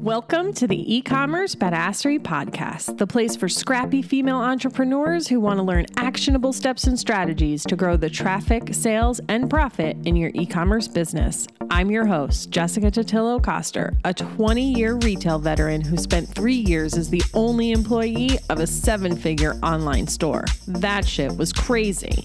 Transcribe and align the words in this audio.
Welcome 0.00 0.54
to 0.54 0.66
the 0.66 0.96
e-commerce 0.96 1.54
badassery 1.54 2.18
podcast, 2.18 2.96
the 2.96 3.06
place 3.06 3.36
for 3.36 3.50
scrappy 3.50 4.00
female 4.00 4.38
entrepreneurs 4.38 5.28
who 5.28 5.40
want 5.40 5.58
to 5.58 5.62
learn 5.62 5.84
actionable 5.98 6.54
steps 6.54 6.84
and 6.84 6.98
strategies 6.98 7.64
to 7.66 7.76
grow 7.76 7.98
the 7.98 8.08
traffic, 8.08 8.72
sales, 8.72 9.20
and 9.28 9.50
profit 9.50 9.98
in 10.06 10.16
your 10.16 10.30
e-commerce 10.32 10.88
business. 10.88 11.46
I'm 11.70 11.90
your 11.90 12.06
host, 12.06 12.48
Jessica 12.48 12.90
Totillo 12.90 13.44
Coster, 13.44 13.92
a 14.06 14.14
20-year 14.14 14.94
retail 14.94 15.38
veteran 15.38 15.82
who 15.82 15.98
spent 15.98 16.34
3 16.34 16.54
years 16.54 16.96
as 16.96 17.10
the 17.10 17.22
only 17.34 17.70
employee 17.70 18.38
of 18.48 18.58
a 18.58 18.66
seven-figure 18.66 19.56
online 19.62 20.06
store. 20.06 20.46
That 20.66 21.06
shit 21.06 21.36
was 21.36 21.52
crazy. 21.52 22.24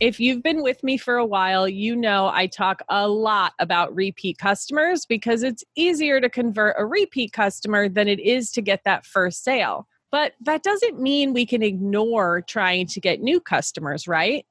If 0.00 0.18
you've 0.18 0.42
been 0.42 0.62
with 0.62 0.82
me 0.82 0.98
for 0.98 1.16
a 1.16 1.24
while, 1.24 1.68
you 1.68 1.94
know 1.94 2.26
I 2.26 2.48
talk 2.48 2.82
a 2.88 3.06
lot 3.08 3.52
about 3.60 3.94
repeat 3.94 4.38
customers 4.38 5.06
because 5.06 5.44
it's 5.44 5.62
easier 5.76 6.20
to 6.20 6.28
convert 6.28 6.74
a 6.76 6.84
repeat 6.84 7.32
customer 7.32 7.88
than 7.88 8.08
it 8.08 8.18
is 8.18 8.50
to 8.52 8.62
get 8.62 8.80
that 8.84 9.06
first 9.06 9.44
sale. 9.44 9.86
But 10.10 10.32
that 10.40 10.64
doesn't 10.64 11.00
mean 11.00 11.32
we 11.32 11.46
can 11.46 11.62
ignore 11.62 12.42
trying 12.42 12.88
to 12.88 13.00
get 13.00 13.20
new 13.20 13.40
customers, 13.40 14.08
right? 14.08 14.44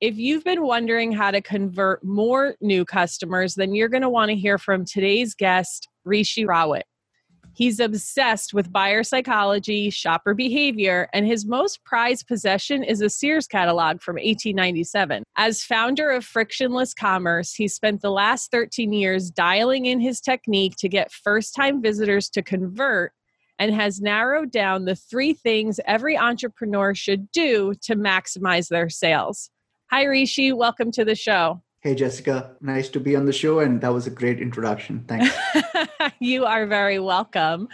If 0.00 0.16
you've 0.18 0.44
been 0.44 0.64
wondering 0.64 1.12
how 1.12 1.30
to 1.30 1.40
convert 1.40 2.02
more 2.04 2.56
new 2.60 2.84
customers, 2.84 3.54
then 3.54 3.76
you're 3.76 3.88
going 3.88 4.02
to 4.02 4.08
want 4.08 4.30
to 4.30 4.36
hear 4.36 4.58
from 4.58 4.84
today's 4.84 5.34
guest, 5.34 5.88
Rishi 6.04 6.44
Rawat. 6.44 6.82
He's 7.54 7.78
obsessed 7.78 8.52
with 8.52 8.72
buyer 8.72 9.04
psychology, 9.04 9.88
shopper 9.88 10.34
behavior, 10.34 11.08
and 11.12 11.24
his 11.24 11.46
most 11.46 11.84
prized 11.84 12.26
possession 12.26 12.82
is 12.82 13.00
a 13.00 13.08
Sears 13.08 13.46
catalog 13.46 14.02
from 14.02 14.16
1897. 14.16 15.22
As 15.36 15.62
founder 15.62 16.10
of 16.10 16.24
Frictionless 16.24 16.94
Commerce, 16.94 17.54
he 17.54 17.68
spent 17.68 18.02
the 18.02 18.10
last 18.10 18.50
13 18.50 18.92
years 18.92 19.30
dialing 19.30 19.86
in 19.86 20.00
his 20.00 20.20
technique 20.20 20.74
to 20.78 20.88
get 20.88 21.12
first 21.12 21.54
time 21.54 21.80
visitors 21.80 22.28
to 22.30 22.42
convert 22.42 23.12
and 23.60 23.72
has 23.72 24.00
narrowed 24.00 24.50
down 24.50 24.84
the 24.84 24.96
three 24.96 25.32
things 25.32 25.78
every 25.86 26.18
entrepreneur 26.18 26.92
should 26.92 27.30
do 27.30 27.72
to 27.82 27.94
maximize 27.94 28.68
their 28.68 28.90
sales. 28.90 29.48
Hi, 29.90 30.02
Rishi. 30.02 30.52
Welcome 30.52 30.90
to 30.90 31.04
the 31.04 31.14
show. 31.14 31.62
Hey, 31.84 31.94
Jessica. 31.94 32.56
Nice 32.62 32.88
to 32.88 32.98
be 32.98 33.14
on 33.14 33.26
the 33.26 33.32
show. 33.34 33.58
And 33.58 33.78
that 33.82 33.92
was 33.92 34.06
a 34.06 34.10
great 34.10 34.40
introduction. 34.40 35.04
Thanks. 35.06 35.36
you 36.18 36.46
are 36.46 36.64
very 36.66 36.98
welcome. 36.98 37.68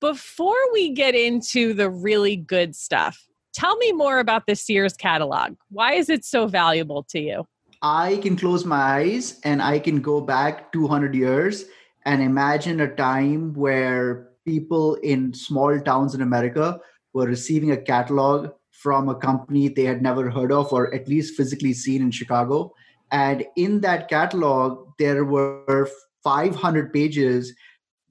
Before 0.00 0.72
we 0.74 0.90
get 0.90 1.14
into 1.14 1.72
the 1.72 1.88
really 1.88 2.36
good 2.36 2.76
stuff, 2.76 3.26
tell 3.54 3.74
me 3.78 3.92
more 3.92 4.18
about 4.18 4.44
the 4.46 4.54
Sears 4.54 4.92
catalog. 4.92 5.56
Why 5.70 5.94
is 5.94 6.10
it 6.10 6.26
so 6.26 6.46
valuable 6.46 7.04
to 7.04 7.20
you? 7.20 7.46
I 7.80 8.18
can 8.22 8.36
close 8.36 8.66
my 8.66 8.76
eyes 8.76 9.40
and 9.44 9.62
I 9.62 9.78
can 9.78 10.02
go 10.02 10.20
back 10.20 10.70
200 10.72 11.14
years 11.14 11.64
and 12.04 12.20
imagine 12.20 12.82
a 12.82 12.94
time 12.94 13.54
where 13.54 14.28
people 14.44 14.96
in 14.96 15.32
small 15.32 15.80
towns 15.80 16.14
in 16.14 16.20
America 16.20 16.78
were 17.14 17.26
receiving 17.26 17.70
a 17.70 17.78
catalog 17.78 18.50
from 18.72 19.08
a 19.08 19.14
company 19.14 19.68
they 19.68 19.84
had 19.84 20.02
never 20.02 20.28
heard 20.28 20.52
of 20.52 20.70
or 20.70 20.92
at 20.92 21.08
least 21.08 21.34
physically 21.34 21.72
seen 21.72 22.02
in 22.02 22.10
Chicago 22.10 22.74
and 23.10 23.44
in 23.56 23.80
that 23.80 24.08
catalog, 24.08 24.88
there 24.98 25.24
were 25.24 25.88
500 26.22 26.92
pages 26.92 27.54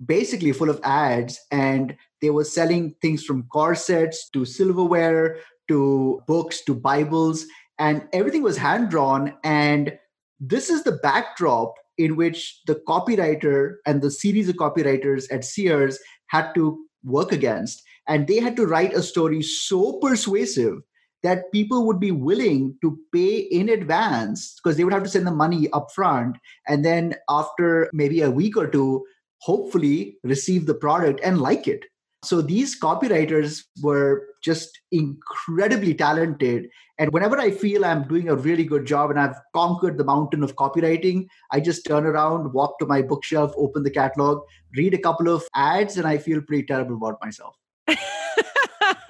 basically 0.05 0.51
full 0.51 0.69
of 0.69 0.79
ads. 0.83 1.39
And 1.51 1.95
they 2.21 2.29
were 2.29 2.43
selling 2.43 2.95
things 3.01 3.23
from 3.23 3.43
corsets 3.43 4.29
to 4.31 4.45
silverware 4.45 5.39
to 5.67 6.21
books 6.27 6.63
to 6.65 6.75
Bibles. 6.75 7.45
And 7.79 8.07
everything 8.13 8.43
was 8.43 8.57
hand 8.57 8.89
drawn. 8.89 9.33
And 9.43 9.97
this 10.39 10.69
is 10.69 10.83
the 10.83 10.99
backdrop 11.03 11.73
in 11.97 12.15
which 12.15 12.61
the 12.67 12.75
copywriter 12.87 13.75
and 13.85 14.01
the 14.01 14.11
series 14.11 14.49
of 14.49 14.55
copywriters 14.55 15.25
at 15.31 15.43
Sears 15.43 15.99
had 16.27 16.53
to 16.53 16.85
work 17.03 17.31
against. 17.31 17.81
And 18.07 18.27
they 18.27 18.39
had 18.39 18.55
to 18.55 18.65
write 18.65 18.93
a 18.93 19.03
story 19.03 19.41
so 19.41 19.99
persuasive 19.99 20.79
that 21.27 21.51
people 21.51 21.85
would 21.85 21.99
be 21.99 22.11
willing 22.11 22.73
to 22.81 22.97
pay 23.13 23.39
in 23.59 23.67
advance 23.67 24.55
because 24.55 24.77
they 24.77 24.85
would 24.85 24.93
have 24.93 25.03
to 25.03 25.09
send 25.09 25.27
the 25.27 25.39
money 25.43 25.67
up 25.73 25.91
front 25.93 26.37
and 26.69 26.85
then 26.85 27.13
after 27.29 27.89
maybe 27.91 28.21
a 28.21 28.31
week 28.31 28.55
or 28.55 28.65
two 28.65 29.05
hopefully 29.41 30.17
receive 30.23 30.65
the 30.65 30.73
product 30.73 31.19
and 31.23 31.41
like 31.41 31.67
it. 31.67 31.83
So 32.23 32.41
these 32.41 32.79
copywriters 32.79 33.63
were 33.83 34.25
just 34.41 34.79
incredibly 34.93 35.93
talented. 35.93 36.69
And 36.99 37.11
whenever 37.11 37.37
i 37.39 37.51
feel 37.51 37.85
i'm 37.87 38.07
doing 38.07 38.29
a 38.29 38.35
really 38.35 38.63
good 38.69 38.85
job 38.91 39.11
and 39.11 39.19
i've 39.23 39.35
conquered 39.57 39.99
the 39.99 40.07
mountain 40.11 40.45
of 40.45 40.55
copywriting 40.61 41.27
i 41.51 41.59
just 41.59 41.85
turn 41.85 42.07
around 42.11 42.51
walk 42.53 42.79
to 42.79 42.87
my 42.91 43.03
bookshelf 43.11 43.53
open 43.65 43.83
the 43.83 43.91
catalog 43.97 44.41
read 44.79 44.95
a 44.95 45.03
couple 45.07 45.29
of 45.33 45.45
ads 45.53 45.97
and 45.97 46.07
i 46.13 46.17
feel 46.17 46.41
pretty 46.41 46.65
terrible 46.71 46.95
about 46.95 47.19
myself 47.27 47.55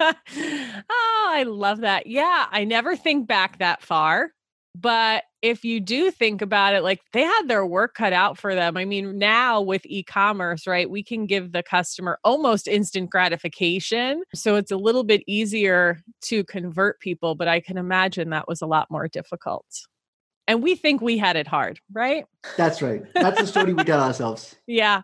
oh, 0.00 1.26
I 1.30 1.44
love 1.46 1.80
that. 1.80 2.06
Yeah, 2.06 2.46
I 2.50 2.64
never 2.64 2.96
think 2.96 3.26
back 3.26 3.58
that 3.58 3.82
far. 3.82 4.32
But 4.74 5.24
if 5.42 5.64
you 5.64 5.80
do 5.80 6.10
think 6.10 6.40
about 6.40 6.74
it, 6.74 6.82
like 6.82 7.00
they 7.12 7.22
had 7.22 7.48
their 7.48 7.66
work 7.66 7.94
cut 7.94 8.12
out 8.12 8.38
for 8.38 8.54
them. 8.54 8.76
I 8.76 8.84
mean, 8.84 9.18
now 9.18 9.60
with 9.60 9.84
e 9.86 10.04
commerce, 10.04 10.66
right, 10.66 10.88
we 10.88 11.02
can 11.02 11.26
give 11.26 11.52
the 11.52 11.62
customer 11.62 12.18
almost 12.22 12.68
instant 12.68 13.10
gratification. 13.10 14.22
So 14.34 14.56
it's 14.56 14.70
a 14.70 14.76
little 14.76 15.04
bit 15.04 15.22
easier 15.26 16.00
to 16.22 16.44
convert 16.44 17.00
people, 17.00 17.34
but 17.34 17.48
I 17.48 17.60
can 17.60 17.76
imagine 17.76 18.30
that 18.30 18.46
was 18.46 18.62
a 18.62 18.66
lot 18.66 18.88
more 18.90 19.08
difficult. 19.08 19.66
And 20.46 20.62
we 20.62 20.76
think 20.76 21.00
we 21.00 21.18
had 21.18 21.36
it 21.36 21.46
hard, 21.46 21.78
right? 21.92 22.24
That's 22.56 22.80
right. 22.80 23.02
That's 23.14 23.40
the 23.40 23.46
story 23.46 23.74
we 23.74 23.84
tell 23.84 24.00
ourselves. 24.00 24.56
Yeah. 24.66 25.02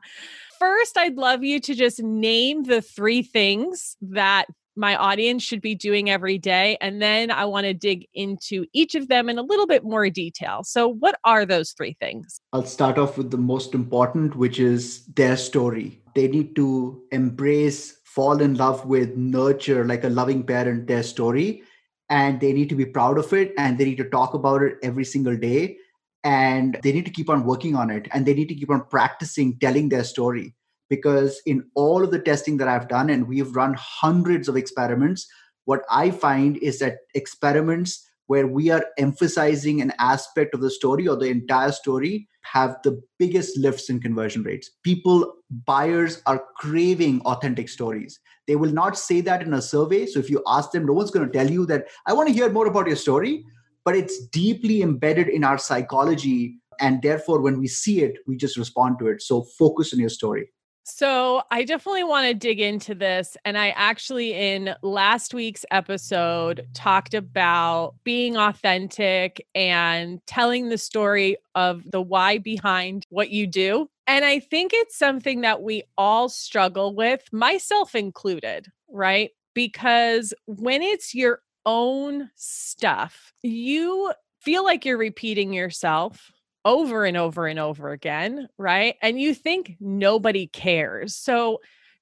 First, 0.58 0.96
I'd 0.96 1.16
love 1.16 1.42
you 1.42 1.58
to 1.60 1.74
just 1.74 2.02
name 2.02 2.62
the 2.62 2.80
three 2.80 3.22
things 3.22 3.96
that 4.00 4.46
my 4.76 4.96
audience 4.96 5.42
should 5.42 5.60
be 5.60 5.74
doing 5.74 6.10
every 6.10 6.38
day. 6.38 6.76
And 6.80 7.00
then 7.00 7.30
I 7.30 7.44
want 7.44 7.64
to 7.64 7.74
dig 7.74 8.06
into 8.14 8.66
each 8.72 8.94
of 8.94 9.08
them 9.08 9.28
in 9.28 9.38
a 9.38 9.42
little 9.42 9.66
bit 9.66 9.84
more 9.84 10.08
detail. 10.10 10.62
So, 10.64 10.88
what 10.88 11.18
are 11.24 11.46
those 11.46 11.72
three 11.72 11.96
things? 12.00 12.40
I'll 12.52 12.66
start 12.66 12.98
off 12.98 13.16
with 13.16 13.30
the 13.30 13.38
most 13.38 13.74
important, 13.74 14.36
which 14.36 14.58
is 14.58 15.06
their 15.06 15.36
story. 15.36 16.02
They 16.14 16.28
need 16.28 16.56
to 16.56 17.02
embrace, 17.12 17.98
fall 18.04 18.40
in 18.40 18.54
love 18.54 18.84
with, 18.86 19.16
nurture 19.16 19.84
like 19.84 20.04
a 20.04 20.08
loving 20.08 20.44
parent 20.44 20.86
their 20.86 21.02
story. 21.02 21.62
And 22.10 22.40
they 22.40 22.52
need 22.52 22.68
to 22.68 22.74
be 22.74 22.84
proud 22.84 23.18
of 23.18 23.32
it 23.32 23.52
and 23.56 23.78
they 23.78 23.86
need 23.86 23.96
to 23.96 24.08
talk 24.10 24.34
about 24.34 24.62
it 24.62 24.74
every 24.82 25.04
single 25.04 25.36
day. 25.36 25.78
And 26.22 26.78
they 26.82 26.92
need 26.92 27.06
to 27.06 27.10
keep 27.10 27.28
on 27.28 27.44
working 27.44 27.74
on 27.74 27.90
it 27.90 28.08
and 28.12 28.24
they 28.24 28.34
need 28.34 28.48
to 28.48 28.54
keep 28.54 28.70
on 28.70 28.84
practicing 28.88 29.58
telling 29.58 29.88
their 29.88 30.04
story 30.04 30.54
because 30.94 31.40
in 31.44 31.64
all 31.74 32.04
of 32.04 32.10
the 32.10 32.24
testing 32.30 32.56
that 32.58 32.68
I've 32.68 32.88
done, 32.88 33.10
and 33.10 33.26
we've 33.26 33.54
run 33.56 33.74
hundreds 33.78 34.48
of 34.48 34.56
experiments, 34.56 35.26
what 35.64 35.82
I 35.90 36.10
find 36.10 36.56
is 36.58 36.78
that 36.78 36.98
experiments 37.14 37.90
where 38.26 38.46
we 38.46 38.70
are 38.70 38.84
emphasizing 38.96 39.80
an 39.80 39.92
aspect 39.98 40.54
of 40.54 40.60
the 40.60 40.70
story 40.70 41.06
or 41.08 41.16
the 41.16 41.26
entire 41.26 41.72
story 41.72 42.28
have 42.42 42.76
the 42.82 43.02
biggest 43.18 43.58
lifts 43.58 43.90
in 43.90 44.00
conversion 44.00 44.42
rates. 44.42 44.70
People, 44.82 45.34
buyers 45.66 46.22
are 46.26 46.42
craving 46.56 47.20
authentic 47.22 47.68
stories. 47.68 48.20
They 48.46 48.56
will 48.56 48.72
not 48.72 48.98
say 48.98 49.20
that 49.22 49.42
in 49.42 49.54
a 49.54 49.62
survey. 49.62 50.06
So 50.06 50.18
if 50.20 50.30
you 50.30 50.42
ask 50.46 50.70
them, 50.70 50.86
no 50.86 50.92
one's 50.92 51.10
going 51.10 51.26
to 51.26 51.38
tell 51.38 51.50
you 51.50 51.66
that, 51.66 51.86
I 52.06 52.12
want 52.12 52.28
to 52.28 52.34
hear 52.34 52.50
more 52.50 52.66
about 52.66 52.86
your 52.86 52.96
story, 52.96 53.44
but 53.84 53.96
it's 53.96 54.26
deeply 54.28 54.82
embedded 54.82 55.28
in 55.28 55.44
our 55.44 55.58
psychology. 55.58 56.58
And 56.80 57.02
therefore, 57.02 57.40
when 57.40 57.58
we 57.58 57.68
see 57.68 58.02
it, 58.02 58.18
we 58.26 58.36
just 58.36 58.56
respond 58.56 58.98
to 58.98 59.08
it. 59.08 59.22
So 59.22 59.42
focus 59.58 59.92
on 59.92 60.00
your 60.00 60.08
story. 60.10 60.50
So, 60.86 61.42
I 61.50 61.64
definitely 61.64 62.04
want 62.04 62.28
to 62.28 62.34
dig 62.34 62.60
into 62.60 62.94
this. 62.94 63.38
And 63.46 63.56
I 63.56 63.70
actually, 63.70 64.34
in 64.34 64.74
last 64.82 65.32
week's 65.32 65.64
episode, 65.70 66.68
talked 66.74 67.14
about 67.14 67.94
being 68.04 68.36
authentic 68.36 69.46
and 69.54 70.20
telling 70.26 70.68
the 70.68 70.76
story 70.76 71.38
of 71.54 71.90
the 71.90 72.02
why 72.02 72.36
behind 72.36 73.06
what 73.08 73.30
you 73.30 73.46
do. 73.46 73.88
And 74.06 74.26
I 74.26 74.40
think 74.40 74.72
it's 74.74 74.98
something 74.98 75.40
that 75.40 75.62
we 75.62 75.84
all 75.96 76.28
struggle 76.28 76.94
with, 76.94 77.22
myself 77.32 77.94
included, 77.94 78.66
right? 78.88 79.30
Because 79.54 80.34
when 80.44 80.82
it's 80.82 81.14
your 81.14 81.40
own 81.64 82.28
stuff, 82.34 83.32
you 83.42 84.12
feel 84.42 84.62
like 84.62 84.84
you're 84.84 84.98
repeating 84.98 85.54
yourself 85.54 86.30
over 86.64 87.04
and 87.04 87.16
over 87.16 87.46
and 87.46 87.58
over 87.58 87.90
again, 87.90 88.48
right? 88.58 88.96
And 89.02 89.20
you 89.20 89.34
think 89.34 89.76
nobody 89.80 90.46
cares. 90.46 91.14
So, 91.14 91.60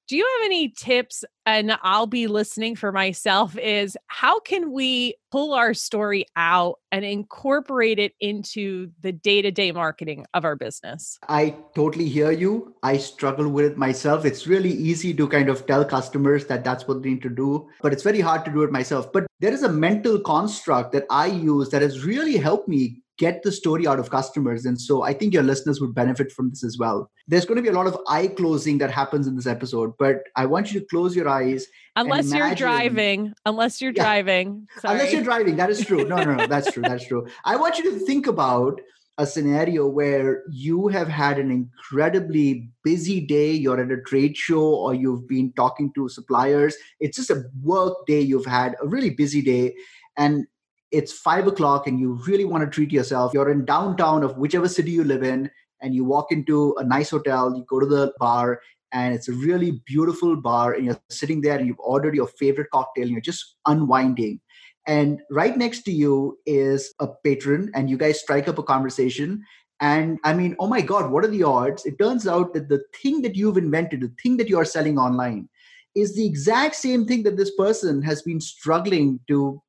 do 0.09 0.17
you 0.17 0.27
have 0.37 0.45
any 0.45 0.67
tips 0.67 1.23
and 1.45 1.77
I'll 1.81 2.07
be 2.07 2.27
listening 2.27 2.75
for 2.75 2.91
myself 2.91 3.57
is 3.57 3.97
how 4.07 4.39
can 4.41 4.73
we 4.73 5.15
pull 5.31 5.53
our 5.53 5.73
story 5.73 6.25
out 6.35 6.79
and 6.91 7.05
incorporate 7.05 7.99
it 7.99 8.13
into 8.19 8.91
the 8.99 9.13
day-to-day 9.13 9.71
marketing 9.71 10.25
of 10.33 10.43
our 10.43 10.57
business? 10.57 11.19
I 11.29 11.55
totally 11.73 12.09
hear 12.09 12.31
you. 12.31 12.75
I 12.83 12.97
struggle 12.97 13.47
with 13.47 13.65
it 13.65 13.77
myself. 13.77 14.25
It's 14.25 14.45
really 14.45 14.73
easy 14.73 15.13
to 15.13 15.27
kind 15.27 15.47
of 15.47 15.65
tell 15.67 15.85
customers 15.85 16.47
that 16.47 16.65
that's 16.65 16.85
what 16.85 17.01
they 17.01 17.11
need 17.11 17.21
to 17.21 17.29
do, 17.29 17.69
but 17.81 17.93
it's 17.93 18.03
very 18.03 18.19
hard 18.19 18.43
to 18.43 18.51
do 18.51 18.63
it 18.63 18.71
myself. 18.71 19.11
But 19.11 19.25
there 19.39 19.53
is 19.53 19.63
a 19.63 19.69
mental 19.69 20.19
construct 20.19 20.91
that 20.91 21.05
I 21.09 21.27
use 21.27 21.69
that 21.69 21.81
has 21.81 22.03
really 22.03 22.35
helped 22.35 22.67
me 22.67 23.02
get 23.17 23.43
the 23.43 23.51
story 23.51 23.85
out 23.85 23.99
of 23.99 24.09
customers. 24.09 24.65
And 24.65 24.79
so 24.79 25.03
I 25.03 25.13
think 25.13 25.33
your 25.33 25.43
listeners 25.43 25.79
would 25.79 25.93
benefit 25.93 26.31
from 26.31 26.49
this 26.49 26.63
as 26.63 26.77
well. 26.77 27.11
There's 27.27 27.45
going 27.45 27.57
to 27.57 27.61
be 27.61 27.69
a 27.69 27.73
lot 27.73 27.87
of 27.87 27.97
eye 28.07 28.27
closing 28.27 28.79
that 28.79 28.91
happens 28.91 29.27
in 29.27 29.35
this 29.35 29.45
episode, 29.45 29.93
but 29.99 30.23
I 30.35 30.45
want 30.45 30.73
you 30.73 30.79
to 30.79 30.85
close 30.87 31.15
your 31.15 31.29
eyes. 31.29 31.67
Unless 31.95 32.27
imagine, 32.27 32.47
you're 32.47 32.55
driving. 32.55 33.33
Unless 33.45 33.81
you're 33.81 33.91
yeah, 33.95 34.03
driving. 34.03 34.67
Sorry. 34.79 34.93
Unless 34.95 35.13
you're 35.13 35.23
driving. 35.23 35.55
That 35.57 35.69
is 35.69 35.85
true. 35.85 36.05
No, 36.05 36.17
no, 36.17 36.35
no. 36.35 36.47
That's 36.47 36.71
true. 36.71 36.83
That's 36.83 37.07
true. 37.07 37.27
I 37.45 37.55
want 37.55 37.77
you 37.77 37.91
to 37.91 37.99
think 37.99 38.27
about 38.27 38.81
a 39.19 39.27
scenario 39.27 39.87
where 39.87 40.43
you 40.49 40.87
have 40.87 41.07
had 41.07 41.37
an 41.37 41.51
incredibly 41.51 42.69
busy 42.83 43.21
day, 43.21 43.51
you're 43.51 43.79
at 43.79 43.91
a 43.91 44.01
trade 44.01 44.35
show 44.35 44.63
or 44.63 44.95
you've 44.95 45.27
been 45.27 45.53
talking 45.53 45.91
to 45.93 46.09
suppliers. 46.09 46.75
It's 46.99 47.17
just 47.17 47.29
a 47.29 47.43
work 47.61 48.07
day, 48.07 48.21
you've 48.21 48.47
had 48.47 48.75
a 48.81 48.87
really 48.87 49.11
busy 49.11 49.43
day. 49.43 49.75
And 50.17 50.47
it's 50.93 51.11
five 51.11 51.47
o'clock 51.47 51.87
and 51.87 51.99
you 51.99 52.13
really 52.27 52.45
want 52.45 52.63
to 52.63 52.69
treat 52.69 52.91
yourself, 52.91 53.33
you're 53.33 53.49
in 53.49 53.65
downtown 53.65 54.23
of 54.23 54.37
whichever 54.37 54.69
city 54.69 54.91
you 54.91 55.03
live 55.03 55.23
in, 55.23 55.49
and 55.81 55.93
you 55.93 56.05
walk 56.05 56.31
into 56.31 56.75
a 56.77 56.83
nice 56.83 57.09
hotel, 57.09 57.53
you 57.57 57.65
go 57.67 57.79
to 57.79 57.85
the 57.85 58.13
bar, 58.19 58.61
and 58.93 59.13
it's 59.13 59.27
a 59.27 59.33
really 59.33 59.81
beautiful 59.85 60.35
bar, 60.35 60.73
and 60.73 60.85
you're 60.85 61.01
sitting 61.09 61.41
there 61.41 61.57
and 61.57 61.67
you've 61.67 61.79
ordered 61.79 62.15
your 62.15 62.27
favorite 62.27 62.69
cocktail, 62.71 63.03
and 63.03 63.11
you're 63.11 63.21
just 63.21 63.55
unwinding. 63.65 64.39
And 64.85 65.21
right 65.31 65.57
next 65.57 65.81
to 65.83 65.91
you 65.91 66.37
is 66.45 66.93
a 66.99 67.07
patron, 67.07 67.71
and 67.73 67.89
you 67.89 67.97
guys 67.97 68.21
strike 68.21 68.47
up 68.47 68.59
a 68.59 68.63
conversation. 68.63 69.43
And 69.79 70.19
I 70.23 70.33
mean, 70.33 70.55
oh 70.59 70.67
my 70.67 70.81
God, 70.81 71.11
what 71.11 71.25
are 71.25 71.29
the 71.29 71.43
odds? 71.43 71.85
It 71.85 71.97
turns 71.97 72.27
out 72.27 72.53
that 72.53 72.69
the 72.69 72.83
thing 73.01 73.21
that 73.23 73.35
you've 73.35 73.57
invented, 73.57 74.01
the 74.01 74.13
thing 74.21 74.37
that 74.37 74.47
you 74.47 74.57
are 74.57 74.65
selling 74.65 74.97
online, 74.97 75.49
is 75.95 76.15
the 76.15 76.25
exact 76.25 76.75
same 76.75 77.05
thing 77.05 77.23
that 77.23 77.37
this 77.37 77.53
person 77.55 78.01
has 78.03 78.21
been 78.21 78.39
struggling 78.39 79.19
to 79.27 79.61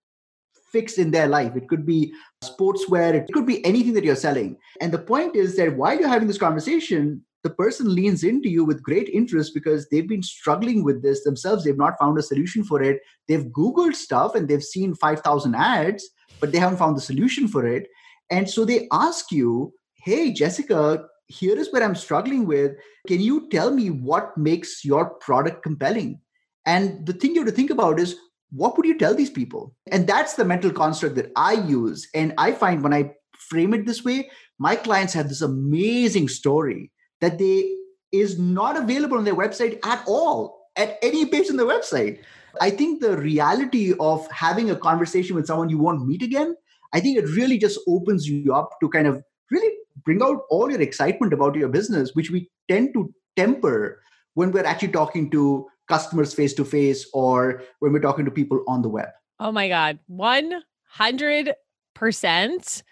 fix 0.75 0.99
in 0.99 1.11
their 1.13 1.29
life. 1.29 1.55
It 1.57 1.69
could 1.69 1.87
be 1.87 2.13
sportswear, 2.43 3.15
it 3.15 3.33
could 3.33 3.47
be 3.47 3.65
anything 3.65 3.95
that 3.95 4.05
you're 4.05 4.25
selling. 4.27 4.57
And 4.81 4.93
the 4.93 5.07
point 5.13 5.37
is 5.37 5.57
that 5.57 5.77
while 5.77 5.99
you're 5.99 6.17
having 6.17 6.29
this 6.29 6.45
conversation, 6.47 7.23
the 7.45 7.51
person 7.51 7.95
leans 7.95 8.25
into 8.25 8.49
you 8.49 8.65
with 8.65 8.83
great 8.83 9.09
interest 9.21 9.53
because 9.55 9.87
they've 9.89 10.09
been 10.09 10.23
struggling 10.23 10.83
with 10.83 11.03
this 11.03 11.23
themselves. 11.23 11.63
They've 11.63 11.85
not 11.87 11.99
found 12.01 12.19
a 12.19 12.23
solution 12.23 12.65
for 12.65 12.83
it. 12.83 13.01
They've 13.29 13.47
Googled 13.59 13.95
stuff 13.95 14.35
and 14.35 14.49
they've 14.49 14.71
seen 14.77 14.95
5,000 14.95 15.55
ads, 15.55 16.09
but 16.41 16.51
they 16.51 16.59
haven't 16.59 16.79
found 16.79 16.97
the 16.97 17.03
solution 17.13 17.47
for 17.47 17.67
it. 17.67 17.87
And 18.31 18.51
so 18.51 18.65
they 18.65 18.89
ask 18.93 19.31
you, 19.31 19.73
Hey, 20.05 20.33
Jessica, 20.33 21.05
here 21.29 21.59
is 21.59 21.73
what 21.73 21.83
I'm 21.83 21.95
struggling 21.95 22.47
with. 22.47 22.73
Can 23.07 23.21
you 23.21 23.49
tell 23.51 23.71
me 23.71 23.91
what 23.91 24.37
makes 24.37 24.85
your 24.85 25.15
product 25.27 25.63
compelling? 25.63 26.21
And 26.67 27.07
the 27.07 27.13
thing 27.13 27.35
you 27.35 27.41
have 27.43 27.49
to 27.49 27.55
think 27.55 27.71
about 27.71 28.01
is 28.01 28.17
what 28.55 28.77
would 28.77 28.87
you 28.87 28.97
tell 28.97 29.15
these 29.15 29.31
people? 29.31 29.75
And 29.91 30.07
that's 30.07 30.35
the 30.35 30.45
mental 30.45 30.71
construct 30.71 31.17
that 31.17 31.33
I 31.37 31.55
use. 31.55 32.09
And 32.15 32.33
I 32.39 32.53
find 32.53 32.83
when 32.83 32.95
I 32.95 33.13
frame 33.37 33.75
it 33.75 33.85
this 33.85 34.05
way, 34.05 34.31
my 34.59 34.77
clients 34.77 35.13
have 35.15 35.29
this 35.29 35.43
amazing 35.43 36.29
story 36.29 36.93
that 37.21 37.39
they 37.39 37.75
is 38.13 38.39
not 38.39 38.77
available 38.77 39.19
on 39.19 39.25
their 39.25 39.35
website 39.35 39.85
at 39.85 40.05
all 40.07 40.69
at 40.77 40.99
any 41.03 41.27
page 41.27 41.51
on 41.51 41.57
the 41.57 41.65
website. 41.65 42.21
I 42.61 42.71
think 42.71 43.01
the 43.01 43.17
reality 43.17 43.95
of 43.99 44.31
having 44.31 44.71
a 44.71 44.77
conversation 44.77 45.35
with 45.35 45.47
someone 45.47 45.69
you 45.69 45.79
won't 45.79 46.07
meet 46.07 46.23
again, 46.23 46.55
I 46.93 47.01
think 47.01 47.19
it 47.19 47.29
really 47.31 47.59
just 47.59 47.81
opens 47.89 48.29
you 48.29 48.55
up 48.55 48.71
to 48.81 48.89
kind 48.89 49.09
of 49.09 49.21
really 49.51 49.75
bring 50.05 50.23
out 50.23 50.43
all 50.49 50.71
your 50.71 50.81
excitement 50.81 51.33
about 51.33 51.57
your 51.57 51.69
business, 51.69 52.13
which 52.15 52.31
we 52.31 52.49
tend 52.69 52.95
to 52.95 53.13
temper 53.37 54.01
when 54.35 54.53
we're 54.53 54.65
actually 54.65 54.93
talking 54.93 55.29
to 55.31 55.67
customers 55.89 56.35
face 56.35 56.55
to 56.55 56.65
face 56.65 57.07
or 57.13 57.63
when 57.81 57.93
we're 57.93 58.01
talking 58.01 58.25
to 58.25 58.31
people 58.31 58.65
on 58.67 58.83
the 58.83 58.89
web? 58.89 59.09
Oh 59.41 59.53
my 59.53 59.69
God, 59.69 59.99
100%. 60.11 62.83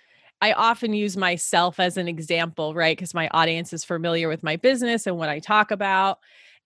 I 0.40 0.52
often 0.54 0.92
use 0.92 1.16
myself 1.16 1.78
as 1.78 1.96
an 1.96 2.08
example, 2.08 2.74
right? 2.74 2.96
Because 2.96 3.14
my 3.14 3.28
audience 3.28 3.72
is 3.72 3.84
familiar 3.84 4.28
with 4.28 4.42
my 4.42 4.56
business 4.56 5.06
and 5.06 5.16
what 5.16 5.28
I 5.28 5.38
talk 5.38 5.70
about. 5.70 6.18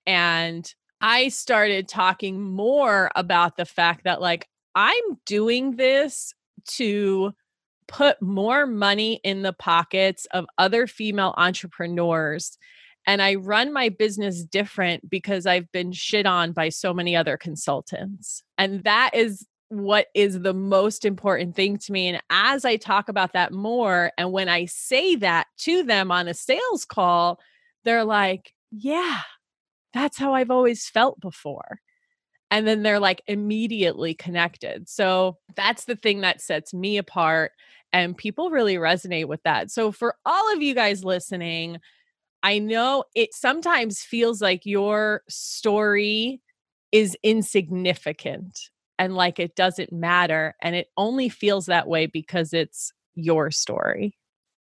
And 0.06 0.72
I 1.02 1.28
started 1.28 1.88
talking 1.88 2.40
more 2.40 3.10
about 3.14 3.58
the 3.58 3.66
fact 3.66 4.04
that, 4.04 4.22
like, 4.22 4.48
I'm 4.74 5.18
doing 5.26 5.76
this 5.76 6.32
to 6.68 7.34
put 7.86 8.22
more 8.22 8.66
money 8.66 9.20
in 9.22 9.42
the 9.42 9.52
pockets 9.52 10.26
of 10.32 10.46
other 10.56 10.86
female 10.86 11.34
entrepreneurs 11.36 12.56
and 13.06 13.22
I 13.22 13.36
run 13.36 13.72
my 13.72 13.88
business 13.88 14.42
different 14.44 15.08
because 15.08 15.46
I've 15.46 15.70
been 15.70 15.92
shit 15.92 16.26
on 16.26 16.52
by 16.52 16.70
so 16.70 16.92
many 16.92 17.14
other 17.14 17.36
consultants. 17.36 18.42
And 18.58 18.82
that 18.84 19.10
is 19.14 19.46
what 19.68 20.06
is 20.14 20.40
the 20.40 20.54
most 20.54 21.04
important 21.04 21.56
thing 21.56 21.78
to 21.78 21.92
me. 21.92 22.08
And 22.08 22.20
as 22.30 22.64
I 22.64 22.76
talk 22.76 23.08
about 23.08 23.32
that 23.32 23.52
more, 23.52 24.12
and 24.18 24.32
when 24.32 24.48
I 24.48 24.66
say 24.66 25.16
that 25.16 25.46
to 25.58 25.82
them 25.82 26.10
on 26.10 26.28
a 26.28 26.34
sales 26.34 26.84
call, 26.84 27.40
they're 27.84 28.04
like, 28.04 28.52
yeah, 28.70 29.20
that's 29.92 30.18
how 30.18 30.34
I've 30.34 30.50
always 30.50 30.88
felt 30.88 31.20
before. 31.20 31.80
And 32.50 32.66
then 32.66 32.82
they're 32.82 33.00
like 33.00 33.22
immediately 33.26 34.14
connected. 34.14 34.88
So 34.88 35.38
that's 35.56 35.84
the 35.84 35.96
thing 35.96 36.20
that 36.20 36.40
sets 36.40 36.72
me 36.72 36.96
apart. 36.96 37.52
And 37.92 38.16
people 38.16 38.50
really 38.50 38.76
resonate 38.76 39.26
with 39.26 39.42
that. 39.44 39.70
So 39.70 39.90
for 39.90 40.16
all 40.24 40.52
of 40.52 40.62
you 40.62 40.74
guys 40.74 41.04
listening, 41.04 41.78
I 42.46 42.60
know 42.60 43.02
it 43.16 43.34
sometimes 43.34 44.02
feels 44.02 44.40
like 44.40 44.64
your 44.64 45.22
story 45.28 46.40
is 46.92 47.16
insignificant 47.24 48.56
and 49.00 49.16
like 49.16 49.40
it 49.40 49.56
doesn't 49.56 49.92
matter. 49.92 50.54
And 50.62 50.76
it 50.76 50.86
only 50.96 51.28
feels 51.28 51.66
that 51.66 51.88
way 51.88 52.06
because 52.06 52.52
it's 52.52 52.92
your 53.16 53.50
story. 53.50 54.16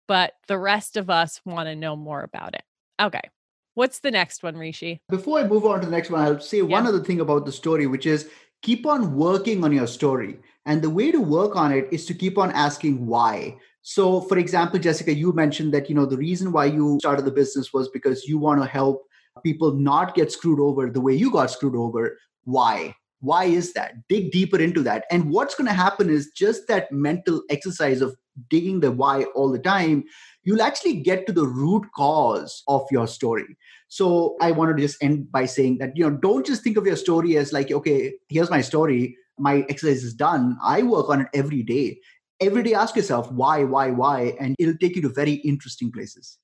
But 0.07 0.33
the 0.47 0.57
rest 0.57 0.97
of 0.97 1.11
us 1.11 1.39
want 1.45 1.67
to 1.67 1.75
know 1.75 1.95
more 1.95 2.23
about 2.23 2.55
it. 2.55 2.63
Okay. 2.99 3.29
What's 3.75 3.99
the 3.99 4.09
next 4.09 4.41
one, 4.41 4.57
Rishi? 4.57 4.99
Before 5.07 5.38
I 5.38 5.48
move 5.48 5.67
on 5.67 5.81
to 5.81 5.86
the 5.86 5.91
next 5.91 6.10
one, 6.10 6.21
I'll 6.21 6.39
say 6.39 6.57
yeah. 6.57 6.63
one 6.63 6.88
other 6.88 7.03
thing 7.03 7.19
about 7.19 7.45
the 7.45 7.51
story, 7.51 7.86
which 7.86 8.07
is 8.07 8.27
keep 8.63 8.88
on 8.88 9.15
working 9.15 9.63
on 9.63 9.71
your 9.71 9.86
story. 9.86 10.39
And 10.65 10.81
the 10.81 10.89
way 10.89 11.12
to 11.12 11.19
work 11.19 11.55
on 11.55 11.71
it 11.71 11.88
is 11.91 12.07
to 12.07 12.15
keep 12.15 12.39
on 12.39 12.51
asking 12.53 13.05
why. 13.05 13.60
So, 13.88 14.20
for 14.22 14.39
example, 14.39 14.80
Jessica, 14.80 15.13
you 15.13 15.32
mentioned 15.32 15.72
that 15.75 15.89
you 15.89 15.96
know 15.96 16.08
the 16.08 16.18
reason 16.18 16.51
why 16.51 16.65
you 16.65 16.98
started 17.01 17.24
the 17.24 17.30
business 17.30 17.72
was 17.72 17.88
because 17.89 18.25
you 18.25 18.39
want 18.39 18.60
to 18.60 18.68
help 18.68 19.04
people 19.44 19.75
not 19.75 20.15
get 20.15 20.32
screwed 20.32 20.60
over 20.60 20.89
the 20.89 21.00
way 21.00 21.13
you 21.13 21.30
got 21.30 21.51
screwed 21.51 21.75
over. 21.75 22.18
Why? 22.46 22.96
Why 23.20 23.44
is 23.46 23.74
that? 23.74 23.94
Dig 24.10 24.32
deeper 24.32 24.60
into 24.60 24.82
that. 24.82 25.06
And 25.12 25.30
what's 25.30 25.54
going 25.54 25.68
to 25.68 25.74
happen 25.74 26.10
is 26.10 26.32
just 26.36 26.68
that 26.68 26.92
mental 26.92 27.44
exercise 27.51 28.01
of 28.01 28.15
digging 28.50 28.80
the 28.80 28.92
why 28.92 29.25
all 29.36 29.51
the 29.51 29.60
time, 29.60 30.04
you'll 30.42 30.63
actually 30.63 30.96
get 31.01 31.27
to 31.27 31.32
the 31.32 31.46
root 31.46 31.86
cause 31.96 32.63
of 32.68 32.88
your 32.89 33.06
story. 33.06 33.56
So 33.88 34.36
I 34.42 34.50
wanted 34.50 34.77
to 34.77 34.82
just 34.82 35.01
end 35.04 35.32
by 35.32 35.46
saying 35.46 35.77
that, 35.77 35.96
you 35.96 36.10
know, 36.10 36.18
don't 36.18 36.44
just 36.44 36.63
think 36.63 36.77
of 36.77 36.88
your 36.88 36.96
story 36.96 37.38
as 37.38 37.54
like, 37.54 37.72
okay, 37.72 38.15
here's 38.30 38.50
my 38.50 38.62
story. 38.62 39.15
My 39.38 39.63
exercise 39.70 40.04
is 40.04 40.15
done. 40.15 40.58
I 40.63 40.82
work 40.82 41.08
on 41.10 41.22
it 41.22 41.27
every 41.36 41.62
day 41.62 42.00
every 42.39 42.63
day 42.63 42.74
ask 42.74 42.96
yourself 42.96 43.32
why, 43.32 43.63
why, 43.63 43.92
why, 43.92 44.36
and 44.39 44.56
it'll 44.60 44.77
take 44.77 44.96
you 44.96 45.01
to 45.04 45.10
very 45.10 45.34
interesting 45.34 45.92
places. 45.92 46.38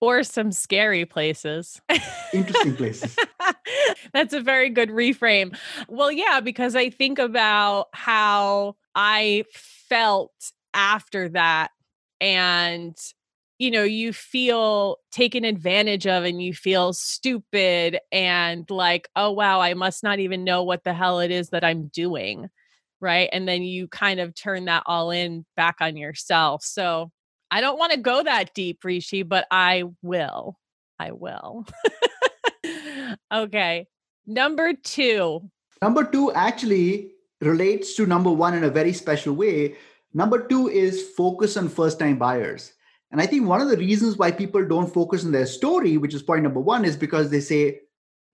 Or 0.00 0.22
some 0.22 0.52
scary 0.52 1.04
places. 1.04 1.80
interesting 2.32 2.76
places. 2.76 3.16
That's 4.12 4.32
a 4.32 4.40
very 4.40 4.70
good 4.70 4.90
reframe. 4.90 5.56
Well, 5.88 6.12
yeah, 6.12 6.40
because 6.40 6.76
I 6.76 6.90
think 6.90 7.18
about 7.18 7.88
how 7.92 8.76
I 8.94 9.44
felt 9.52 10.32
after 10.74 11.28
that 11.30 11.70
and 12.20 12.94
you 13.58 13.70
know 13.70 13.82
you 13.82 14.12
feel 14.12 14.98
taken 15.10 15.44
advantage 15.44 16.06
of 16.06 16.24
and 16.24 16.42
you 16.42 16.52
feel 16.52 16.92
stupid 16.92 17.98
and 18.12 18.68
like 18.70 19.08
oh 19.16 19.30
wow 19.30 19.60
i 19.60 19.74
must 19.74 20.04
not 20.04 20.18
even 20.18 20.44
know 20.44 20.62
what 20.62 20.84
the 20.84 20.92
hell 20.92 21.20
it 21.20 21.30
is 21.30 21.48
that 21.50 21.64
i'm 21.64 21.88
doing 21.88 22.48
right? 23.00 23.28
And 23.32 23.48
then 23.48 23.62
you 23.62 23.88
kind 23.88 24.20
of 24.20 24.34
turn 24.34 24.66
that 24.66 24.82
all 24.86 25.10
in 25.10 25.44
back 25.56 25.76
on 25.80 25.96
yourself. 25.96 26.64
So 26.64 27.10
I 27.50 27.60
don't 27.60 27.78
want 27.78 27.92
to 27.92 27.98
go 27.98 28.22
that 28.22 28.54
deep, 28.54 28.84
Rishi, 28.84 29.22
but 29.22 29.46
I 29.50 29.84
will. 30.02 30.58
I 30.98 31.12
will. 31.12 31.66
okay. 33.32 33.86
Number 34.26 34.74
two. 34.74 35.50
Number 35.80 36.04
two 36.04 36.32
actually 36.32 37.12
relates 37.40 37.94
to 37.94 38.06
number 38.06 38.30
one 38.30 38.54
in 38.54 38.64
a 38.64 38.70
very 38.70 38.92
special 38.92 39.34
way. 39.34 39.76
Number 40.12 40.46
two 40.46 40.68
is 40.68 41.10
focus 41.16 41.56
on 41.56 41.68
first 41.68 41.98
time 41.98 42.18
buyers. 42.18 42.72
And 43.10 43.20
I 43.20 43.26
think 43.26 43.46
one 43.46 43.60
of 43.60 43.70
the 43.70 43.76
reasons 43.76 44.16
why 44.16 44.32
people 44.32 44.66
don't 44.66 44.92
focus 44.92 45.24
on 45.24 45.32
their 45.32 45.46
story, 45.46 45.96
which 45.96 46.14
is 46.14 46.22
point 46.22 46.42
number 46.42 46.60
one, 46.60 46.84
is 46.84 46.96
because 46.96 47.30
they 47.30 47.40
say, 47.40 47.80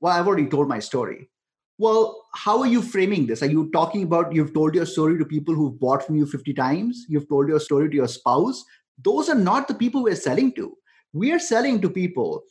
well, 0.01 0.13
I've 0.13 0.27
already 0.27 0.47
told 0.47 0.69
my 0.69 0.81
story. 0.81 1.31
Well, 1.77 2.27
how 2.33 2.61
are 2.61 2.69
you 2.69 2.81
framing 2.81 3.27
this? 3.27 3.43
Are 3.43 3.51
you 3.51 3.69
talking 3.73 4.05
about 4.05 4.33
you've 4.33 4.55
told 4.55 4.77
your 4.77 4.87
story 4.87 5.19
to 5.19 5.25
people 5.25 5.57
who've 5.57 5.79
bought 5.79 6.07
from 6.07 6.15
you 6.15 6.25
50 6.25 6.55
times? 6.55 7.05
You've 7.09 7.29
told 7.29 7.49
your 7.49 7.59
story 7.59 7.91
to 7.91 7.97
your 7.97 8.07
spouse? 8.07 8.65
Those 9.03 9.29
are 9.29 9.35
not 9.35 9.67
the 9.67 9.75
people 9.75 10.05
we're 10.05 10.15
selling 10.15 10.53
to. 10.53 10.77
We 11.13 11.33
are 11.33 11.41
selling 11.41 11.81
to 11.81 11.91
people 11.91 12.45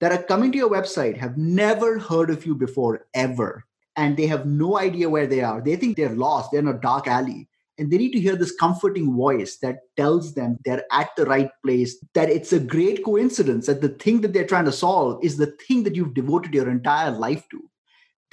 that 0.00 0.10
are 0.10 0.24
coming 0.24 0.50
to 0.50 0.58
your 0.58 0.70
website, 0.70 1.16
have 1.16 1.38
never 1.38 2.00
heard 2.00 2.30
of 2.30 2.44
you 2.44 2.56
before, 2.56 3.06
ever. 3.14 3.64
And 3.94 4.16
they 4.16 4.26
have 4.26 4.44
no 4.44 4.76
idea 4.76 5.08
where 5.08 5.28
they 5.28 5.40
are. 5.40 5.60
They 5.60 5.76
think 5.76 5.96
they're 5.96 6.16
lost, 6.16 6.50
they're 6.50 6.60
in 6.60 6.66
a 6.66 6.74
dark 6.74 7.06
alley. 7.06 7.48
And 7.78 7.92
they 7.92 7.98
need 7.98 8.12
to 8.12 8.20
hear 8.20 8.34
this 8.34 8.56
comforting 8.56 9.14
voice 9.14 9.56
that 9.58 9.78
tells 9.96 10.34
them 10.34 10.58
they're 10.64 10.84
at 10.90 11.10
the 11.16 11.26
right 11.26 11.50
place, 11.64 11.96
that 12.14 12.28
it's 12.28 12.52
a 12.52 12.58
great 12.58 13.04
coincidence 13.04 13.66
that 13.66 13.80
the 13.80 13.88
thing 13.88 14.20
that 14.22 14.32
they're 14.32 14.46
trying 14.46 14.64
to 14.64 14.72
solve 14.72 15.24
is 15.24 15.36
the 15.36 15.54
thing 15.68 15.84
that 15.84 15.94
you've 15.94 16.14
devoted 16.14 16.54
your 16.54 16.68
entire 16.68 17.12
life 17.12 17.48
to 17.50 17.70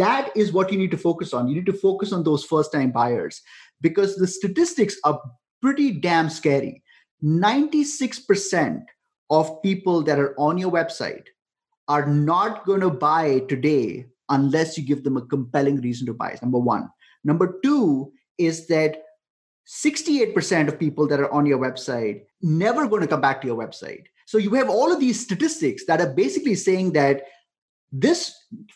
that 0.02 0.32
is 0.36 0.52
what 0.52 0.72
you 0.72 0.80
need 0.80 0.92
to 0.92 0.98
focus 0.98 1.32
on. 1.34 1.48
You 1.48 1.56
need 1.56 1.68
to 1.68 1.74
focus 1.74 2.12
on 2.12 2.24
those 2.24 2.44
first 2.44 2.72
time 2.72 2.92
buyers 2.92 3.42
because 3.82 4.16
the 4.16 4.28
statistics 4.28 4.98
are 5.04 5.22
pretty 5.62 5.92
damn 5.92 6.30
scary. 6.30 6.82
96% 7.24 8.82
of 9.30 9.62
people 9.62 10.02
that 10.04 10.18
are 10.18 10.34
on 10.40 10.58
your 10.58 10.72
website 10.72 11.26
are 11.88 12.08
not 12.08 12.66
going 12.66 12.82
to 12.82 12.90
buy 12.90 13.40
today 13.48 14.08
unless 14.30 14.76
you 14.76 14.84
give 14.84 15.04
them 15.04 15.18
a 15.18 15.22
compelling 15.22 15.80
reason 15.82 16.08
to 16.08 16.14
buy. 16.14 16.36
Number 16.42 16.58
one. 16.58 16.90
Number 17.24 17.60
two 17.64 18.12
is 18.40 18.66
that 18.68 19.04
68% 19.68 20.68
of 20.68 20.80
people 20.80 21.08
that 21.08 21.20
are 21.20 21.32
on 21.32 21.46
your 21.46 21.60
website 21.60 22.24
never 22.42 22.88
going 22.88 23.02
to 23.02 23.08
come 23.08 23.22
back 23.22 23.40
to 23.42 23.48
your 23.48 23.58
website. 23.58 24.06
So 24.26 24.40
you 24.40 24.54
have 24.56 24.70
all 24.70 24.92
of 24.92 25.00
these 25.00 25.20
statistics 25.20 25.86
that 25.86 26.02
are 26.02 26.12
basically 26.12 26.56
saying 26.56 26.94
that 26.94 27.24
this 27.92 28.34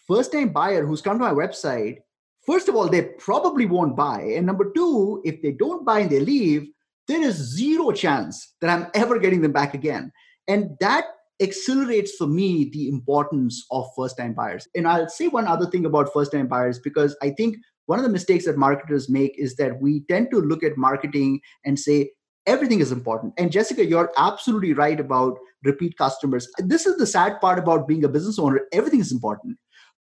first 0.07 0.31
time 0.31 0.50
buyer 0.50 0.86
who's 0.86 1.01
come 1.01 1.17
to 1.17 1.24
my 1.24 1.31
website, 1.31 1.98
first 2.45 2.67
of 2.67 2.75
all, 2.75 2.88
they 2.88 3.03
probably 3.19 3.65
won't 3.65 3.95
buy. 3.95 4.22
And 4.22 4.45
number 4.45 4.72
two, 4.75 5.22
if 5.25 5.41
they 5.41 5.51
don't 5.51 5.86
buy 5.86 6.00
and 6.00 6.10
they 6.10 6.19
leave, 6.19 6.67
there 7.07 7.22
is 7.22 7.36
zero 7.36 7.91
chance 7.91 8.55
that 8.62 8.69
I'm 8.69 8.88
ever 8.93 9.19
getting 9.19 9.41
them 9.41 9.51
back 9.51 9.74
again. 9.74 10.12
And 10.48 10.72
that 10.79 11.05
accelerates 11.41 12.15
for 12.15 12.27
me 12.27 12.69
the 12.72 12.88
importance 12.88 13.65
of 13.72 13.88
first 13.95 14.17
time 14.17 14.34
buyers. 14.34 14.67
And 14.75 14.88
I'll 14.88 15.10
say 15.10 15.27
one 15.27 15.48
other 15.48 15.69
thing 15.69 15.86
about 15.86 16.13
first 16.13 16.31
time 16.31 16.48
buyers 16.48 16.79
because 16.79 17.15
I 17.22 17.31
think 17.31 17.57
one 17.88 18.00
of 18.00 18.03
the 18.03 18.12
mistakes 18.12 18.45
that 18.45 18.57
marketers 18.57 19.10
make 19.10 19.38
is 19.38 19.55
that 19.57 19.79
we 19.79 20.03
tend 20.10 20.31
to 20.31 20.39
look 20.39 20.63
at 20.63 20.77
marketing 20.77 21.41
and 21.65 21.77
say 21.77 22.12
everything 22.45 22.79
is 22.79 22.91
important. 22.91 23.33
And 23.37 23.51
Jessica, 23.51 23.85
you're 23.85 24.11
absolutely 24.17 24.73
right 24.73 24.99
about 24.99 25.37
repeat 25.63 25.97
customers. 25.97 26.47
This 26.59 26.85
is 26.85 26.97
the 26.97 27.07
sad 27.07 27.39
part 27.41 27.59
about 27.59 27.87
being 27.87 28.03
a 28.03 28.09
business 28.09 28.39
owner. 28.39 28.61
Everything 28.71 28.99
is 28.99 29.11
important. 29.11 29.57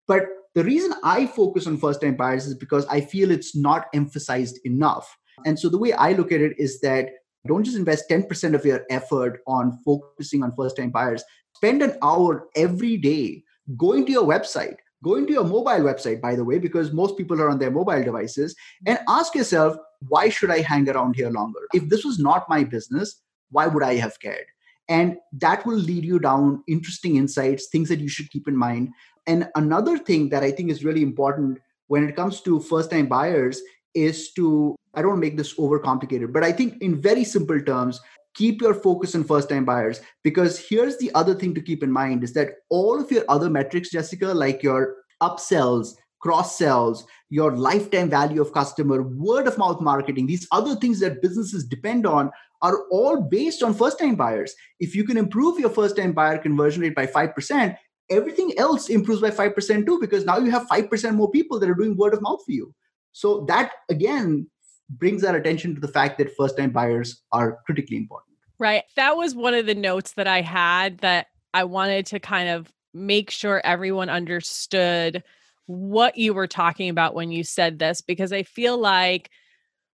But 0.08 0.24
the 0.54 0.64
reason 0.64 0.92
I 1.02 1.26
focus 1.26 1.66
on 1.66 1.78
first 1.78 2.00
time 2.00 2.16
buyers 2.16 2.46
is 2.46 2.54
because 2.54 2.84
I 2.86 3.00
feel 3.00 3.30
it's 3.30 3.56
not 3.56 3.86
emphasized 3.94 4.58
enough. 4.64 5.16
And 5.46 5.58
so 5.58 5.68
the 5.68 5.78
way 5.78 5.92
I 5.92 6.12
look 6.12 6.32
at 6.32 6.40
it 6.40 6.54
is 6.58 6.80
that 6.80 7.06
don't 7.46 7.64
just 7.64 7.76
invest 7.76 8.10
10% 8.10 8.54
of 8.54 8.64
your 8.64 8.82
effort 8.90 9.40
on 9.46 9.78
focusing 9.84 10.42
on 10.42 10.52
first 10.56 10.76
time 10.76 10.90
buyers. 10.90 11.24
Spend 11.56 11.82
an 11.82 11.96
hour 12.02 12.48
every 12.54 12.96
day 12.96 13.42
going 13.76 14.04
to 14.06 14.12
your 14.12 14.24
website, 14.24 14.76
going 15.02 15.26
to 15.26 15.32
your 15.32 15.44
mobile 15.44 15.84
website, 15.84 16.20
by 16.20 16.36
the 16.36 16.44
way, 16.44 16.58
because 16.58 16.92
most 16.92 17.16
people 17.16 17.40
are 17.40 17.48
on 17.48 17.58
their 17.58 17.70
mobile 17.70 18.02
devices, 18.02 18.54
and 18.86 18.98
ask 19.08 19.34
yourself, 19.34 19.76
why 20.08 20.28
should 20.28 20.50
I 20.50 20.60
hang 20.60 20.88
around 20.88 21.16
here 21.16 21.30
longer? 21.30 21.60
If 21.72 21.88
this 21.88 22.04
was 22.04 22.18
not 22.18 22.48
my 22.48 22.64
business, 22.64 23.20
why 23.50 23.66
would 23.66 23.82
I 23.82 23.96
have 23.96 24.18
cared? 24.20 24.46
And 24.88 25.16
that 25.34 25.64
will 25.64 25.76
lead 25.76 26.04
you 26.04 26.18
down 26.18 26.62
interesting 26.68 27.16
insights, 27.16 27.68
things 27.68 27.88
that 27.88 28.00
you 28.00 28.08
should 28.08 28.30
keep 28.30 28.48
in 28.48 28.56
mind. 28.56 28.90
And 29.26 29.48
another 29.54 29.98
thing 29.98 30.28
that 30.30 30.42
I 30.42 30.50
think 30.50 30.70
is 30.70 30.84
really 30.84 31.02
important 31.02 31.58
when 31.86 32.08
it 32.08 32.16
comes 32.16 32.40
to 32.42 32.60
first 32.60 32.90
time 32.90 33.06
buyers 33.06 33.60
is 33.94 34.32
to, 34.32 34.74
I 34.94 35.02
don't 35.02 35.20
make 35.20 35.36
this 35.36 35.54
overcomplicated, 35.54 36.32
but 36.32 36.42
I 36.42 36.52
think 36.52 36.82
in 36.82 37.00
very 37.00 37.24
simple 37.24 37.60
terms, 37.60 38.00
keep 38.34 38.62
your 38.62 38.74
focus 38.74 39.14
on 39.14 39.24
first 39.24 39.50
time 39.50 39.64
buyers 39.64 40.00
because 40.24 40.58
here's 40.58 40.96
the 40.96 41.12
other 41.14 41.34
thing 41.34 41.54
to 41.54 41.60
keep 41.60 41.82
in 41.82 41.92
mind 41.92 42.24
is 42.24 42.32
that 42.32 42.54
all 42.70 42.98
of 42.98 43.10
your 43.10 43.24
other 43.28 43.50
metrics 43.50 43.90
jessica 43.90 44.28
like 44.28 44.62
your 44.62 44.96
upsells 45.22 45.96
cross 46.22 46.56
sells, 46.56 47.04
your 47.32 47.56
lifetime 47.56 48.10
value 48.10 48.42
of 48.42 48.52
customer, 48.52 49.02
word 49.02 49.46
of 49.46 49.56
mouth 49.56 49.80
marketing, 49.80 50.26
these 50.26 50.46
other 50.52 50.76
things 50.76 51.00
that 51.00 51.22
businesses 51.22 51.64
depend 51.64 52.04
on 52.04 52.30
are 52.60 52.86
all 52.90 53.22
based 53.22 53.62
on 53.62 53.72
first 53.72 53.98
time 53.98 54.14
buyers. 54.14 54.54
If 54.80 54.94
you 54.94 55.02
can 55.02 55.16
improve 55.16 55.58
your 55.58 55.70
first 55.70 55.96
time 55.96 56.12
buyer 56.12 56.36
conversion 56.36 56.82
rate 56.82 56.94
by 56.94 57.06
5%, 57.06 57.74
everything 58.10 58.52
else 58.58 58.90
improves 58.90 59.22
by 59.22 59.30
5% 59.30 59.86
too, 59.86 59.98
because 59.98 60.26
now 60.26 60.36
you 60.36 60.50
have 60.50 60.66
5% 60.66 61.14
more 61.14 61.30
people 61.30 61.58
that 61.58 61.70
are 61.70 61.74
doing 61.74 61.96
word 61.96 62.12
of 62.12 62.20
mouth 62.20 62.44
for 62.44 62.52
you. 62.52 62.74
So 63.12 63.46
that 63.48 63.72
again 63.90 64.46
brings 64.90 65.24
our 65.24 65.34
attention 65.34 65.74
to 65.74 65.80
the 65.80 65.88
fact 65.88 66.18
that 66.18 66.36
first 66.36 66.58
time 66.58 66.70
buyers 66.70 67.22
are 67.32 67.60
critically 67.64 67.96
important. 67.96 68.36
Right. 68.58 68.84
That 68.96 69.16
was 69.16 69.34
one 69.34 69.54
of 69.54 69.64
the 69.64 69.74
notes 69.74 70.12
that 70.12 70.26
I 70.26 70.42
had 70.42 70.98
that 70.98 71.28
I 71.54 71.64
wanted 71.64 72.04
to 72.06 72.20
kind 72.20 72.50
of 72.50 72.70
make 72.92 73.30
sure 73.30 73.62
everyone 73.64 74.10
understood 74.10 75.24
what 75.66 76.16
you 76.16 76.34
were 76.34 76.46
talking 76.46 76.88
about 76.88 77.14
when 77.14 77.30
you 77.30 77.44
said 77.44 77.78
this 77.78 78.00
because 78.00 78.32
I 78.32 78.42
feel 78.42 78.78
like 78.78 79.30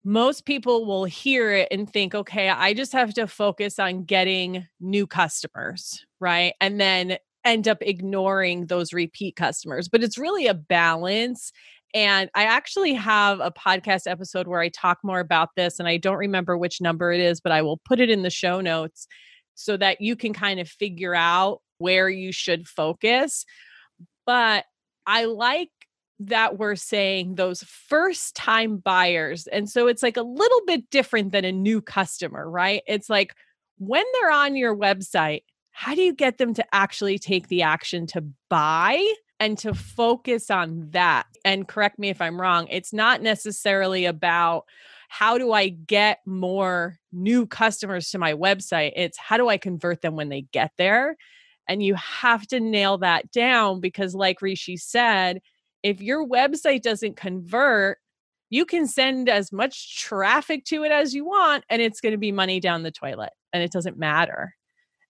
most 0.04 0.44
people 0.44 0.84
will 0.84 1.06
hear 1.06 1.52
it 1.52 1.68
and 1.70 1.90
think, 1.90 2.14
okay, 2.14 2.50
I 2.50 2.74
just 2.74 2.92
have 2.92 3.14
to 3.14 3.26
focus 3.26 3.78
on 3.78 4.04
getting 4.04 4.66
new 4.78 5.06
customers, 5.06 6.04
right? 6.20 6.52
And 6.60 6.78
then 6.78 7.16
end 7.44 7.68
up 7.68 7.78
ignoring 7.80 8.66
those 8.66 8.92
repeat 8.92 9.36
customers. 9.36 9.88
But 9.88 10.02
it's 10.02 10.18
really 10.18 10.46
a 10.46 10.54
balance. 10.54 11.52
And 11.94 12.28
I 12.34 12.44
actually 12.44 12.92
have 12.94 13.40
a 13.40 13.50
podcast 13.52 14.02
episode 14.06 14.46
where 14.46 14.60
I 14.60 14.68
talk 14.68 14.98
more 15.02 15.20
about 15.20 15.50
this, 15.56 15.78
and 15.78 15.88
I 15.88 15.96
don't 15.96 16.16
remember 16.16 16.58
which 16.58 16.80
number 16.80 17.12
it 17.12 17.20
is, 17.20 17.40
but 17.40 17.52
I 17.52 17.62
will 17.62 17.80
put 17.86 18.00
it 18.00 18.10
in 18.10 18.22
the 18.22 18.30
show 18.30 18.60
notes 18.60 19.06
so 19.54 19.76
that 19.76 20.00
you 20.00 20.16
can 20.16 20.32
kind 20.32 20.60
of 20.60 20.68
figure 20.68 21.14
out 21.14 21.60
where 21.78 22.08
you 22.08 22.32
should 22.32 22.66
focus. 22.66 23.46
But 24.26 24.64
I 25.06 25.24
like 25.24 25.70
that 26.20 26.58
we're 26.58 26.76
saying 26.76 27.34
those 27.34 27.62
first 27.62 28.36
time 28.36 28.78
buyers. 28.78 29.46
And 29.48 29.68
so 29.68 29.86
it's 29.88 30.02
like 30.02 30.16
a 30.16 30.22
little 30.22 30.60
bit 30.66 30.88
different 30.90 31.32
than 31.32 31.44
a 31.44 31.52
new 31.52 31.80
customer, 31.80 32.48
right? 32.48 32.82
It's 32.86 33.10
like 33.10 33.34
when 33.78 34.04
they're 34.12 34.30
on 34.30 34.56
your 34.56 34.76
website, 34.76 35.42
how 35.72 35.94
do 35.94 36.02
you 36.02 36.14
get 36.14 36.38
them 36.38 36.54
to 36.54 36.64
actually 36.72 37.18
take 37.18 37.48
the 37.48 37.62
action 37.62 38.06
to 38.08 38.24
buy 38.48 39.04
and 39.40 39.58
to 39.58 39.74
focus 39.74 40.50
on 40.50 40.88
that? 40.90 41.26
And 41.44 41.66
correct 41.66 41.98
me 41.98 42.10
if 42.10 42.20
I'm 42.20 42.40
wrong, 42.40 42.68
it's 42.70 42.92
not 42.92 43.20
necessarily 43.20 44.04
about 44.04 44.66
how 45.08 45.36
do 45.36 45.52
I 45.52 45.68
get 45.68 46.20
more 46.26 46.98
new 47.12 47.46
customers 47.46 48.10
to 48.10 48.18
my 48.18 48.34
website? 48.34 48.92
It's 48.96 49.18
how 49.18 49.36
do 49.36 49.48
I 49.48 49.58
convert 49.58 50.00
them 50.00 50.14
when 50.14 50.28
they 50.28 50.42
get 50.52 50.70
there? 50.78 51.16
And 51.68 51.82
you 51.82 51.94
have 51.94 52.46
to 52.48 52.60
nail 52.60 52.98
that 52.98 53.30
down 53.30 53.80
because, 53.80 54.14
like 54.14 54.42
Rishi 54.42 54.76
said, 54.76 55.40
if 55.82 56.00
your 56.00 56.26
website 56.26 56.82
doesn't 56.82 57.16
convert, 57.16 57.98
you 58.50 58.64
can 58.66 58.86
send 58.86 59.28
as 59.28 59.52
much 59.52 60.00
traffic 60.02 60.64
to 60.66 60.84
it 60.84 60.92
as 60.92 61.14
you 61.14 61.24
want, 61.24 61.64
and 61.68 61.80
it's 61.80 62.00
going 62.00 62.12
to 62.12 62.18
be 62.18 62.32
money 62.32 62.60
down 62.60 62.82
the 62.82 62.90
toilet, 62.90 63.32
and 63.52 63.62
it 63.62 63.72
doesn't 63.72 63.98
matter. 63.98 64.54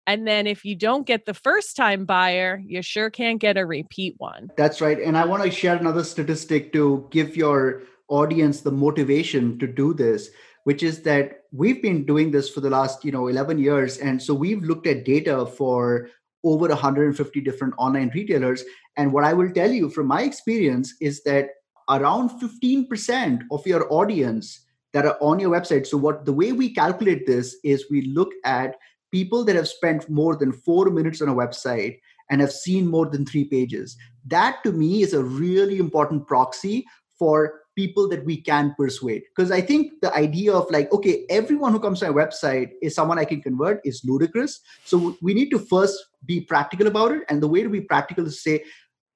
And 0.07 0.27
then 0.27 0.47
if 0.47 0.65
you 0.65 0.77
don't 0.77 1.07
get 1.07 1.25
the 1.25 1.35
first 1.35 1.77
time 1.77 2.05
buyer, 2.05 2.63
you 2.65 2.83
sure 2.83 3.11
can't 3.11 3.41
get 3.41 3.57
a 3.57 3.65
repeat 3.65 4.15
one. 4.19 4.51
That's 4.57 4.81
right. 4.81 5.01
And 5.01 5.17
I 5.17 5.25
want 5.25 5.43
to 5.43 5.51
share 5.51 5.77
another 5.77 6.05
statistic 6.05 6.73
to 6.75 7.09
give 7.11 7.37
your 7.37 7.83
audience 8.09 8.61
the 8.61 8.71
motivation 8.71 9.59
to 9.59 9.67
do 9.67 9.95
this 9.95 10.31
which 10.65 10.83
is 10.83 11.03
that 11.03 11.45
we've 11.53 11.81
been 11.81 12.05
doing 12.05 12.31
this 12.31 12.51
for 12.51 12.61
the 12.61 12.71
last 12.71 13.05
you 13.05 13.13
know 13.13 13.29
11 13.29 13.59
years 13.59 13.99
and 13.99 14.21
so 14.21 14.35
we've 14.35 14.63
looked 14.63 14.87
at 14.87 15.05
data 15.05 15.47
for 15.47 16.09
over 16.45 16.69
150 16.69 17.41
different 17.41 17.75
online 17.79 18.11
retailers. 18.15 18.65
And 18.97 19.13
what 19.13 19.25
I 19.25 19.33
will 19.33 19.51
tell 19.51 19.71
you 19.71 19.91
from 19.91 20.07
my 20.07 20.23
experience 20.23 20.95
is 21.01 21.23
that 21.25 21.49
around 21.89 22.31
15% 22.41 23.43
of 23.51 23.67
your 23.67 23.93
audience 23.93 24.61
that 24.93 25.07
are 25.07 25.19
on 25.21 25.41
your 25.41 25.51
website. 25.51 25.87
So, 25.87 25.97
what 25.97 26.25
the 26.25 26.33
way 26.33 26.53
we 26.53 26.73
calculate 26.73 27.27
this 27.27 27.57
is 27.65 27.91
we 27.91 28.03
look 28.03 28.31
at 28.45 28.77
people 29.11 29.45
that 29.45 29.57
have 29.57 29.69
spent 29.69 30.09
more 30.09 30.37
than 30.37 30.53
four 30.53 30.91
minutes 30.91 31.21
on 31.21 31.29
a 31.29 31.35
website 31.35 31.99
and 32.31 32.41
have 32.41 32.53
seen 32.53 32.87
more 32.87 33.07
than 33.07 33.27
three 33.27 33.45
pages. 33.45 33.97
That 34.27 34.63
to 34.65 34.73
me 34.73 35.03
is 35.03 35.13
a 35.13 35.23
really 35.23 35.79
important 35.79 36.27
proxy 36.27 36.87
for 37.19 37.61
people 37.77 38.09
that 38.09 38.25
we 38.25 38.37
can 38.41 38.75
persuade 38.79 39.23
because 39.35 39.51
i 39.51 39.61
think 39.61 39.93
the 40.01 40.15
idea 40.15 40.53
of 40.53 40.71
like 40.71 40.93
okay 40.93 41.25
everyone 41.29 41.73
who 41.73 41.81
comes 41.81 42.01
to 42.01 42.11
my 42.11 42.25
website 42.25 42.71
is 42.83 42.95
someone 42.95 43.19
i 43.19 43.25
can 43.25 43.43
convert 43.43 43.81
is 43.85 44.01
ludicrous 44.05 44.61
so 44.85 45.17
we 45.21 45.35
need 45.35 45.51
to 45.51 45.59
first 45.59 45.99
be 46.27 46.41
practical 46.41 46.87
about 46.87 47.13
it 47.13 47.23
and 47.29 47.43
the 47.43 47.49
way 47.49 47.63
to 47.63 47.69
be 47.69 47.81
practical 47.81 48.27
is 48.27 48.43
say 48.43 48.63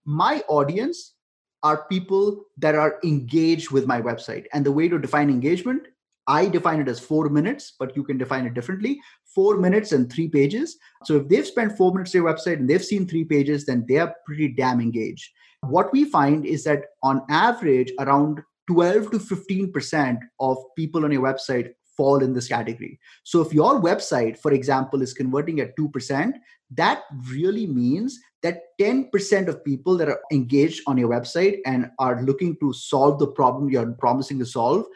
my 0.04 0.42
audience 0.48 1.14
are 1.62 1.86
people 1.88 2.44
that 2.56 2.74
are 2.74 2.98
engaged 3.04 3.70
with 3.70 3.86
my 3.86 4.00
website 4.00 4.46
and 4.52 4.64
the 4.64 4.72
way 4.72 4.88
to 4.88 4.98
define 4.98 5.28
engagement 5.28 5.88
I 6.28 6.46
define 6.46 6.78
it 6.78 6.88
as 6.88 7.00
four 7.00 7.30
minutes, 7.30 7.74
but 7.78 7.96
you 7.96 8.04
can 8.04 8.18
define 8.18 8.44
it 8.44 8.52
differently. 8.52 9.00
Four 9.34 9.56
minutes 9.56 9.92
and 9.92 10.12
three 10.12 10.28
pages. 10.28 10.76
So 11.04 11.16
if 11.16 11.28
they've 11.28 11.46
spent 11.46 11.76
four 11.76 11.90
minutes 11.92 12.14
on 12.14 12.22
your 12.22 12.32
website 12.32 12.58
and 12.58 12.68
they've 12.68 12.84
seen 12.84 13.08
three 13.08 13.24
pages, 13.24 13.64
then 13.64 13.86
they 13.88 13.96
are 13.96 14.14
pretty 14.26 14.48
damn 14.48 14.82
engaged. 14.82 15.26
What 15.62 15.90
we 15.90 16.04
find 16.04 16.44
is 16.44 16.64
that 16.64 16.82
on 17.02 17.22
average, 17.30 17.90
around 17.98 18.42
12 18.70 19.10
to 19.12 19.18
15% 19.18 20.18
of 20.38 20.58
people 20.76 21.06
on 21.06 21.12
your 21.12 21.22
website 21.22 21.70
fall 21.98 22.22
in 22.22 22.32
this 22.32 22.48
category. 22.48 22.98
So 23.24 23.42
if 23.42 23.52
your 23.52 23.82
website, 23.82 24.38
for 24.38 24.52
example, 24.52 25.02
is 25.02 25.12
converting 25.12 25.60
at 25.60 25.76
2%, 25.76 26.32
that 26.76 27.02
really 27.30 27.66
means 27.66 28.18
that 28.42 28.62
10% 28.80 29.48
of 29.48 29.64
people 29.64 29.98
that 29.98 30.08
are 30.08 30.20
engaged 30.32 30.82
on 30.86 30.96
your 30.96 31.10
website 31.10 31.58
and 31.66 31.90
are 31.98 32.22
looking 32.22 32.56
to 32.60 32.72
solve 32.72 33.18
the 33.18 33.26
problem 33.26 33.68
you're 33.68 33.92
promising 33.92 34.38
to 34.38 34.46
solve 34.46 34.86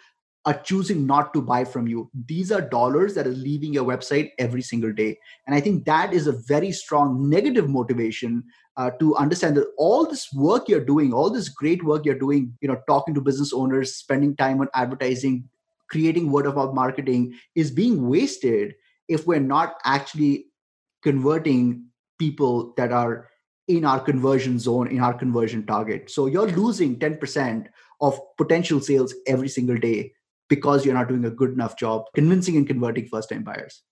are 0.44 0.58
choosing 0.60 1.06
not 1.06 1.32
to 1.32 1.40
buy 1.40 1.64
from 1.64 1.86
you. 1.86 2.10
These 2.26 2.50
are 2.50 2.60
dollars 2.60 3.14
that 3.14 3.26
are 3.26 3.38
leaving 3.48 3.72
your 3.72 3.84
website 3.84 4.30
every 4.38 4.62
single 4.62 4.92
day. 4.92 5.18
And 5.46 5.54
I 5.54 5.60
think 5.60 5.84
that 5.84 6.12
is 6.12 6.26
a 6.26 6.32
very 6.32 6.72
strong 6.72 7.28
negative 7.28 7.68
motivation 7.68 8.44
uh, 8.76 8.90
to 8.98 9.14
understand 9.16 9.56
that 9.56 9.68
all 9.76 10.06
this 10.06 10.32
work 10.32 10.68
you're 10.68 10.84
doing, 10.84 11.12
all 11.12 11.30
this 11.30 11.48
great 11.48 11.84
work 11.84 12.04
you're 12.04 12.18
doing, 12.18 12.56
you 12.60 12.68
know, 12.68 12.80
talking 12.88 13.14
to 13.14 13.20
business 13.20 13.52
owners, 13.52 13.94
spending 13.94 14.34
time 14.34 14.60
on 14.60 14.68
advertising, 14.74 15.48
creating 15.92 16.32
word 16.32 16.46
of 16.46 16.56
mouth 16.56 16.74
marketing 16.74 17.34
is 17.54 17.70
being 17.70 18.08
wasted 18.08 18.74
if 19.08 19.26
we're 19.26 19.38
not 19.38 19.76
actually 19.84 20.46
converting 21.02 21.84
people 22.18 22.72
that 22.76 22.92
are 22.92 23.28
in 23.68 23.84
our 23.84 24.00
conversion 24.00 24.58
zone, 24.58 24.88
in 24.88 25.00
our 25.00 25.14
conversion 25.14 25.64
target. 25.66 26.10
So 26.10 26.26
you're 26.26 26.48
losing 26.48 26.98
10% 26.98 27.66
of 28.00 28.18
potential 28.36 28.80
sales 28.80 29.14
every 29.26 29.48
single 29.48 29.78
day 29.78 30.12
because 30.48 30.84
you're 30.84 30.94
not 30.94 31.08
doing 31.08 31.24
a 31.24 31.30
good 31.30 31.52
enough 31.52 31.78
job 31.78 32.04
convincing 32.14 32.56
and 32.56 32.66
converting 32.66 33.06
first 33.06 33.28
time 33.28 33.44
buyers. 33.44 33.82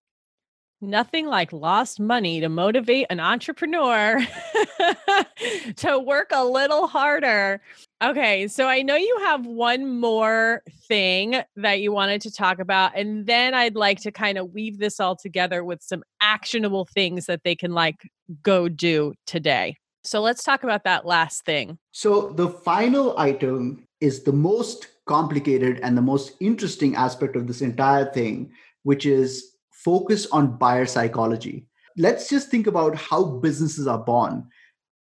Nothing 0.80 1.26
like 1.26 1.52
lost 1.52 2.00
money 2.00 2.40
to 2.40 2.48
motivate 2.48 3.06
an 3.10 3.20
entrepreneur 3.20 4.18
to 5.76 5.98
work 5.98 6.30
a 6.32 6.44
little 6.44 6.86
harder. 6.86 7.60
Okay, 8.02 8.48
so 8.48 8.66
I 8.66 8.80
know 8.80 8.96
you 8.96 9.18
have 9.24 9.44
one 9.44 10.00
more 10.00 10.62
thing 10.88 11.42
that 11.56 11.80
you 11.80 11.92
wanted 11.92 12.22
to 12.22 12.32
talk 12.32 12.58
about, 12.58 12.96
and 12.96 13.26
then 13.26 13.52
I'd 13.52 13.76
like 13.76 14.00
to 14.00 14.10
kind 14.10 14.38
of 14.38 14.54
weave 14.54 14.78
this 14.78 15.00
all 15.00 15.16
together 15.16 15.62
with 15.64 15.82
some 15.82 16.02
actionable 16.22 16.88
things 16.94 17.26
that 17.26 17.42
they 17.44 17.54
can 17.54 17.72
like 17.72 18.08
go 18.42 18.70
do 18.70 19.12
today. 19.26 19.76
So 20.02 20.22
let's 20.22 20.42
talk 20.42 20.64
about 20.64 20.84
that 20.84 21.04
last 21.04 21.44
thing. 21.44 21.78
So, 21.92 22.30
the 22.30 22.48
final 22.48 23.18
item 23.18 23.86
is 24.00 24.22
the 24.22 24.32
most 24.32 24.88
complicated 25.04 25.78
and 25.82 25.94
the 25.94 26.02
most 26.02 26.32
interesting 26.40 26.94
aspect 26.94 27.36
of 27.36 27.46
this 27.46 27.60
entire 27.60 28.10
thing, 28.10 28.50
which 28.82 29.04
is 29.04 29.56
focus 29.72 30.26
on 30.32 30.56
buyer 30.56 30.86
psychology. 30.86 31.66
Let's 31.98 32.30
just 32.30 32.50
think 32.50 32.66
about 32.66 32.94
how 32.94 33.24
businesses 33.24 33.86
are 33.86 33.98
born. 33.98 34.48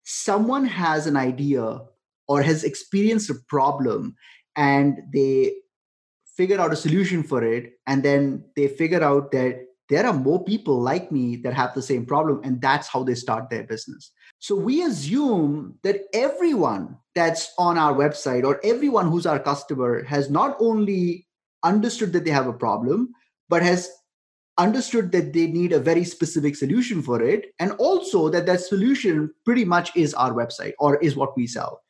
Someone 0.02 0.64
has 0.64 1.06
an 1.06 1.16
idea 1.16 1.82
or 2.30 2.42
has 2.42 2.62
experienced 2.62 3.28
a 3.28 3.34
problem 3.48 4.14
and 4.54 5.00
they 5.12 5.52
figure 6.36 6.60
out 6.60 6.72
a 6.72 6.76
solution 6.76 7.24
for 7.24 7.42
it. 7.42 7.72
And 7.88 8.04
then 8.04 8.44
they 8.54 8.68
figure 8.68 9.02
out 9.02 9.32
that 9.32 9.64
there 9.88 10.06
are 10.06 10.12
more 10.12 10.44
people 10.44 10.80
like 10.80 11.10
me 11.10 11.34
that 11.42 11.54
have 11.54 11.74
the 11.74 11.82
same 11.82 12.06
problem. 12.06 12.40
And 12.44 12.62
that's 12.62 12.86
how 12.86 13.02
they 13.02 13.16
start 13.16 13.50
their 13.50 13.64
business. 13.64 14.12
So 14.38 14.54
we 14.54 14.84
assume 14.84 15.74
that 15.82 16.02
everyone 16.14 16.98
that's 17.16 17.52
on 17.58 17.76
our 17.76 17.94
website 17.94 18.44
or 18.44 18.60
everyone 18.62 19.10
who's 19.10 19.26
our 19.26 19.40
customer 19.40 20.04
has 20.04 20.30
not 20.30 20.56
only 20.60 21.26
understood 21.64 22.12
that 22.12 22.24
they 22.24 22.30
have 22.30 22.46
a 22.46 22.52
problem, 22.52 23.12
but 23.48 23.60
has 23.60 23.90
understood 24.56 25.10
that 25.10 25.32
they 25.32 25.48
need 25.48 25.72
a 25.72 25.80
very 25.80 26.04
specific 26.04 26.54
solution 26.54 27.02
for 27.02 27.20
it 27.20 27.46
and 27.58 27.72
also 27.72 28.28
that 28.28 28.46
that 28.46 28.60
solution 28.60 29.30
pretty 29.44 29.64
much 29.64 29.90
is 29.96 30.14
our 30.14 30.32
website 30.32 30.74
or 30.78 30.96
is 30.98 31.16
what 31.16 31.36
we 31.36 31.46
sell 31.46 31.80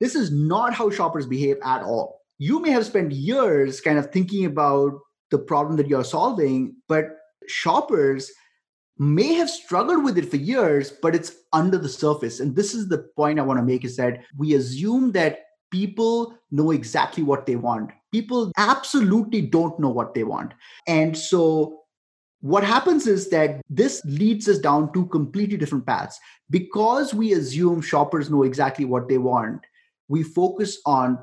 this 0.00 0.14
is 0.14 0.30
not 0.30 0.74
how 0.74 0.90
shoppers 0.90 1.26
behave 1.26 1.58
at 1.64 1.82
all. 1.82 2.20
You 2.38 2.60
may 2.60 2.70
have 2.70 2.86
spent 2.86 3.12
years 3.12 3.80
kind 3.80 3.98
of 3.98 4.10
thinking 4.10 4.46
about 4.46 4.98
the 5.30 5.38
problem 5.38 5.76
that 5.76 5.86
you're 5.86 6.04
solving 6.04 6.74
but 6.88 7.04
shoppers 7.46 8.30
may 8.98 9.34
have 9.34 9.48
struggled 9.48 10.04
with 10.04 10.18
it 10.18 10.28
for 10.28 10.36
years 10.36 10.90
but 11.02 11.14
it's 11.14 11.32
under 11.52 11.78
the 11.78 11.88
surface. 11.88 12.40
And 12.40 12.56
this 12.56 12.74
is 12.74 12.88
the 12.88 13.06
point 13.16 13.38
i 13.38 13.42
want 13.42 13.58
to 13.58 13.64
make 13.64 13.84
is 13.84 13.96
that 13.96 14.24
we 14.36 14.54
assume 14.54 15.12
that 15.12 15.40
people 15.70 16.34
know 16.50 16.72
exactly 16.72 17.22
what 17.22 17.46
they 17.46 17.56
want. 17.56 17.90
People 18.12 18.50
absolutely 18.56 19.40
don't 19.40 19.78
know 19.78 19.88
what 19.88 20.14
they 20.14 20.24
want. 20.24 20.52
And 20.88 21.16
so 21.16 21.80
what 22.40 22.64
happens 22.64 23.06
is 23.06 23.28
that 23.30 23.60
this 23.68 24.02
leads 24.04 24.48
us 24.48 24.58
down 24.58 24.92
two 24.92 25.06
completely 25.06 25.56
different 25.56 25.86
paths. 25.86 26.18
Because 26.48 27.14
we 27.14 27.32
assume 27.34 27.80
shoppers 27.80 28.30
know 28.30 28.42
exactly 28.42 28.84
what 28.84 29.08
they 29.08 29.18
want, 29.18 29.60
we 30.10 30.22
focus 30.24 30.78
on 30.84 31.18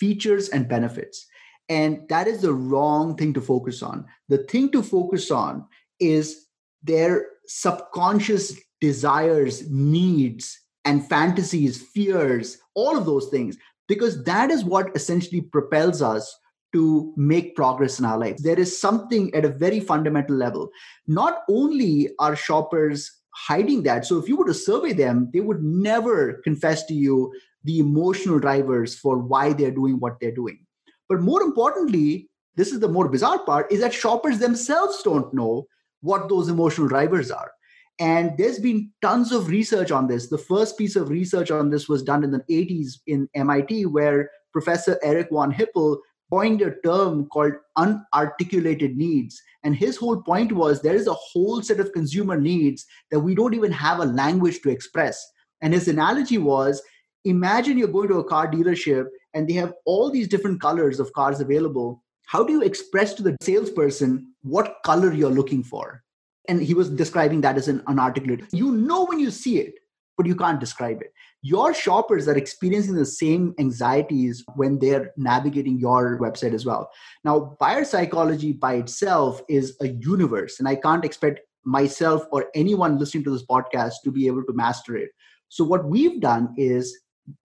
features 0.00 0.48
and 0.48 0.66
benefits. 0.66 1.26
And 1.68 2.08
that 2.08 2.26
is 2.26 2.40
the 2.40 2.54
wrong 2.54 3.16
thing 3.16 3.32
to 3.34 3.40
focus 3.40 3.82
on. 3.82 4.06
The 4.28 4.38
thing 4.38 4.72
to 4.72 4.82
focus 4.82 5.30
on 5.30 5.66
is 6.00 6.46
their 6.82 7.26
subconscious 7.46 8.58
desires, 8.80 9.70
needs, 9.70 10.58
and 10.86 11.06
fantasies, 11.06 11.82
fears, 11.82 12.58
all 12.74 12.96
of 12.96 13.04
those 13.04 13.28
things, 13.28 13.56
because 13.86 14.24
that 14.24 14.50
is 14.50 14.64
what 14.64 14.96
essentially 14.96 15.42
propels 15.42 16.00
us 16.00 16.34
to 16.72 17.12
make 17.16 17.54
progress 17.54 17.98
in 17.98 18.04
our 18.06 18.16
life. 18.16 18.38
There 18.38 18.58
is 18.58 18.80
something 18.80 19.34
at 19.34 19.44
a 19.44 19.48
very 19.50 19.80
fundamental 19.80 20.36
level. 20.36 20.70
Not 21.06 21.42
only 21.50 22.08
are 22.18 22.34
shoppers 22.34 23.10
hiding 23.34 23.82
that, 23.82 24.06
so 24.06 24.18
if 24.18 24.28
you 24.28 24.36
were 24.36 24.46
to 24.46 24.54
survey 24.54 24.92
them, 24.92 25.28
they 25.32 25.40
would 25.40 25.62
never 25.62 26.40
confess 26.42 26.86
to 26.86 26.94
you 26.94 27.32
the 27.64 27.78
emotional 27.78 28.38
drivers 28.38 28.98
for 28.98 29.18
why 29.18 29.52
they're 29.52 29.70
doing 29.70 29.98
what 29.98 30.18
they're 30.20 30.30
doing. 30.30 30.66
But 31.08 31.20
more 31.20 31.42
importantly, 31.42 32.28
this 32.56 32.72
is 32.72 32.80
the 32.80 32.88
more 32.88 33.08
bizarre 33.08 33.40
part 33.44 33.70
is 33.70 33.80
that 33.80 33.94
shoppers 33.94 34.38
themselves 34.38 35.02
don't 35.02 35.32
know 35.32 35.66
what 36.00 36.28
those 36.28 36.48
emotional 36.48 36.88
drivers 36.88 37.30
are. 37.30 37.50
And 37.98 38.32
there's 38.38 38.58
been 38.58 38.90
tons 39.02 39.30
of 39.30 39.48
research 39.48 39.90
on 39.90 40.06
this. 40.06 40.28
The 40.28 40.38
first 40.38 40.78
piece 40.78 40.96
of 40.96 41.10
research 41.10 41.50
on 41.50 41.68
this 41.68 41.88
was 41.88 42.02
done 42.02 42.24
in 42.24 42.30
the 42.30 42.44
80s 42.50 43.00
in 43.06 43.28
MIT, 43.34 43.86
where 43.86 44.30
Professor 44.52 44.98
Eric 45.02 45.28
von 45.30 45.52
Hippel 45.52 45.98
coined 46.32 46.62
a 46.62 46.74
term 46.82 47.26
called 47.26 47.52
unarticulated 47.76 48.96
needs. 48.96 49.42
And 49.64 49.76
his 49.76 49.96
whole 49.96 50.22
point 50.22 50.52
was 50.52 50.80
there 50.80 50.94
is 50.94 51.08
a 51.08 51.12
whole 51.12 51.60
set 51.62 51.80
of 51.80 51.92
consumer 51.92 52.40
needs 52.40 52.86
that 53.10 53.20
we 53.20 53.34
don't 53.34 53.54
even 53.54 53.72
have 53.72 53.98
a 53.98 54.06
language 54.06 54.62
to 54.62 54.70
express. 54.70 55.22
And 55.60 55.74
his 55.74 55.88
analogy 55.88 56.38
was 56.38 56.80
imagine 57.24 57.78
you're 57.78 57.88
going 57.88 58.08
to 58.08 58.18
a 58.18 58.24
car 58.24 58.50
dealership 58.50 59.06
and 59.34 59.48
they 59.48 59.54
have 59.54 59.74
all 59.84 60.10
these 60.10 60.28
different 60.28 60.60
colors 60.60 61.00
of 61.00 61.12
cars 61.12 61.40
available. 61.40 62.02
How 62.26 62.44
do 62.44 62.52
you 62.52 62.62
express 62.62 63.14
to 63.14 63.22
the 63.22 63.36
salesperson 63.40 64.32
what 64.42 64.76
color 64.84 65.12
you're 65.12 65.30
looking 65.30 65.62
for? 65.62 66.02
And 66.48 66.62
he 66.62 66.74
was 66.74 66.90
describing 66.90 67.40
that 67.42 67.56
as 67.56 67.68
an 67.68 67.80
unarticulated. 67.80 68.46
You 68.52 68.72
know 68.72 69.04
when 69.04 69.20
you 69.20 69.30
see 69.30 69.58
it, 69.58 69.74
but 70.16 70.26
you 70.26 70.34
can't 70.34 70.60
describe 70.60 71.00
it 71.00 71.12
your 71.42 71.72
shoppers 71.72 72.28
are 72.28 72.36
experiencing 72.36 72.94
the 72.94 73.06
same 73.06 73.54
anxieties 73.58 74.44
when 74.56 74.78
they're 74.78 75.12
navigating 75.16 75.78
your 75.78 76.18
website 76.18 76.52
as 76.52 76.66
well. 76.66 76.90
Now, 77.24 77.56
buyer 77.58 77.84
psychology 77.84 78.52
by 78.52 78.74
itself 78.74 79.42
is 79.48 79.76
a 79.80 79.88
universe, 79.88 80.58
and 80.58 80.68
I 80.68 80.76
can't 80.76 81.04
expect 81.04 81.40
myself 81.64 82.24
or 82.30 82.46
anyone 82.54 82.98
listening 82.98 83.24
to 83.24 83.30
this 83.30 83.44
podcast 83.44 83.94
to 84.04 84.10
be 84.10 84.26
able 84.26 84.44
to 84.44 84.52
master 84.52 84.96
it. 84.96 85.10
So, 85.48 85.64
what 85.64 85.86
we've 85.86 86.20
done 86.20 86.54
is, 86.58 86.98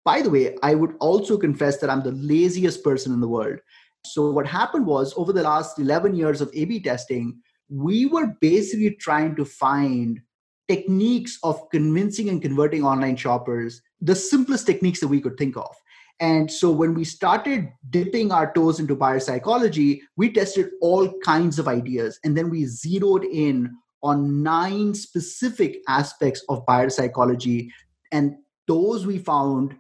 by 0.03 0.21
the 0.21 0.29
way, 0.29 0.55
I 0.63 0.75
would 0.75 0.95
also 0.99 1.37
confess 1.37 1.77
that 1.79 1.89
I'm 1.89 2.03
the 2.03 2.11
laziest 2.11 2.83
person 2.83 3.13
in 3.13 3.21
the 3.21 3.27
world. 3.27 3.59
So, 4.05 4.31
what 4.31 4.47
happened 4.47 4.85
was 4.85 5.13
over 5.17 5.33
the 5.33 5.43
last 5.43 5.79
11 5.79 6.15
years 6.15 6.41
of 6.41 6.51
A 6.53 6.65
B 6.65 6.79
testing, 6.79 7.39
we 7.69 8.05
were 8.05 8.35
basically 8.39 8.95
trying 8.95 9.35
to 9.35 9.45
find 9.45 10.21
techniques 10.67 11.37
of 11.43 11.69
convincing 11.71 12.29
and 12.29 12.41
converting 12.41 12.83
online 12.83 13.15
shoppers, 13.15 13.81
the 14.01 14.15
simplest 14.15 14.65
techniques 14.65 14.99
that 14.99 15.07
we 15.07 15.21
could 15.21 15.37
think 15.37 15.57
of. 15.57 15.75
And 16.19 16.49
so 16.49 16.71
when 16.71 16.93
we 16.93 17.03
started 17.03 17.69
dipping 17.89 18.31
our 18.31 18.53
toes 18.53 18.79
into 18.79 18.95
buyer 18.95 19.19
psychology, 19.19 20.01
we 20.15 20.31
tested 20.31 20.69
all 20.81 21.11
kinds 21.19 21.59
of 21.59 21.67
ideas. 21.67 22.19
And 22.23 22.37
then 22.37 22.49
we 22.49 22.65
zeroed 22.65 23.25
in 23.25 23.75
on 24.01 24.41
nine 24.41 24.93
specific 24.93 25.79
aspects 25.87 26.43
of 26.47 26.65
buyer 26.65 26.89
psychology. 26.89 27.71
And 28.11 28.35
those 28.67 29.05
we 29.05 29.17
found 29.17 29.75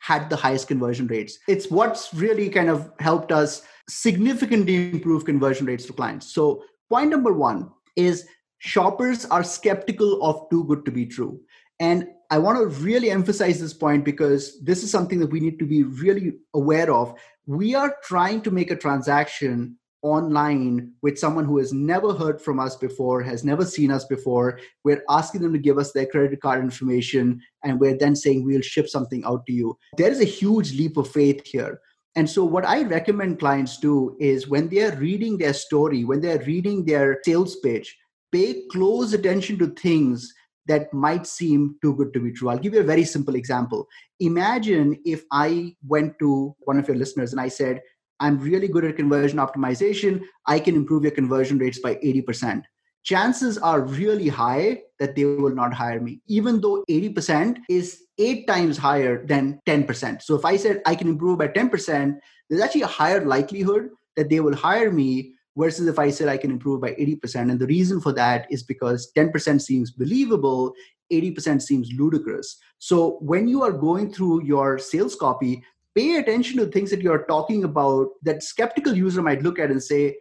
had 0.00 0.28
the 0.28 0.36
highest 0.36 0.68
conversion 0.68 1.06
rates. 1.06 1.38
It's 1.46 1.70
what's 1.70 2.12
really 2.12 2.48
kind 2.48 2.68
of 2.68 2.90
helped 2.98 3.30
us 3.30 3.62
significantly 3.88 4.90
improve 4.90 5.24
conversion 5.24 5.66
rates 5.66 5.86
to 5.86 5.92
clients. 5.92 6.34
So, 6.34 6.64
point 6.88 7.10
number 7.10 7.32
one 7.32 7.70
is 7.96 8.26
shoppers 8.58 9.24
are 9.26 9.44
skeptical 9.44 10.22
of 10.22 10.48
too 10.50 10.64
good 10.64 10.84
to 10.84 10.90
be 10.90 11.06
true. 11.06 11.40
And 11.80 12.08
I 12.30 12.38
want 12.38 12.58
to 12.58 12.66
really 12.82 13.10
emphasize 13.10 13.60
this 13.60 13.74
point 13.74 14.04
because 14.04 14.62
this 14.62 14.82
is 14.82 14.90
something 14.90 15.18
that 15.20 15.30
we 15.30 15.40
need 15.40 15.58
to 15.58 15.66
be 15.66 15.82
really 15.82 16.34
aware 16.54 16.92
of. 16.92 17.14
We 17.46 17.74
are 17.74 17.96
trying 18.02 18.40
to 18.42 18.50
make 18.50 18.70
a 18.70 18.76
transaction 18.76 19.78
online 20.02 20.92
with 21.00 21.18
someone 21.18 21.44
who 21.44 21.58
has 21.58 21.72
never 21.72 22.12
heard 22.12 22.40
from 22.40 22.58
us 22.58 22.76
before, 22.76 23.22
has 23.22 23.44
never 23.44 23.64
seen 23.64 23.90
us 23.90 24.04
before. 24.04 24.58
We're 24.84 25.04
asking 25.08 25.42
them 25.42 25.52
to 25.52 25.58
give 25.58 25.78
us 25.78 25.92
their 25.92 26.06
credit 26.06 26.40
card 26.40 26.62
information, 26.62 27.40
and 27.64 27.80
we're 27.80 27.96
then 27.96 28.16
saying 28.16 28.44
we'll 28.44 28.60
ship 28.60 28.88
something 28.88 29.24
out 29.24 29.46
to 29.46 29.52
you. 29.52 29.78
There 29.96 30.10
is 30.10 30.20
a 30.20 30.24
huge 30.24 30.76
leap 30.76 30.96
of 30.96 31.10
faith 31.10 31.46
here. 31.46 31.80
And 32.14 32.28
so, 32.28 32.44
what 32.44 32.66
I 32.66 32.82
recommend 32.82 33.38
clients 33.38 33.78
do 33.78 34.16
is 34.20 34.48
when 34.48 34.68
they're 34.68 34.96
reading 34.96 35.38
their 35.38 35.54
story, 35.54 36.04
when 36.04 36.20
they're 36.20 36.42
reading 36.44 36.84
their 36.84 37.20
sales 37.24 37.56
pitch, 37.56 37.96
pay 38.32 38.62
close 38.70 39.14
attention 39.14 39.58
to 39.58 39.68
things 39.68 40.32
that 40.66 40.92
might 40.92 41.26
seem 41.26 41.76
too 41.82 41.94
good 41.94 42.12
to 42.14 42.20
be 42.20 42.32
true. 42.32 42.48
I'll 42.48 42.58
give 42.58 42.74
you 42.74 42.80
a 42.80 42.84
very 42.84 43.04
simple 43.04 43.34
example. 43.34 43.88
Imagine 44.20 45.00
if 45.04 45.24
I 45.32 45.74
went 45.86 46.18
to 46.20 46.54
one 46.60 46.78
of 46.78 46.86
your 46.86 46.96
listeners 46.96 47.32
and 47.32 47.40
I 47.40 47.48
said, 47.48 47.80
I'm 48.22 48.38
really 48.38 48.68
good 48.68 48.84
at 48.84 48.96
conversion 48.96 49.38
optimization. 49.38 50.22
I 50.46 50.60
can 50.60 50.76
improve 50.76 51.02
your 51.02 51.10
conversion 51.10 51.58
rates 51.58 51.80
by 51.80 51.96
80%. 51.96 52.62
Chances 53.02 53.58
are 53.58 53.80
really 53.80 54.28
high 54.28 54.82
that 55.00 55.16
they 55.16 55.24
will 55.24 55.54
not 55.54 55.74
hire 55.74 56.00
me, 56.00 56.20
even 56.28 56.60
though 56.60 56.84
80% 56.88 57.58
is 57.68 58.00
eight 58.18 58.46
times 58.46 58.78
higher 58.78 59.26
than 59.26 59.60
10%. 59.66 60.22
So 60.22 60.36
if 60.36 60.44
I 60.44 60.56
said 60.56 60.82
I 60.86 60.94
can 60.94 61.08
improve 61.08 61.38
by 61.38 61.48
10%, 61.48 62.16
there's 62.48 62.62
actually 62.62 62.82
a 62.82 62.86
higher 62.86 63.24
likelihood 63.24 63.88
that 64.16 64.30
they 64.30 64.38
will 64.38 64.54
hire 64.54 64.92
me 64.92 65.34
versus 65.56 65.88
if 65.88 65.98
I 65.98 66.10
said 66.10 66.28
I 66.28 66.36
can 66.36 66.52
improve 66.52 66.80
by 66.80 66.92
80%. 66.92 67.50
And 67.50 67.58
the 67.58 67.66
reason 67.66 68.00
for 68.00 68.12
that 68.12 68.46
is 68.50 68.62
because 68.62 69.10
10% 69.18 69.60
seems 69.60 69.90
believable, 69.90 70.72
80% 71.12 71.60
seems 71.60 71.90
ludicrous. 71.92 72.56
So 72.78 73.18
when 73.20 73.48
you 73.48 73.62
are 73.62 73.72
going 73.72 74.12
through 74.12 74.44
your 74.44 74.78
sales 74.78 75.16
copy, 75.16 75.62
pay 75.94 76.16
attention 76.16 76.56
to 76.58 76.66
things 76.66 76.90
that 76.90 77.02
you're 77.02 77.24
talking 77.24 77.64
about 77.64 78.08
that 78.22 78.42
skeptical 78.42 78.96
user 78.96 79.22
might 79.22 79.42
look 79.42 79.58
at 79.58 79.70
and 79.70 79.82
say 79.82 80.16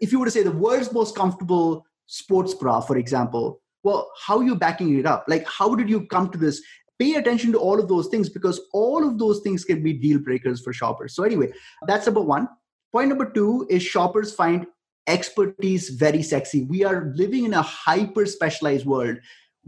if 0.00 0.12
you 0.12 0.18
were 0.18 0.26
to 0.26 0.30
say 0.30 0.42
the 0.42 0.50
world's 0.52 0.92
most 0.92 1.16
comfortable 1.16 1.84
sports 2.06 2.54
bra 2.54 2.80
for 2.80 2.96
example 2.96 3.60
well 3.82 4.10
how 4.24 4.38
are 4.38 4.44
you 4.44 4.54
backing 4.54 4.98
it 4.98 5.06
up? 5.06 5.24
Like 5.28 5.46
how 5.48 5.74
did 5.74 5.88
you 5.88 6.06
come 6.06 6.30
to 6.30 6.38
this? 6.38 6.62
Pay 6.98 7.14
attention 7.14 7.52
to 7.52 7.58
all 7.58 7.78
of 7.78 7.88
those 7.88 8.08
things 8.08 8.28
because 8.28 8.60
all 8.72 9.06
of 9.06 9.18
those 9.18 9.40
things 9.40 9.64
can 9.64 9.82
be 9.82 9.92
deal 9.92 10.18
breakers 10.18 10.60
for 10.60 10.72
shoppers. 10.72 11.14
So 11.14 11.22
anyway 11.22 11.52
that's 11.86 12.06
number 12.06 12.20
one. 12.20 12.48
Point 12.92 13.08
number 13.10 13.30
two 13.30 13.66
is 13.70 13.82
shoppers 13.82 14.34
find 14.34 14.66
expertise 15.06 15.90
very 15.90 16.22
sexy. 16.22 16.64
We 16.64 16.84
are 16.84 17.12
living 17.14 17.44
in 17.44 17.54
a 17.54 17.62
hyper 17.62 18.26
specialized 18.26 18.84
world 18.84 19.18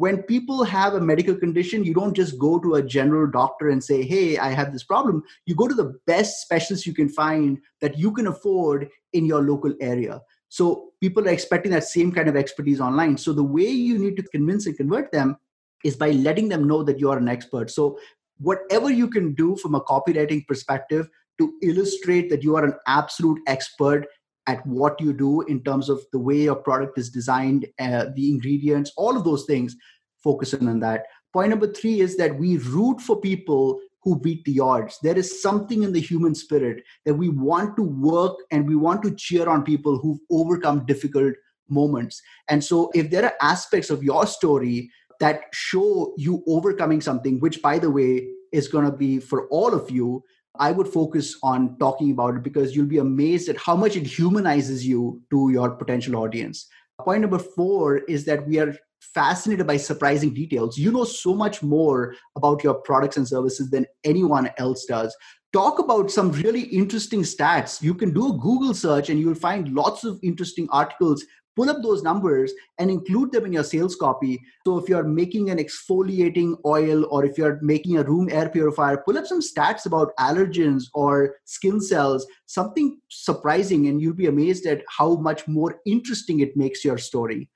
when 0.00 0.22
people 0.22 0.64
have 0.64 0.94
a 0.94 1.00
medical 1.00 1.36
condition, 1.36 1.84
you 1.84 1.92
don't 1.92 2.16
just 2.16 2.38
go 2.38 2.58
to 2.58 2.76
a 2.76 2.82
general 2.82 3.30
doctor 3.30 3.68
and 3.68 3.84
say, 3.84 4.02
Hey, 4.02 4.38
I 4.38 4.48
have 4.48 4.72
this 4.72 4.82
problem. 4.82 5.22
You 5.44 5.54
go 5.54 5.68
to 5.68 5.74
the 5.74 5.92
best 6.06 6.40
specialist 6.40 6.86
you 6.86 6.94
can 6.94 7.10
find 7.10 7.58
that 7.82 7.98
you 7.98 8.10
can 8.10 8.26
afford 8.26 8.88
in 9.12 9.26
your 9.26 9.42
local 9.42 9.74
area. 9.78 10.22
So 10.48 10.92
people 11.02 11.28
are 11.28 11.32
expecting 11.32 11.72
that 11.72 11.84
same 11.84 12.12
kind 12.12 12.30
of 12.30 12.36
expertise 12.36 12.80
online. 12.80 13.18
So 13.18 13.34
the 13.34 13.44
way 13.44 13.68
you 13.68 13.98
need 13.98 14.16
to 14.16 14.22
convince 14.22 14.64
and 14.64 14.74
convert 14.74 15.12
them 15.12 15.36
is 15.84 15.96
by 15.96 16.12
letting 16.12 16.48
them 16.48 16.66
know 16.66 16.82
that 16.82 16.98
you 16.98 17.10
are 17.10 17.18
an 17.18 17.28
expert. 17.28 17.70
So 17.70 17.98
whatever 18.38 18.90
you 18.90 19.06
can 19.06 19.34
do 19.34 19.54
from 19.56 19.74
a 19.74 19.82
copywriting 19.82 20.46
perspective 20.46 21.10
to 21.38 21.52
illustrate 21.62 22.30
that 22.30 22.42
you 22.42 22.56
are 22.56 22.64
an 22.64 22.74
absolute 22.86 23.40
expert 23.46 24.06
at 24.46 24.64
what 24.66 25.00
you 25.00 25.12
do 25.12 25.42
in 25.42 25.62
terms 25.62 25.88
of 25.88 26.00
the 26.12 26.18
way 26.18 26.42
your 26.42 26.56
product 26.56 26.98
is 26.98 27.10
designed, 27.10 27.66
uh, 27.78 28.06
the 28.14 28.30
ingredients, 28.30 28.92
all 28.96 29.16
of 29.16 29.24
those 29.24 29.44
things, 29.44 29.76
focusing 30.22 30.68
on 30.68 30.80
that. 30.80 31.04
Point 31.32 31.50
number 31.50 31.72
three 31.72 32.00
is 32.00 32.16
that 32.16 32.38
we 32.38 32.58
root 32.58 33.00
for 33.00 33.20
people 33.20 33.80
who 34.02 34.18
beat 34.18 34.44
the 34.44 34.60
odds. 34.60 34.98
There 35.02 35.16
is 35.16 35.42
something 35.42 35.82
in 35.82 35.92
the 35.92 36.00
human 36.00 36.34
spirit 36.34 36.82
that 37.04 37.14
we 37.14 37.28
want 37.28 37.76
to 37.76 37.82
work 37.82 38.36
and 38.50 38.66
we 38.66 38.74
want 38.74 39.02
to 39.02 39.14
cheer 39.14 39.48
on 39.48 39.62
people 39.62 39.98
who've 39.98 40.18
overcome 40.30 40.86
difficult 40.86 41.34
moments. 41.68 42.20
And 42.48 42.64
so, 42.64 42.90
if 42.94 43.10
there 43.10 43.24
are 43.24 43.34
aspects 43.40 43.90
of 43.90 44.02
your 44.02 44.26
story 44.26 44.90
that 45.20 45.42
show 45.52 46.14
you 46.16 46.42
overcoming 46.46 47.00
something, 47.00 47.38
which, 47.40 47.60
by 47.62 47.78
the 47.78 47.90
way, 47.90 48.26
is 48.52 48.68
going 48.68 48.86
to 48.86 48.96
be 48.96 49.20
for 49.20 49.46
all 49.48 49.74
of 49.74 49.90
you, 49.90 50.24
I 50.58 50.72
would 50.72 50.88
focus 50.88 51.36
on 51.42 51.76
talking 51.78 52.10
about 52.10 52.36
it 52.36 52.42
because 52.42 52.74
you'll 52.74 52.86
be 52.86 52.98
amazed 52.98 53.48
at 53.48 53.56
how 53.56 53.76
much 53.76 53.96
it 53.96 54.06
humanizes 54.06 54.86
you 54.86 55.22
to 55.30 55.50
your 55.50 55.70
potential 55.70 56.16
audience. 56.16 56.66
Point 57.00 57.22
number 57.22 57.38
four 57.38 57.98
is 57.98 58.24
that 58.26 58.46
we 58.46 58.58
are 58.58 58.74
fascinated 59.00 59.66
by 59.66 59.76
surprising 59.76 60.34
details. 60.34 60.76
You 60.76 60.92
know 60.92 61.04
so 61.04 61.34
much 61.34 61.62
more 61.62 62.14
about 62.36 62.62
your 62.62 62.74
products 62.74 63.16
and 63.16 63.26
services 63.26 63.70
than 63.70 63.86
anyone 64.04 64.50
else 64.58 64.84
does. 64.84 65.16
Talk 65.52 65.78
about 65.78 66.10
some 66.10 66.30
really 66.32 66.62
interesting 66.62 67.22
stats. 67.22 67.82
You 67.82 67.94
can 67.94 68.12
do 68.12 68.28
a 68.28 68.38
Google 68.38 68.74
search 68.74 69.08
and 69.10 69.18
you'll 69.18 69.34
find 69.34 69.72
lots 69.74 70.04
of 70.04 70.20
interesting 70.22 70.68
articles 70.70 71.24
pull 71.56 71.70
up 71.70 71.82
those 71.82 72.02
numbers 72.02 72.52
and 72.78 72.90
include 72.90 73.32
them 73.32 73.46
in 73.46 73.52
your 73.52 73.64
sales 73.64 73.96
copy. 73.96 74.40
So 74.66 74.78
if 74.78 74.88
you're 74.88 75.04
making 75.04 75.50
an 75.50 75.58
exfoliating 75.58 76.56
oil 76.64 77.06
or 77.10 77.24
if 77.24 77.36
you're 77.36 77.58
making 77.62 77.98
a 77.98 78.04
room 78.04 78.28
air 78.30 78.48
purifier, 78.48 78.98
pull 78.98 79.18
up 79.18 79.26
some 79.26 79.40
stats 79.40 79.86
about 79.86 80.12
allergens 80.18 80.84
or 80.94 81.36
skin 81.44 81.80
cells, 81.80 82.26
something 82.46 82.98
surprising, 83.08 83.88
and 83.88 84.00
you'll 84.00 84.14
be 84.14 84.26
amazed 84.26 84.66
at 84.66 84.82
how 84.88 85.16
much 85.16 85.46
more 85.48 85.80
interesting 85.86 86.40
it 86.40 86.56
makes 86.56 86.84
your 86.84 86.98
story. 86.98 87.48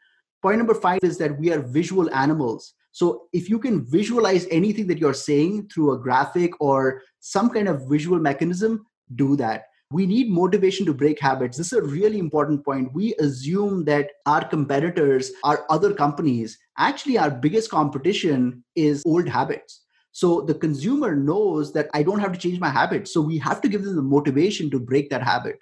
Point 0.42 0.59
number 0.59 0.74
five 0.74 1.00
is 1.02 1.18
that 1.18 1.38
we 1.38 1.52
are 1.52 1.61
visual 1.61 2.12
animals. 2.14 2.74
So 2.92 3.22
if 3.33 3.48
you 3.48 3.59
can 3.59 3.85
visualize 3.85 4.46
anything 4.50 4.87
that 4.87 4.98
you're 4.98 5.14
saying 5.14 5.68
through 5.68 5.92
a 5.92 5.98
graphic 5.98 6.52
or 6.61 7.02
some 7.20 7.50
kind 7.50 7.68
of 7.68 7.88
visual 7.88 8.20
mechanism, 8.20 8.87
do 9.14 9.37
that 9.37 9.64
we 9.94 10.07
need 10.07 10.28
motivation 10.28 10.85
to 10.85 10.92
break 10.92 11.20
habits. 11.20 11.57
This 11.57 11.72
is 11.72 11.78
a 11.78 11.83
really 11.83 12.18
important 12.18 12.64
point. 12.64 12.92
We 12.92 13.14
assume 13.20 13.85
that 13.85 14.11
our 14.26 14.44
competitors, 14.44 15.30
our 15.44 15.64
other 15.70 15.94
companies, 15.94 16.59
actually, 16.76 17.16
our 17.16 17.30
biggest 17.30 17.70
competition 17.70 18.64
is 18.74 19.04
old 19.07 19.28
habits. 19.28 19.83
So 20.11 20.40
the 20.40 20.54
consumer 20.54 21.14
knows 21.14 21.72
that 21.74 21.90
I 21.94 22.02
don't 22.02 22.18
have 22.18 22.33
to 22.33 22.38
change 22.40 22.59
my 22.59 22.70
habits. 22.70 23.14
So 23.14 23.20
we 23.20 23.38
have 23.38 23.61
to 23.61 23.68
give 23.68 23.85
them 23.85 23.94
the 23.94 24.02
motivation 24.02 24.68
to 24.70 24.80
break 24.80 25.11
that 25.11 25.22
habit. 25.22 25.61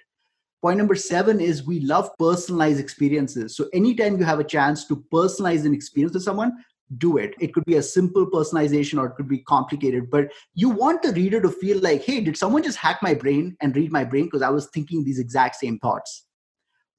Point 0.63 0.79
number 0.79 0.95
seven 0.95 1.39
is 1.39 1.67
we 1.67 1.81
love 1.81 2.09
personalized 2.17 2.79
experiences. 2.79 3.55
So 3.55 3.67
anytime 3.71 4.17
you 4.17 4.23
have 4.23 4.39
a 4.39 4.43
chance 4.43 4.87
to 4.87 5.05
personalize 5.13 5.63
an 5.63 5.75
experience 5.75 6.15
with 6.15 6.23
someone, 6.23 6.53
do 6.97 7.17
it. 7.17 7.33
It 7.39 7.53
could 7.53 7.65
be 7.65 7.75
a 7.75 7.83
simple 7.83 8.29
personalization 8.29 8.99
or 8.99 9.07
it 9.07 9.15
could 9.15 9.27
be 9.27 9.39
complicated, 9.39 10.09
but 10.09 10.31
you 10.53 10.69
want 10.69 11.01
the 11.01 11.13
reader 11.13 11.41
to 11.41 11.49
feel 11.49 11.79
like, 11.79 12.03
hey, 12.03 12.21
did 12.21 12.37
someone 12.37 12.63
just 12.63 12.77
hack 12.77 12.99
my 13.01 13.13
brain 13.13 13.55
and 13.61 13.75
read 13.75 13.91
my 13.91 14.03
brain 14.03 14.25
because 14.25 14.41
I 14.41 14.49
was 14.49 14.67
thinking 14.67 15.03
these 15.03 15.19
exact 15.19 15.55
same 15.55 15.79
thoughts? 15.79 16.25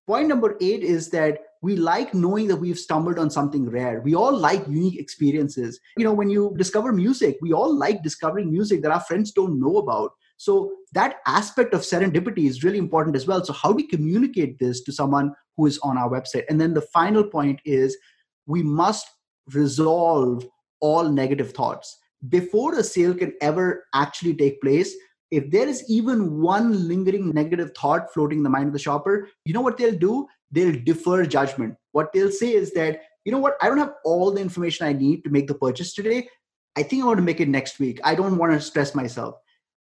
Point 0.06 0.28
number 0.28 0.56
eight 0.60 0.82
is 0.82 1.10
that 1.10 1.38
we 1.62 1.76
like 1.76 2.12
knowing 2.12 2.46
that 2.48 2.56
we've 2.56 2.78
stumbled 2.78 3.18
on 3.18 3.30
something 3.30 3.70
rare. 3.70 4.02
We 4.02 4.14
all 4.14 4.36
like 4.36 4.66
unique 4.68 5.00
experiences. 5.00 5.80
You 5.96 6.04
know, 6.04 6.12
when 6.12 6.28
you 6.28 6.54
discover 6.58 6.92
music, 6.92 7.38
we 7.40 7.54
all 7.54 7.74
like 7.74 8.02
discovering 8.02 8.52
music 8.52 8.82
that 8.82 8.92
our 8.92 9.00
friends 9.00 9.32
don't 9.32 9.58
know 9.58 9.78
about. 9.78 10.12
So 10.36 10.72
that 10.92 11.16
aspect 11.26 11.72
of 11.72 11.80
serendipity 11.80 12.46
is 12.46 12.62
really 12.64 12.76
important 12.76 13.16
as 13.16 13.26
well. 13.26 13.42
So 13.42 13.54
how 13.54 13.70
do 13.70 13.76
we 13.76 13.86
communicate 13.86 14.58
this 14.58 14.82
to 14.82 14.92
someone 14.92 15.32
who 15.56 15.64
is 15.64 15.78
on 15.78 15.96
our 15.96 16.10
website? 16.10 16.44
And 16.50 16.60
then 16.60 16.74
the 16.74 16.82
final 16.82 17.24
point 17.24 17.60
is 17.64 17.96
we 18.46 18.62
must 18.62 19.06
resolve 19.52 20.46
all 20.80 21.08
negative 21.08 21.52
thoughts. 21.52 21.98
Before 22.28 22.74
a 22.74 22.82
sale 22.82 23.14
can 23.14 23.34
ever 23.40 23.84
actually 23.94 24.34
take 24.34 24.60
place, 24.60 24.94
if 25.30 25.50
there 25.50 25.68
is 25.68 25.84
even 25.88 26.40
one 26.40 26.88
lingering 26.88 27.30
negative 27.30 27.72
thought 27.76 28.12
floating 28.12 28.38
in 28.38 28.44
the 28.44 28.50
mind 28.50 28.68
of 28.68 28.72
the 28.72 28.78
shopper, 28.78 29.28
you 29.44 29.52
know 29.52 29.60
what 29.60 29.76
they'll 29.76 29.94
do? 29.94 30.26
They'll 30.50 30.80
defer 30.84 31.26
judgment. 31.26 31.76
What 31.92 32.12
they'll 32.12 32.30
say 32.30 32.52
is 32.52 32.72
that, 32.74 33.02
you 33.24 33.32
know 33.32 33.38
what, 33.38 33.56
I 33.60 33.68
don't 33.68 33.78
have 33.78 33.94
all 34.04 34.30
the 34.30 34.40
information 34.40 34.86
I 34.86 34.92
need 34.92 35.24
to 35.24 35.30
make 35.30 35.48
the 35.48 35.54
purchase 35.54 35.92
today. 35.92 36.28
I 36.76 36.82
think 36.82 37.02
I 37.02 37.06
want 37.06 37.18
to 37.18 37.24
make 37.24 37.40
it 37.40 37.48
next 37.48 37.78
week. 37.78 38.00
I 38.04 38.14
don't 38.14 38.38
want 38.38 38.52
to 38.52 38.60
stress 38.60 38.94
myself 38.94 39.36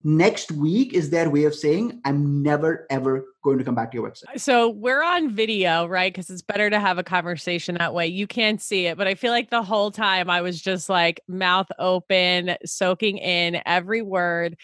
next 0.03 0.51
week 0.51 0.93
is 0.93 1.09
their 1.09 1.29
way 1.29 1.43
of 1.43 1.53
saying 1.53 1.99
i'm 2.05 2.41
never 2.41 2.87
ever 2.89 3.25
going 3.43 3.57
to 3.57 3.63
come 3.63 3.75
back 3.75 3.91
to 3.91 3.97
your 3.97 4.09
website. 4.09 4.39
So 4.39 4.69
we're 4.69 5.03
on 5.03 5.29
video 5.29 5.85
right? 5.87 6.13
Because 6.13 6.29
it's 6.29 6.41
better 6.41 6.69
to 6.69 6.79
have 6.79 6.97
a 6.97 7.03
conversation 7.03 7.75
that 7.75 7.93
way. 7.93 8.07
You 8.07 8.27
can't 8.27 8.61
see 8.61 8.85
it 8.85 8.97
but 8.97 9.07
i 9.07 9.15
feel 9.15 9.31
like 9.31 9.49
the 9.49 9.63
whole 9.63 9.91
time 9.91 10.29
i 10.29 10.41
was 10.41 10.61
just 10.61 10.89
like 10.89 11.21
mouth 11.27 11.67
open 11.79 12.55
soaking 12.65 13.17
in 13.17 13.61
every 13.65 14.01
word 14.01 14.55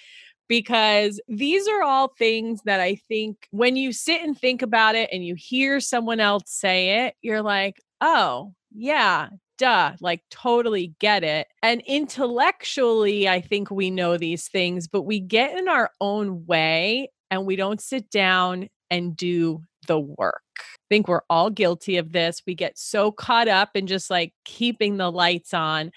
because 0.47 1.19
these 1.27 1.67
are 1.67 1.81
all 1.81 2.09
things 2.19 2.61
that 2.65 2.79
I 2.79 2.95
think 3.07 3.47
when 3.51 3.75
you 3.75 3.91
sit 3.91 4.21
and 4.21 4.37
think 4.37 4.61
about 4.61 4.95
it 4.95 5.09
and 5.11 5.25
you 5.25 5.35
hear 5.35 5.79
someone 5.79 6.19
else 6.19 6.43
say 6.45 7.05
it, 7.05 7.15
you're 7.21 7.41
like, 7.41 7.81
oh, 8.01 8.53
yeah, 8.73 9.29
duh, 9.57 9.93
like 10.01 10.21
totally 10.29 10.93
get 10.99 11.23
it. 11.23 11.47
And 11.63 11.81
intellectually, 11.85 13.27
I 13.27 13.41
think 13.41 13.71
we 13.71 13.89
know 13.89 14.17
these 14.17 14.47
things, 14.47 14.87
but 14.87 15.03
we 15.03 15.19
get 15.19 15.57
in 15.57 15.67
our 15.67 15.91
own 16.01 16.45
way 16.45 17.09
and 17.31 17.45
we 17.45 17.55
don't 17.55 17.81
sit 17.81 18.09
down 18.09 18.67
and 18.89 19.15
do 19.15 19.61
the 19.87 19.99
work. 19.99 20.41
I 20.59 20.87
think 20.89 21.07
we're 21.07 21.21
all 21.29 21.49
guilty 21.49 21.97
of 21.97 22.11
this. 22.11 22.41
We 22.45 22.55
get 22.55 22.77
so 22.77 23.11
caught 23.11 23.47
up 23.47 23.69
in 23.75 23.87
just 23.87 24.09
like 24.09 24.33
keeping 24.45 24.97
the 24.97 25.11
lights 25.11 25.53
on. 25.53 25.91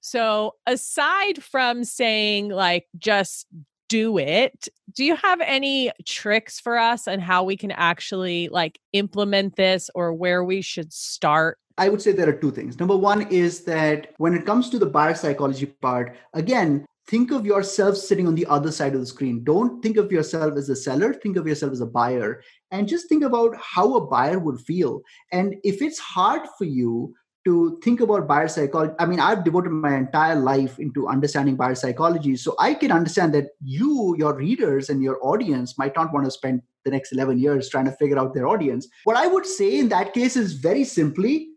So, 0.00 0.54
aside 0.66 1.42
from 1.42 1.84
saying, 1.84 2.50
like, 2.50 2.86
just 2.98 3.46
do 3.88 4.18
it. 4.18 4.68
Do 4.94 5.04
you 5.04 5.16
have 5.16 5.40
any 5.40 5.90
tricks 6.06 6.60
for 6.60 6.78
us 6.78 7.08
on 7.08 7.20
how 7.20 7.42
we 7.42 7.56
can 7.56 7.70
actually 7.72 8.48
like 8.48 8.78
implement 8.92 9.56
this 9.56 9.90
or 9.94 10.12
where 10.12 10.44
we 10.44 10.62
should 10.62 10.92
start? 10.92 11.58
I 11.78 11.88
would 11.88 12.02
say 12.02 12.12
there 12.12 12.28
are 12.28 12.32
two 12.32 12.50
things. 12.50 12.78
Number 12.78 12.96
one 12.96 13.22
is 13.28 13.64
that 13.64 14.14
when 14.18 14.34
it 14.34 14.44
comes 14.44 14.68
to 14.70 14.78
the 14.78 14.86
buyer 14.86 15.14
psychology 15.14 15.66
part, 15.66 16.16
again, 16.34 16.84
think 17.08 17.30
of 17.30 17.46
yourself 17.46 17.96
sitting 17.96 18.26
on 18.26 18.34
the 18.34 18.46
other 18.46 18.70
side 18.70 18.94
of 18.94 19.00
the 19.00 19.06
screen. 19.06 19.42
Don't 19.44 19.82
think 19.82 19.96
of 19.96 20.12
yourself 20.12 20.56
as 20.56 20.68
a 20.68 20.76
seller, 20.76 21.14
think 21.14 21.36
of 21.36 21.46
yourself 21.46 21.72
as 21.72 21.80
a 21.80 21.86
buyer. 21.86 22.42
And 22.70 22.86
just 22.86 23.08
think 23.08 23.24
about 23.24 23.56
how 23.56 23.94
a 23.94 24.06
buyer 24.06 24.38
would 24.38 24.60
feel. 24.60 25.00
And 25.32 25.54
if 25.64 25.80
it's 25.80 25.98
hard 25.98 26.42
for 26.58 26.64
you 26.64 27.14
to 27.46 27.80
think 27.82 28.00
about 28.00 28.28
buyer 28.28 28.48
psychology, 28.48 28.92
I 28.98 29.06
mean, 29.06 29.20
I've 29.20 29.44
devoted 29.44 29.70
my 29.70 29.96
entire 29.96 30.34
life 30.34 30.78
into 30.78 31.08
understanding 31.08 31.56
buyer 31.56 31.74
psychology. 31.74 32.36
So 32.36 32.54
I 32.58 32.74
can 32.74 32.92
understand 32.92 33.32
that 33.34 33.50
you, 33.62 34.14
your 34.18 34.34
readers, 34.34 34.90
and 34.90 35.02
your 35.02 35.18
audience 35.24 35.78
might 35.78 35.96
not 35.96 36.12
want 36.12 36.26
to 36.26 36.30
spend 36.30 36.60
the 36.84 36.90
next 36.90 37.12
11 37.12 37.38
years 37.38 37.70
trying 37.70 37.86
to 37.86 37.92
figure 37.92 38.18
out 38.18 38.34
their 38.34 38.48
audience. 38.48 38.86
What 39.04 39.16
I 39.16 39.28
would 39.28 39.46
say 39.46 39.78
in 39.78 39.88
that 39.88 40.12
case 40.12 40.36
is 40.36 40.52
very 40.54 40.84
simply 40.84 41.48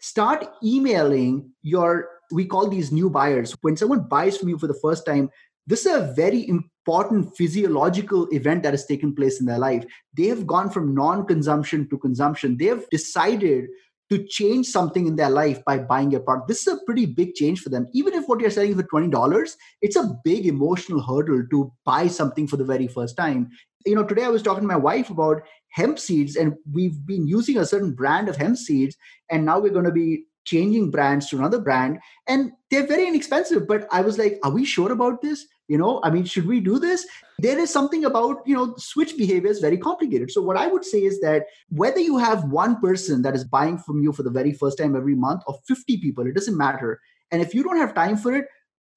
start 0.00 0.46
emailing 0.62 1.50
your 1.62 2.08
we 2.32 2.44
call 2.44 2.68
these 2.68 2.92
new 2.92 3.10
buyers. 3.10 3.56
When 3.60 3.76
someone 3.76 4.06
buys 4.08 4.36
from 4.36 4.48
you 4.48 4.58
for 4.58 4.66
the 4.66 4.78
first 4.82 5.04
time, 5.04 5.30
this 5.66 5.86
is 5.86 5.94
a 5.94 6.12
very 6.14 6.48
important 6.48 7.36
physiological 7.36 8.28
event 8.30 8.62
that 8.62 8.72
has 8.72 8.86
taken 8.86 9.14
place 9.14 9.40
in 9.40 9.46
their 9.46 9.58
life. 9.58 9.84
They 10.16 10.26
have 10.26 10.46
gone 10.46 10.70
from 10.70 10.94
non 10.94 11.26
consumption 11.26 11.88
to 11.90 11.98
consumption. 11.98 12.56
They 12.56 12.66
have 12.66 12.88
decided 12.90 13.68
to 14.10 14.26
change 14.26 14.66
something 14.66 15.06
in 15.06 15.14
their 15.14 15.30
life 15.30 15.64
by 15.64 15.78
buying 15.78 16.10
your 16.10 16.20
product. 16.20 16.48
This 16.48 16.66
is 16.66 16.74
a 16.74 16.84
pretty 16.84 17.06
big 17.06 17.34
change 17.34 17.60
for 17.60 17.68
them. 17.68 17.86
Even 17.92 18.14
if 18.14 18.26
what 18.26 18.40
you're 18.40 18.50
selling 18.50 18.74
for 18.74 18.82
$20, 18.82 19.56
it's 19.82 19.94
a 19.94 20.18
big 20.24 20.46
emotional 20.46 21.00
hurdle 21.00 21.44
to 21.50 21.72
buy 21.84 22.08
something 22.08 22.48
for 22.48 22.56
the 22.56 22.64
very 22.64 22.88
first 22.88 23.16
time. 23.16 23.50
You 23.86 23.94
know, 23.94 24.04
today 24.04 24.24
I 24.24 24.28
was 24.28 24.42
talking 24.42 24.62
to 24.62 24.66
my 24.66 24.76
wife 24.76 25.10
about 25.10 25.42
hemp 25.70 25.98
seeds, 25.98 26.36
and 26.36 26.54
we've 26.72 27.04
been 27.06 27.26
using 27.26 27.58
a 27.58 27.66
certain 27.66 27.94
brand 27.94 28.28
of 28.28 28.36
hemp 28.36 28.56
seeds, 28.56 28.96
and 29.30 29.44
now 29.44 29.58
we're 29.58 29.72
going 29.72 29.84
to 29.84 29.92
be 29.92 30.24
changing 30.44 30.90
brands 30.90 31.28
to 31.28 31.36
another 31.36 31.60
brand 31.60 31.98
and 32.26 32.50
they're 32.70 32.86
very 32.86 33.06
inexpensive 33.06 33.66
but 33.68 33.86
i 33.92 34.00
was 34.00 34.18
like 34.18 34.38
are 34.42 34.50
we 34.50 34.64
sure 34.64 34.90
about 34.92 35.20
this? 35.22 35.46
You 35.68 35.78
know 35.78 36.00
i 36.02 36.10
mean 36.10 36.24
should 36.24 36.46
we 36.46 36.60
do 36.60 36.78
this? 36.78 37.06
There 37.38 37.58
is 37.58 37.70
something 37.70 38.04
about 38.04 38.38
you 38.46 38.54
know 38.54 38.74
switch 38.76 39.16
behavior 39.16 39.50
is 39.50 39.60
very 39.60 39.78
complicated. 39.78 40.30
So 40.30 40.42
what 40.42 40.56
i 40.56 40.66
would 40.66 40.84
say 40.84 41.02
is 41.10 41.20
that 41.20 41.44
whether 41.68 42.00
you 42.00 42.16
have 42.18 42.44
one 42.44 42.80
person 42.80 43.22
that 43.22 43.34
is 43.34 43.44
buying 43.44 43.78
from 43.78 44.02
you 44.02 44.12
for 44.12 44.22
the 44.22 44.30
very 44.38 44.52
first 44.52 44.78
time 44.78 44.96
every 44.96 45.14
month 45.14 45.42
or 45.46 45.58
50 45.68 45.98
people 45.98 46.26
it 46.26 46.34
doesn't 46.34 46.56
matter. 46.56 47.00
And 47.30 47.40
if 47.40 47.54
you 47.54 47.62
don't 47.62 47.76
have 47.76 47.94
time 47.94 48.16
for 48.16 48.34
it 48.34 48.46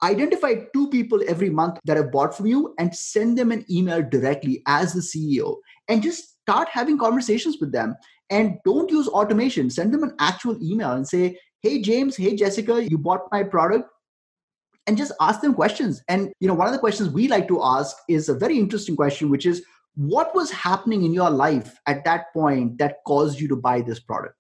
identify 0.01 0.55
two 0.73 0.89
people 0.89 1.21
every 1.27 1.49
month 1.49 1.79
that 1.85 1.97
have 1.97 2.11
bought 2.11 2.35
from 2.35 2.47
you 2.47 2.73
and 2.77 2.93
send 2.93 3.37
them 3.37 3.51
an 3.51 3.65
email 3.69 4.01
directly 4.01 4.61
as 4.67 4.93
the 4.93 4.99
ceo 4.99 5.55
and 5.87 6.03
just 6.03 6.32
start 6.43 6.67
having 6.71 6.97
conversations 6.97 7.57
with 7.59 7.71
them 7.71 7.95
and 8.29 8.57
don't 8.65 8.91
use 8.91 9.07
automation. 9.07 9.69
Send 9.69 9.93
them 9.93 10.03
an 10.03 10.13
actual 10.19 10.61
email 10.61 10.91
and 10.91 11.07
say 11.07 11.37
hey 11.61 11.81
james. 11.81 12.15
Hey 12.17 12.35
jessica. 12.35 12.83
You 12.83 12.97
bought 12.97 13.27
my 13.31 13.43
product. 13.43 13.89
And 14.85 14.97
just 14.97 15.13
ask 15.21 15.39
them 15.39 15.53
questions. 15.53 16.03
And 16.09 16.33
you 16.39 16.47
know 16.47 16.53
one 16.53 16.67
of 16.67 16.73
the 16.73 16.79
questions 16.79 17.09
we 17.09 17.27
like 17.27 17.47
to 17.47 17.63
ask 17.63 17.95
is 18.09 18.27
a 18.29 18.33
very 18.33 18.57
interesting 18.59 18.95
question 18.95 19.29
which 19.29 19.45
is 19.45 19.63
what 19.95 20.33
was 20.35 20.51
happening 20.51 21.03
in 21.03 21.13
your 21.13 21.29
life 21.29 21.77
at 21.85 22.03
that 22.03 22.33
point 22.33 22.79
that 22.79 22.97
caused 23.05 23.39
you 23.39 23.47
to 23.47 23.55
buy 23.55 23.81
this 23.81 23.99
product? 23.99 24.35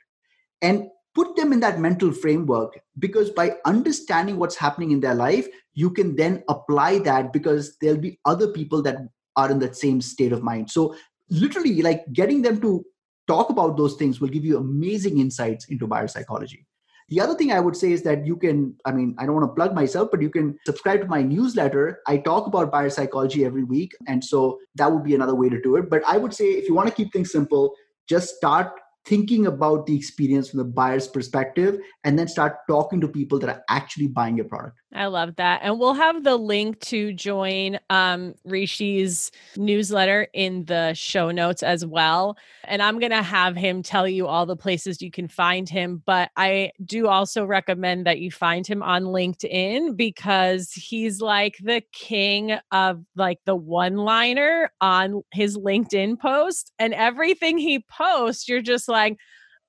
And 0.61 0.87
put 1.15 1.35
them 1.35 1.53
in 1.53 1.59
that 1.59 1.79
mental 1.79 2.11
framework 2.11 2.79
because 2.97 3.29
by 3.29 3.55
understanding 3.65 4.37
what's 4.37 4.55
happening 4.55 4.91
in 4.91 4.99
their 4.99 5.13
life 5.13 5.47
you 5.75 5.89
can 5.89 6.15
then 6.15 6.43
apply 6.49 6.99
that 6.99 7.31
because 7.31 7.77
there'll 7.79 7.97
be 7.97 8.19
other 8.25 8.47
people 8.47 8.81
that 8.81 8.97
are 9.35 9.51
in 9.51 9.59
that 9.59 9.75
same 9.75 10.01
state 10.01 10.31
of 10.31 10.43
mind. 10.43 10.69
So 10.69 10.95
literally 11.29 11.81
like 11.81 12.03
getting 12.13 12.41
them 12.41 12.61
to 12.61 12.85
talk 13.27 13.49
about 13.49 13.77
those 13.77 13.95
things 13.95 14.19
will 14.19 14.27
give 14.27 14.45
you 14.45 14.57
amazing 14.57 15.19
insights 15.19 15.65
into 15.65 15.87
buyer 15.87 16.07
psychology. 16.07 16.65
The 17.09 17.19
other 17.19 17.35
thing 17.35 17.51
I 17.51 17.59
would 17.59 17.75
say 17.75 17.91
is 17.91 18.01
that 18.03 18.25
you 18.25 18.37
can, 18.37 18.75
I 18.85 18.91
mean, 18.91 19.15
I 19.19 19.25
don't 19.25 19.35
want 19.35 19.49
to 19.49 19.53
plug 19.53 19.75
myself, 19.75 20.09
but 20.09 20.21
you 20.21 20.29
can 20.29 20.57
subscribe 20.65 21.01
to 21.01 21.07
my 21.07 21.21
newsletter. 21.21 21.99
I 22.07 22.17
talk 22.17 22.47
about 22.47 22.71
buyer 22.71 22.89
psychology 22.89 23.45
every 23.45 23.63
week. 23.63 23.93
And 24.07 24.23
so 24.23 24.59
that 24.75 24.91
would 24.91 25.03
be 25.03 25.13
another 25.13 25.35
way 25.35 25.49
to 25.49 25.61
do 25.61 25.75
it. 25.75 25.89
But 25.89 26.01
I 26.07 26.17
would 26.17 26.33
say 26.33 26.45
if 26.45 26.67
you 26.67 26.73
want 26.73 26.89
to 26.89 26.95
keep 26.95 27.11
things 27.11 27.31
simple, 27.31 27.75
just 28.07 28.35
start 28.35 28.71
thinking 29.05 29.47
about 29.47 29.85
the 29.85 29.95
experience 29.95 30.49
from 30.49 30.59
the 30.59 30.65
buyer's 30.65 31.07
perspective 31.07 31.77
and 32.05 32.17
then 32.17 32.27
start 32.27 32.55
talking 32.69 33.01
to 33.01 33.07
people 33.07 33.37
that 33.39 33.49
are 33.49 33.63
actually 33.69 34.07
buying 34.07 34.37
your 34.37 34.45
product. 34.45 34.77
I 34.95 35.07
love 35.07 35.37
that. 35.37 35.61
And 35.63 35.79
we'll 35.79 35.95
have 35.95 36.23
the 36.23 36.37
link 36.37 36.79
to 36.81 37.13
join 37.13 37.79
um, 37.89 38.35
Rishi's 38.45 39.31
newsletter 39.57 40.27
in 40.33 40.65
the 40.65 40.93
show 40.93 41.31
notes 41.31 41.63
as 41.63 41.83
well. 41.83 42.37
And 42.65 42.81
I'm 42.81 42.99
going 42.99 43.11
to 43.11 43.23
have 43.23 43.55
him 43.55 43.81
tell 43.81 44.07
you 44.07 44.27
all 44.27 44.45
the 44.45 44.55
places 44.55 45.01
you 45.01 45.09
can 45.09 45.27
find 45.27 45.67
him. 45.67 46.03
But 46.05 46.29
I 46.37 46.71
do 46.85 47.07
also 47.07 47.43
recommend 47.43 48.05
that 48.05 48.19
you 48.19 48.29
find 48.29 48.67
him 48.67 48.83
on 48.83 49.05
LinkedIn 49.05 49.97
because 49.97 50.71
he's 50.71 51.21
like 51.21 51.57
the 51.63 51.81
king 51.91 52.57
of 52.71 53.03
like 53.15 53.39
the 53.45 53.55
one 53.55 53.95
liner 53.95 54.71
on 54.79 55.23
his 55.31 55.57
LinkedIn 55.57 56.19
post. 56.19 56.71
And 56.77 56.93
everything 56.93 57.57
he 57.57 57.79
posts, 57.79 58.47
you're 58.47 58.61
just 58.61 58.87
like, 58.87 59.17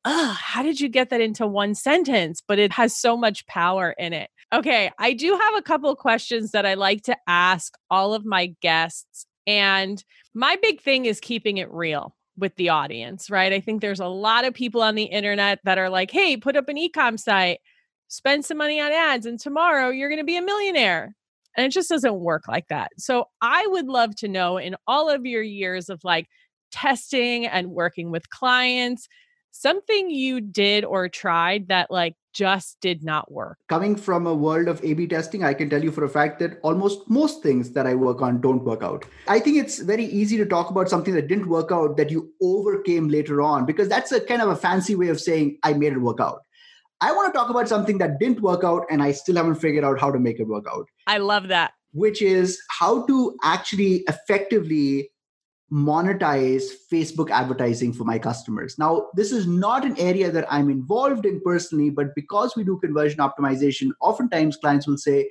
oh, 0.05 0.37
how 0.39 0.63
did 0.63 0.81
you 0.81 0.89
get 0.89 1.11
that 1.11 1.21
into 1.21 1.47
one 1.47 1.75
sentence? 1.75 2.43
But 2.47 2.59
it 2.59 2.73
has 2.73 2.97
so 2.97 3.17
much 3.17 3.47
power 3.47 3.95
in 3.99 4.13
it. 4.13 4.29
Okay, 4.53 4.91
I 4.99 5.13
do 5.15 5.39
have 5.41 5.55
a 5.57 5.63
couple 5.63 5.95
questions 5.97 6.53
that 6.53 6.67
I 6.67 6.75
like 6.75 7.03
to 7.03 7.17
ask 7.27 7.75
all 7.91 8.15
of 8.15 8.25
my 8.25 8.55
guests. 8.61 9.27
And 9.47 10.03
my 10.35 10.57
big 10.63 10.81
thing 10.81 11.07
is 11.07 11.21
keeping 11.21 11.59
it 11.59 11.71
real 11.71 12.15
with 12.37 12.55
the 12.57 12.69
audience, 12.69 13.31
right? 13.31 13.53
I 13.53 13.61
think 13.61 13.81
there's 13.81 14.01
a 14.01 14.07
lot 14.07 14.45
of 14.45 14.55
people 14.55 14.83
on 14.83 14.95
the 14.95 15.05
internet 15.05 15.61
that 15.65 15.79
are 15.79 15.91
like, 15.91 16.11
hey, 16.11 16.37
put 16.37 16.57
up 16.57 16.69
an 16.69 16.77
ecom 16.77 17.19
site, 17.19 17.61
spend 18.09 18.45
some 18.45 18.59
money 18.59 18.81
on 18.81 18.93
ads, 18.93 19.27
and 19.27 19.39
tomorrow 19.39 19.91
you're 19.91 20.09
going 20.09 20.21
to 20.21 20.25
be 20.25 20.37
a 20.37 20.43
millionaire. 20.43 21.15
And 21.57 21.65
it 21.65 21.73
just 21.73 21.89
doesn't 21.89 22.19
work 22.19 22.49
like 22.49 22.67
that. 22.69 22.91
So 22.99 23.27
I 23.41 23.65
would 23.69 23.87
love 23.87 24.17
to 24.17 24.29
know 24.29 24.57
in 24.59 24.75
all 24.89 25.09
of 25.09 25.25
your 25.25 25.43
years 25.43 25.89
of 25.89 26.01
like 26.03 26.27
testing 26.73 27.47
and 27.47 27.71
working 27.71 28.11
with 28.11 28.29
clients, 28.31 29.07
something 29.55 30.11
you 30.11 30.41
did 30.41 30.85
or 30.85 31.09
tried 31.09 31.69
that 31.69 31.91
like 31.91 32.17
just 32.33 32.81
did 32.81 33.05
not 33.05 33.31
work? 33.31 33.59
Coming 33.69 33.95
from 33.95 34.27
a 34.27 34.35
world 34.35 34.67
of 34.67 34.85
A 34.85 34.95
B 34.95 35.07
testing, 35.07 35.45
I 35.45 35.55
can 35.55 35.71
tell 35.71 35.83
you 35.83 35.93
for 35.93 36.05
a 36.05 36.09
fact 36.09 36.41
that 36.41 36.59
almost 36.63 37.09
most 37.09 37.43
things 37.43 37.71
that 37.73 37.87
I 37.87 37.95
work 37.95 38.21
on 38.21 38.41
don't 38.41 38.65
work 38.65 38.83
out. 38.83 39.05
I 39.29 39.39
think 39.39 39.57
it's 39.57 39.79
very 39.79 40.05
easy 40.05 40.37
to 40.39 40.47
talk 40.47 40.71
about 40.71 40.89
something 40.89 41.15
that 41.15 41.29
didn't 41.29 41.49
work 41.49 41.71
out 41.71 41.97
that 41.97 42.11
you 42.11 42.33
overcame 42.43 43.09
later 43.09 43.41
on 43.41 43.65
because 43.65 43.89
that's 43.89 44.13
a 44.13 44.21
kind 44.21 44.43
of 44.43 44.49
a 44.49 44.57
fancy 44.57 44.97
way 44.97 45.09
of 45.09 45.21
saying 45.21 45.59
I 45.63 45.73
made 45.75 45.93
it 45.93 45.99
work 45.99 46.21
out. 46.21 46.41
I 47.01 47.13
want 47.13 47.33
to 47.33 47.39
talk 47.39 47.51
about 47.51 47.69
something 47.69 47.99
that 47.99 48.19
didn't 48.19 48.41
work 48.41 48.65
out 48.65 48.87
and 48.91 49.03
I 49.03 49.13
still 49.13 49.37
haven't 49.37 49.57
figured 49.57 49.85
out 49.85 50.01
how 50.01 50.11
to 50.11 50.19
make 50.19 50.41
it 50.41 50.49
work 50.49 50.65
out. 50.71 50.87
I 51.07 51.19
love 51.19 51.49
that. 51.49 51.73
Which 51.93 52.23
is 52.23 52.61
how 52.81 53.07
to 53.07 53.37
actually 53.45 54.05
effectively 54.09 55.11
monetize 55.73 56.65
Facebook 56.93 57.31
advertising 57.31 57.93
for 57.93 58.05
my 58.05 58.19
customers. 58.19 58.79
Now, 58.79 59.09
this 59.15 59.33
is 59.33 59.47
not 59.47 59.85
an 59.85 59.99
area 59.99 60.31
that 60.31 60.47
I'm 60.53 60.71
involved 60.71 61.27
in 61.27 61.41
personally, 61.45 61.91
but 61.91 62.15
because 62.15 62.55
we 62.55 62.65
do 62.65 62.79
conversion 62.79 63.19
optimization, 63.19 63.91
oftentimes 64.01 64.57
clients 64.57 64.87
will 64.87 64.99
say, 64.99 65.29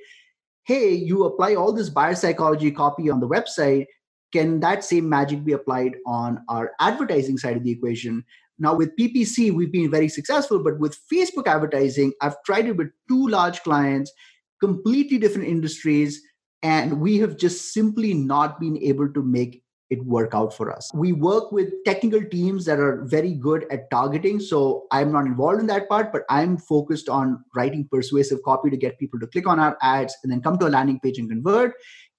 Hey, 0.66 0.92
you 0.94 1.24
apply 1.24 1.54
all 1.54 1.72
this 1.72 1.90
buyer 1.90 2.14
psychology 2.14 2.70
copy 2.70 3.10
on 3.10 3.20
the 3.20 3.28
website. 3.28 3.86
Can 4.32 4.60
that 4.60 4.82
same 4.82 5.08
magic 5.08 5.44
be 5.44 5.52
applied 5.52 5.96
on 6.06 6.42
our 6.48 6.72
advertising 6.80 7.36
side 7.36 7.56
of 7.56 7.64
the 7.64 7.70
equation? 7.70 8.24
Now, 8.58 8.74
with 8.74 8.96
PPC, 8.96 9.52
we've 9.52 9.72
been 9.72 9.90
very 9.90 10.08
successful, 10.08 10.58
but 10.60 10.78
with 10.78 10.98
Facebook 11.12 11.46
advertising, 11.46 12.12
I've 12.22 12.42
tried 12.44 12.66
it 12.66 12.76
with 12.76 12.88
two 13.08 13.28
large 13.28 13.62
clients, 13.62 14.12
completely 14.60 15.18
different 15.18 15.48
industries, 15.48 16.20
and 16.62 17.00
we 17.00 17.18
have 17.18 17.36
just 17.36 17.74
simply 17.74 18.14
not 18.14 18.60
been 18.60 18.78
able 18.78 19.12
to 19.12 19.22
make 19.22 19.63
it 19.94 20.04
work 20.04 20.34
out 20.34 20.52
for 20.54 20.70
us. 20.70 20.90
We 20.94 21.12
work 21.12 21.50
with 21.50 21.72
technical 21.84 22.22
teams 22.24 22.64
that 22.66 22.78
are 22.78 23.04
very 23.04 23.34
good 23.34 23.66
at 23.70 23.90
targeting. 23.90 24.38
So 24.40 24.86
I'm 24.90 25.12
not 25.12 25.26
involved 25.26 25.60
in 25.60 25.66
that 25.68 25.88
part, 25.88 26.12
but 26.12 26.22
I'm 26.28 26.56
focused 26.58 27.08
on 27.08 27.44
writing 27.56 27.88
persuasive 27.90 28.42
copy 28.44 28.70
to 28.70 28.76
get 28.76 28.98
people 28.98 29.18
to 29.20 29.26
click 29.26 29.46
on 29.46 29.58
our 29.58 29.76
ads 29.82 30.16
and 30.22 30.32
then 30.32 30.42
come 30.42 30.58
to 30.58 30.66
a 30.66 30.74
landing 30.76 31.00
page 31.00 31.18
and 31.18 31.28
convert. 31.28 31.72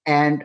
And 0.06 0.44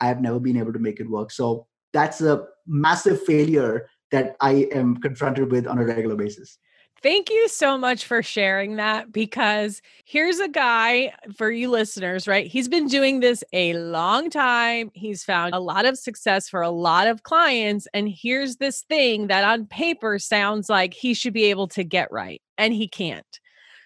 I've 0.00 0.20
never 0.20 0.40
been 0.40 0.56
able 0.56 0.72
to 0.72 0.78
make 0.78 1.00
it 1.00 1.08
work. 1.08 1.30
So 1.30 1.66
that's 1.92 2.20
a 2.20 2.44
massive 2.66 3.22
failure 3.22 3.88
that 4.10 4.36
I 4.40 4.68
am 4.72 4.96
confronted 4.98 5.50
with 5.50 5.66
on 5.66 5.78
a 5.78 5.84
regular 5.84 6.16
basis. 6.16 6.58
Thank 7.02 7.30
you 7.30 7.48
so 7.48 7.76
much 7.76 8.04
for 8.04 8.22
sharing 8.22 8.76
that 8.76 9.10
because 9.10 9.82
here's 10.04 10.38
a 10.38 10.48
guy 10.48 11.12
for 11.36 11.50
you 11.50 11.68
listeners, 11.68 12.28
right? 12.28 12.46
He's 12.46 12.68
been 12.68 12.86
doing 12.86 13.18
this 13.18 13.42
a 13.52 13.74
long 13.74 14.30
time. 14.30 14.92
He's 14.94 15.24
found 15.24 15.52
a 15.52 15.58
lot 15.58 15.84
of 15.84 15.98
success 15.98 16.48
for 16.48 16.62
a 16.62 16.70
lot 16.70 17.08
of 17.08 17.24
clients. 17.24 17.88
And 17.92 18.08
here's 18.08 18.58
this 18.58 18.82
thing 18.82 19.26
that 19.26 19.42
on 19.42 19.66
paper 19.66 20.20
sounds 20.20 20.68
like 20.68 20.94
he 20.94 21.12
should 21.12 21.32
be 21.32 21.46
able 21.46 21.66
to 21.68 21.82
get 21.82 22.12
right, 22.12 22.40
and 22.56 22.72
he 22.72 22.86
can't. 22.86 23.40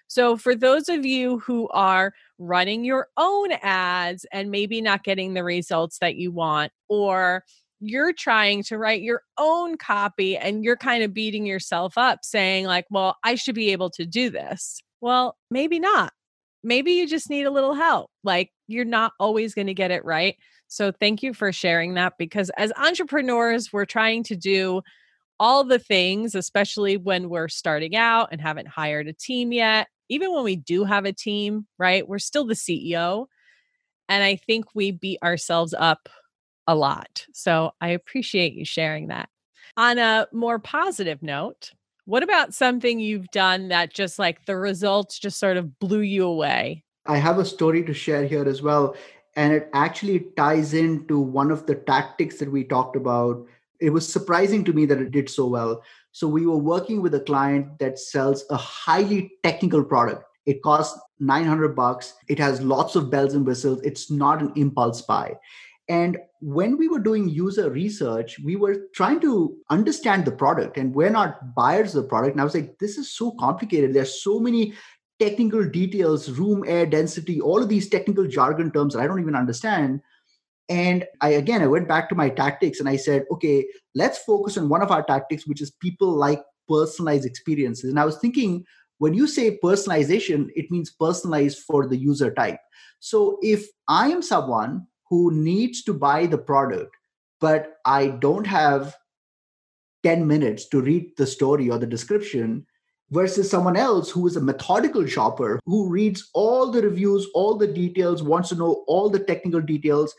So, 0.08 0.36
for 0.36 0.54
those 0.54 0.90
of 0.90 1.06
you 1.06 1.38
who 1.38 1.68
are 1.70 2.12
running 2.38 2.84
your 2.84 3.08
own 3.16 3.50
ads 3.62 4.26
and 4.30 4.50
maybe 4.50 4.82
not 4.82 5.04
getting 5.04 5.32
the 5.32 5.42
results 5.42 5.98
that 6.00 6.16
you 6.16 6.32
want, 6.32 6.70
or 6.88 7.44
you're 7.80 8.12
trying 8.12 8.62
to 8.64 8.78
write 8.78 9.02
your 9.02 9.22
own 9.38 9.76
copy 9.76 10.36
and 10.36 10.64
you're 10.64 10.76
kind 10.76 11.02
of 11.02 11.12
beating 11.12 11.46
yourself 11.46 11.98
up 11.98 12.20
saying, 12.22 12.66
like, 12.66 12.86
well, 12.90 13.16
I 13.24 13.34
should 13.34 13.54
be 13.54 13.72
able 13.72 13.90
to 13.90 14.06
do 14.06 14.30
this. 14.30 14.80
Well, 15.00 15.36
maybe 15.50 15.78
not. 15.78 16.12
Maybe 16.64 16.92
you 16.92 17.06
just 17.06 17.30
need 17.30 17.44
a 17.44 17.50
little 17.50 17.74
help. 17.74 18.10
Like, 18.24 18.50
you're 18.66 18.84
not 18.84 19.12
always 19.20 19.54
going 19.54 19.68
to 19.68 19.74
get 19.74 19.90
it 19.90 20.04
right. 20.04 20.36
So, 20.68 20.90
thank 20.90 21.22
you 21.22 21.32
for 21.32 21.52
sharing 21.52 21.94
that 21.94 22.14
because 22.18 22.50
as 22.56 22.72
entrepreneurs, 22.76 23.72
we're 23.72 23.84
trying 23.84 24.24
to 24.24 24.36
do 24.36 24.82
all 25.38 25.64
the 25.64 25.78
things, 25.78 26.34
especially 26.34 26.96
when 26.96 27.28
we're 27.28 27.48
starting 27.48 27.94
out 27.94 28.30
and 28.32 28.40
haven't 28.40 28.68
hired 28.68 29.06
a 29.06 29.12
team 29.12 29.52
yet. 29.52 29.88
Even 30.08 30.32
when 30.32 30.44
we 30.44 30.56
do 30.56 30.84
have 30.84 31.04
a 31.04 31.12
team, 31.12 31.66
right? 31.78 32.08
We're 32.08 32.18
still 32.18 32.46
the 32.46 32.54
CEO. 32.54 33.26
And 34.08 34.22
I 34.22 34.36
think 34.36 34.66
we 34.74 34.92
beat 34.92 35.18
ourselves 35.22 35.74
up 35.76 36.08
a 36.66 36.74
lot. 36.74 37.26
So 37.32 37.72
I 37.80 37.88
appreciate 37.88 38.54
you 38.54 38.64
sharing 38.64 39.08
that. 39.08 39.28
On 39.76 39.98
a 39.98 40.26
more 40.32 40.58
positive 40.58 41.22
note, 41.22 41.72
what 42.04 42.22
about 42.22 42.54
something 42.54 43.00
you've 43.00 43.30
done 43.30 43.68
that 43.68 43.92
just 43.92 44.18
like 44.18 44.46
the 44.46 44.56
results 44.56 45.18
just 45.18 45.38
sort 45.38 45.56
of 45.56 45.78
blew 45.78 46.00
you 46.00 46.24
away? 46.24 46.84
I 47.06 47.18
have 47.18 47.38
a 47.38 47.44
story 47.44 47.84
to 47.84 47.94
share 47.94 48.26
here 48.26 48.48
as 48.48 48.62
well. 48.62 48.96
And 49.34 49.52
it 49.52 49.68
actually 49.74 50.26
ties 50.36 50.72
into 50.72 51.20
one 51.20 51.50
of 51.50 51.66
the 51.66 51.74
tactics 51.74 52.38
that 52.38 52.50
we 52.50 52.64
talked 52.64 52.96
about 52.96 53.46
it 53.80 53.90
was 53.90 54.10
surprising 54.10 54.64
to 54.64 54.72
me 54.72 54.86
that 54.86 55.00
it 55.00 55.10
did 55.10 55.28
so 55.28 55.46
well. 55.46 55.82
So 56.12 56.26
we 56.28 56.46
were 56.46 56.56
working 56.56 57.02
with 57.02 57.14
a 57.14 57.20
client 57.20 57.78
that 57.78 57.98
sells 57.98 58.44
a 58.50 58.56
highly 58.56 59.32
technical 59.42 59.84
product. 59.84 60.24
It 60.46 60.62
costs 60.62 60.98
900 61.18 61.74
bucks. 61.74 62.14
It 62.28 62.38
has 62.38 62.60
lots 62.62 62.96
of 62.96 63.10
bells 63.10 63.34
and 63.34 63.44
whistles. 63.44 63.82
It's 63.82 64.10
not 64.10 64.40
an 64.40 64.52
impulse 64.56 65.02
buy. 65.02 65.34
And 65.88 66.18
when 66.40 66.76
we 66.76 66.88
were 66.88 66.98
doing 66.98 67.28
user 67.28 67.70
research, 67.70 68.38
we 68.44 68.56
were 68.56 68.86
trying 68.94 69.20
to 69.20 69.56
understand 69.70 70.24
the 70.24 70.32
product, 70.32 70.78
and 70.78 70.94
we're 70.94 71.10
not 71.10 71.54
buyers 71.54 71.94
of 71.94 72.02
the 72.02 72.08
product. 72.08 72.32
And 72.32 72.40
I 72.40 72.44
was 72.44 72.54
like, 72.54 72.78
this 72.78 72.98
is 72.98 73.12
so 73.12 73.32
complicated. 73.38 73.94
There's 73.94 74.22
so 74.22 74.40
many 74.40 74.74
technical 75.18 75.66
details, 75.68 76.30
room 76.30 76.64
air 76.66 76.86
density, 76.86 77.40
all 77.40 77.62
of 77.62 77.68
these 77.68 77.88
technical 77.88 78.26
jargon 78.26 78.70
terms 78.70 78.94
that 78.94 79.00
I 79.00 79.06
don't 79.06 79.20
even 79.20 79.36
understand. 79.36 80.00
And 80.68 81.06
I 81.20 81.30
again, 81.30 81.62
I 81.62 81.68
went 81.68 81.88
back 81.88 82.08
to 82.08 82.14
my 82.14 82.28
tactics 82.28 82.80
and 82.80 82.88
I 82.88 82.96
said, 82.96 83.24
okay, 83.30 83.66
let's 83.94 84.18
focus 84.18 84.58
on 84.58 84.68
one 84.68 84.82
of 84.82 84.90
our 84.90 85.04
tactics, 85.04 85.46
which 85.46 85.62
is 85.62 85.70
people 85.70 86.08
like 86.08 86.42
personalized 86.68 87.24
experiences. 87.24 87.90
And 87.90 88.00
I 88.00 88.04
was 88.04 88.18
thinking, 88.18 88.64
when 88.98 89.14
you 89.14 89.26
say 89.26 89.58
personalization, 89.62 90.48
it 90.56 90.70
means 90.70 90.90
personalized 90.90 91.60
for 91.60 91.86
the 91.86 91.96
user 91.96 92.34
type. 92.34 92.58
So 92.98 93.38
if 93.42 93.66
I 93.88 94.08
am 94.08 94.20
someone 94.20 94.86
who 95.08 95.32
needs 95.32 95.82
to 95.84 95.94
buy 95.94 96.26
the 96.26 96.38
product, 96.38 96.96
but 97.40 97.76
I 97.84 98.08
don't 98.08 98.46
have 98.46 98.96
10 100.02 100.26
minutes 100.26 100.68
to 100.68 100.80
read 100.80 101.16
the 101.16 101.26
story 101.26 101.70
or 101.70 101.78
the 101.78 101.86
description, 101.86 102.66
versus 103.10 103.48
someone 103.48 103.76
else 103.76 104.10
who 104.10 104.26
is 104.26 104.36
a 104.36 104.40
methodical 104.40 105.06
shopper 105.06 105.60
who 105.64 105.88
reads 105.88 106.28
all 106.34 106.70
the 106.70 106.82
reviews, 106.82 107.26
all 107.34 107.56
the 107.56 107.66
details, 107.66 108.22
wants 108.22 108.48
to 108.48 108.56
know 108.56 108.84
all 108.88 109.08
the 109.08 109.20
technical 109.20 109.60
details, 109.60 110.14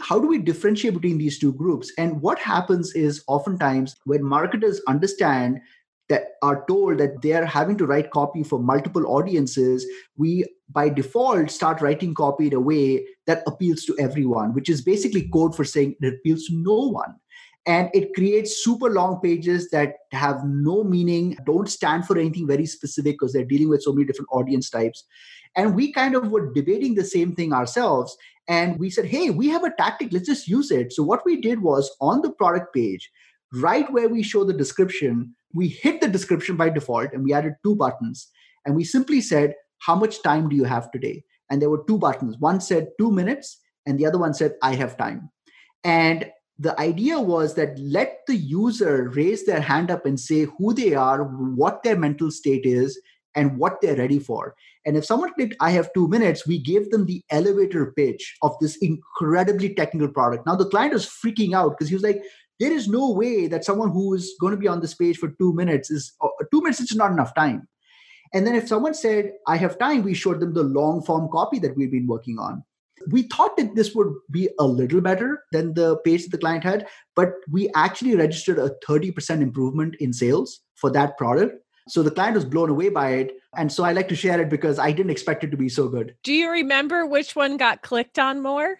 how 0.00 0.20
do 0.20 0.28
we 0.28 0.38
differentiate 0.38 0.94
between 0.94 1.18
these 1.18 1.38
two 1.38 1.52
groups? 1.52 1.92
And 1.98 2.20
what 2.20 2.38
happens 2.38 2.94
is 2.94 3.24
oftentimes 3.26 3.96
when 4.04 4.22
marketers 4.22 4.80
understand 4.86 5.60
that 6.10 6.32
are 6.42 6.64
told 6.68 6.98
that 6.98 7.22
they 7.22 7.32
are 7.32 7.46
having 7.46 7.78
to 7.78 7.86
write 7.86 8.10
copy 8.10 8.42
for 8.42 8.58
multiple 8.58 9.06
audiences, 9.06 9.86
we 10.18 10.44
by 10.68 10.88
default 10.88 11.50
start 11.50 11.80
writing 11.80 12.14
copy 12.14 12.48
in 12.48 12.54
a 12.54 12.60
way 12.60 13.06
that 13.26 13.42
appeals 13.46 13.84
to 13.84 13.96
everyone, 13.98 14.52
which 14.52 14.68
is 14.68 14.82
basically 14.82 15.28
code 15.32 15.56
for 15.56 15.64
saying 15.64 15.96
it 16.00 16.14
appeals 16.14 16.44
to 16.44 16.54
no 16.54 16.88
one. 16.88 17.14
And 17.66 17.90
it 17.94 18.14
creates 18.14 18.64
super 18.64 18.90
long 18.90 19.20
pages 19.20 19.70
that 19.70 19.94
have 20.12 20.44
no 20.44 20.82
meaning, 20.82 21.36
don't 21.44 21.68
stand 21.68 22.06
for 22.06 22.18
anything 22.18 22.46
very 22.46 22.66
specific 22.66 23.14
because 23.14 23.32
they're 23.32 23.44
dealing 23.44 23.68
with 23.68 23.82
so 23.82 23.92
many 23.92 24.06
different 24.06 24.30
audience 24.32 24.70
types. 24.70 25.04
And 25.56 25.74
we 25.74 25.92
kind 25.92 26.14
of 26.14 26.30
were 26.30 26.52
debating 26.52 26.94
the 26.94 27.04
same 27.04 27.34
thing 27.34 27.52
ourselves. 27.52 28.16
And 28.48 28.78
we 28.78 28.90
said, 28.90 29.04
hey, 29.04 29.30
we 29.30 29.48
have 29.48 29.62
a 29.62 29.74
tactic, 29.76 30.12
let's 30.12 30.26
just 30.26 30.48
use 30.48 30.70
it. 30.70 30.92
So 30.92 31.02
what 31.02 31.24
we 31.24 31.40
did 31.40 31.60
was 31.62 31.94
on 32.00 32.22
the 32.22 32.32
product 32.32 32.74
page, 32.74 33.10
right 33.52 33.90
where 33.92 34.08
we 34.08 34.22
show 34.22 34.42
the 34.44 34.52
description, 34.52 35.34
we 35.52 35.68
hit 35.68 36.00
the 36.00 36.08
description 36.08 36.56
by 36.56 36.70
default 36.70 37.12
and 37.12 37.24
we 37.24 37.32
added 37.32 37.54
two 37.64 37.74
buttons. 37.74 38.28
And 38.64 38.76
we 38.76 38.84
simply 38.84 39.20
said, 39.20 39.54
how 39.78 39.94
much 39.94 40.22
time 40.22 40.48
do 40.48 40.56
you 40.56 40.64
have 40.64 40.90
today? 40.90 41.24
And 41.50 41.60
there 41.60 41.70
were 41.70 41.84
two 41.88 41.98
buttons. 41.98 42.36
One 42.38 42.60
said 42.60 42.88
two 42.98 43.10
minutes, 43.10 43.58
and 43.86 43.98
the 43.98 44.06
other 44.06 44.18
one 44.18 44.34
said, 44.34 44.54
I 44.62 44.74
have 44.74 44.96
time. 44.96 45.30
And 45.82 46.30
the 46.58 46.78
idea 46.78 47.18
was 47.18 47.54
that 47.54 47.78
let 47.78 48.18
the 48.26 48.36
user 48.36 49.10
raise 49.14 49.46
their 49.46 49.60
hand 49.60 49.90
up 49.90 50.04
and 50.04 50.20
say 50.20 50.46
who 50.58 50.74
they 50.74 50.94
are, 50.94 51.24
what 51.24 51.82
their 51.82 51.96
mental 51.96 52.30
state 52.30 52.66
is, 52.66 53.00
and 53.34 53.58
what 53.58 53.80
they're 53.80 53.96
ready 53.96 54.18
for. 54.18 54.54
And 54.84 54.96
if 54.96 55.04
someone 55.04 55.32
did, 55.38 55.56
I 55.60 55.70
have 55.70 55.92
two 55.94 56.08
minutes, 56.08 56.46
we 56.46 56.58
gave 56.58 56.90
them 56.90 57.06
the 57.06 57.22
elevator 57.30 57.92
pitch 57.96 58.36
of 58.42 58.54
this 58.60 58.76
incredibly 58.82 59.74
technical 59.74 60.08
product. 60.08 60.46
Now 60.46 60.56
the 60.56 60.68
client 60.68 60.92
was 60.92 61.06
freaking 61.06 61.54
out 61.54 61.70
because 61.70 61.88
he 61.88 61.94
was 61.94 62.02
like, 62.02 62.22
there 62.60 62.72
is 62.72 62.88
no 62.88 63.10
way 63.10 63.46
that 63.48 63.64
someone 63.64 63.90
who 63.90 64.14
is 64.14 64.34
going 64.40 64.52
to 64.52 64.56
be 64.56 64.68
on 64.68 64.80
this 64.80 64.94
page 64.94 65.18
for 65.18 65.30
two 65.38 65.52
minutes 65.54 65.90
is 65.90 66.12
uh, 66.22 66.28
two 66.52 66.60
minutes 66.60 66.80
is 66.80 66.94
not 66.94 67.10
enough 67.10 67.34
time. 67.34 67.66
And 68.32 68.46
then 68.46 68.54
if 68.54 68.68
someone 68.68 68.94
said, 68.94 69.32
I 69.48 69.56
have 69.56 69.78
time, 69.78 70.02
we 70.04 70.14
showed 70.14 70.38
them 70.38 70.54
the 70.54 70.62
long 70.62 71.02
form 71.02 71.28
copy 71.32 71.58
that 71.60 71.76
we've 71.76 71.90
been 71.90 72.06
working 72.06 72.38
on. 72.38 72.62
We 73.08 73.22
thought 73.22 73.56
that 73.56 73.74
this 73.74 73.94
would 73.94 74.12
be 74.30 74.50
a 74.58 74.66
little 74.66 75.00
better 75.00 75.42
than 75.52 75.74
the 75.74 75.96
page 76.04 76.24
that 76.24 76.30
the 76.32 76.38
client 76.38 76.62
had, 76.62 76.86
but 77.16 77.32
we 77.50 77.70
actually 77.74 78.14
registered 78.14 78.58
a 78.58 78.76
30% 78.86 79.40
improvement 79.40 79.96
in 79.98 80.12
sales 80.12 80.60
for 80.76 80.90
that 80.90 81.16
product 81.16 81.54
so 81.90 82.04
the 82.04 82.10
client 82.10 82.36
was 82.36 82.44
blown 82.44 82.70
away 82.70 82.88
by 82.88 83.10
it. 83.14 83.32
And 83.56 83.72
so 83.72 83.82
I 83.82 83.92
like 83.92 84.08
to 84.08 84.16
share 84.16 84.40
it 84.40 84.48
because 84.48 84.78
I 84.78 84.92
didn't 84.92 85.10
expect 85.10 85.42
it 85.42 85.50
to 85.50 85.56
be 85.56 85.68
so 85.68 85.88
good. 85.88 86.14
Do 86.22 86.32
you 86.32 86.48
remember 86.48 87.04
which 87.04 87.34
one 87.34 87.56
got 87.56 87.82
clicked 87.82 88.18
on 88.18 88.40
more? 88.40 88.78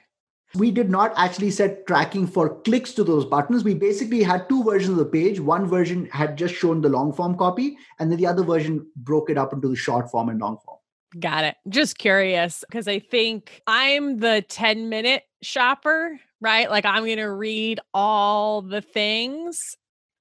We 0.54 0.70
did 0.70 0.90
not 0.90 1.12
actually 1.16 1.52
set 1.52 1.86
tracking 1.86 2.26
for 2.26 2.60
clicks 2.62 2.92
to 2.94 3.04
those 3.04 3.24
buttons. 3.24 3.62
We 3.62 3.74
basically 3.74 4.22
had 4.22 4.48
two 4.48 4.64
versions 4.64 4.90
of 4.90 4.96
the 4.96 5.04
page. 5.04 5.38
One 5.38 5.66
version 5.66 6.06
had 6.06 6.36
just 6.36 6.54
shown 6.54 6.80
the 6.80 6.88
long 6.88 7.12
form 7.12 7.36
copy, 7.36 7.78
and 7.98 8.10
then 8.10 8.18
the 8.18 8.26
other 8.26 8.42
version 8.42 8.86
broke 8.96 9.30
it 9.30 9.38
up 9.38 9.52
into 9.52 9.68
the 9.68 9.76
short 9.76 10.10
form 10.10 10.28
and 10.28 10.40
long 10.40 10.58
form. 10.64 10.78
Got 11.18 11.44
it. 11.44 11.56
Just 11.68 11.98
curious 11.98 12.64
because 12.68 12.86
I 12.86 13.00
think 13.00 13.60
I'm 13.66 14.18
the 14.18 14.44
10 14.48 14.88
minute 14.88 15.24
shopper, 15.42 16.18
right? 16.40 16.70
Like 16.70 16.84
I'm 16.84 17.04
going 17.04 17.16
to 17.16 17.32
read 17.32 17.80
all 17.92 18.62
the 18.62 18.80
things. 18.80 19.76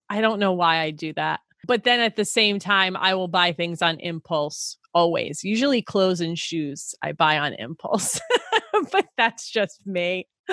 I 0.09 0.21
don't 0.21 0.39
know 0.39 0.53
why 0.53 0.79
I 0.79 0.91
do 0.91 1.13
that. 1.13 1.41
But 1.67 1.83
then 1.83 1.99
at 1.99 2.15
the 2.15 2.25
same 2.25 2.57
time, 2.57 2.97
I 2.97 3.13
will 3.13 3.27
buy 3.27 3.51
things 3.51 3.83
on 3.83 3.99
impulse 3.99 4.77
always. 4.93 5.43
Usually 5.43 5.81
clothes 5.81 6.21
and 6.21 6.37
shoes 6.37 6.95
I 7.01 7.11
buy 7.11 7.37
on 7.37 7.53
impulse. 7.53 8.19
but 8.91 9.05
that's 9.17 9.49
just 9.49 9.85
me. 9.85 10.27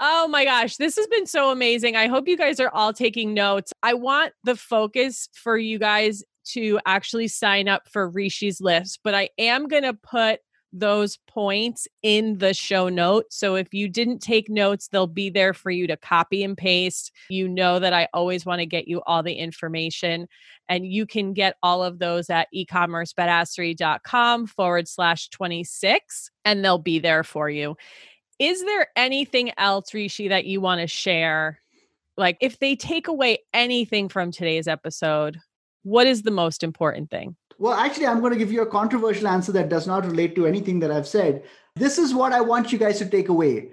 oh 0.00 0.28
my 0.28 0.44
gosh, 0.44 0.76
this 0.76 0.96
has 0.96 1.06
been 1.08 1.26
so 1.26 1.50
amazing. 1.50 1.96
I 1.96 2.06
hope 2.06 2.28
you 2.28 2.36
guys 2.36 2.60
are 2.60 2.70
all 2.70 2.92
taking 2.92 3.34
notes. 3.34 3.72
I 3.82 3.94
want 3.94 4.32
the 4.44 4.56
focus 4.56 5.28
for 5.34 5.56
you 5.56 5.78
guys 5.78 6.22
to 6.52 6.80
actually 6.86 7.28
sign 7.28 7.68
up 7.68 7.82
for 7.90 8.08
Rishi's 8.08 8.60
list, 8.60 9.00
but 9.04 9.14
I 9.14 9.28
am 9.38 9.68
going 9.68 9.82
to 9.82 9.94
put 9.94 10.40
those 10.72 11.18
points 11.26 11.88
in 12.02 12.38
the 12.38 12.54
show 12.54 12.88
notes. 12.88 13.36
So 13.36 13.54
if 13.56 13.72
you 13.74 13.88
didn't 13.88 14.20
take 14.20 14.48
notes, 14.48 14.88
they'll 14.88 15.06
be 15.06 15.30
there 15.30 15.52
for 15.52 15.70
you 15.70 15.86
to 15.86 15.96
copy 15.96 16.44
and 16.44 16.56
paste. 16.56 17.12
You 17.28 17.48
know 17.48 17.78
that 17.78 17.92
I 17.92 18.08
always 18.14 18.46
want 18.46 18.60
to 18.60 18.66
get 18.66 18.88
you 18.88 19.02
all 19.06 19.22
the 19.22 19.34
information, 19.34 20.28
and 20.68 20.86
you 20.86 21.06
can 21.06 21.32
get 21.32 21.56
all 21.62 21.82
of 21.82 21.98
those 21.98 22.30
at 22.30 22.48
ecommercebadassery.com 22.54 24.46
forward 24.46 24.88
slash 24.88 25.28
26, 25.30 26.30
and 26.44 26.64
they'll 26.64 26.78
be 26.78 26.98
there 26.98 27.24
for 27.24 27.50
you. 27.50 27.76
Is 28.38 28.62
there 28.64 28.88
anything 28.96 29.52
else, 29.58 29.92
Rishi, 29.92 30.28
that 30.28 30.46
you 30.46 30.60
want 30.60 30.80
to 30.80 30.86
share? 30.86 31.60
Like, 32.16 32.38
if 32.40 32.58
they 32.58 32.76
take 32.76 33.08
away 33.08 33.38
anything 33.52 34.08
from 34.08 34.30
today's 34.30 34.68
episode, 34.68 35.38
what 35.82 36.06
is 36.06 36.22
the 36.22 36.30
most 36.30 36.62
important 36.62 37.10
thing? 37.10 37.36
Well, 37.60 37.74
actually, 37.74 38.06
I'm 38.06 38.20
going 38.20 38.32
to 38.32 38.38
give 38.38 38.50
you 38.50 38.62
a 38.62 38.66
controversial 38.66 39.28
answer 39.28 39.52
that 39.52 39.68
does 39.68 39.86
not 39.86 40.06
relate 40.06 40.34
to 40.36 40.46
anything 40.46 40.80
that 40.80 40.90
I've 40.90 41.06
said. 41.06 41.42
This 41.76 41.98
is 41.98 42.14
what 42.14 42.32
I 42.32 42.40
want 42.40 42.72
you 42.72 42.78
guys 42.78 42.98
to 43.00 43.06
take 43.06 43.28
away. 43.28 43.72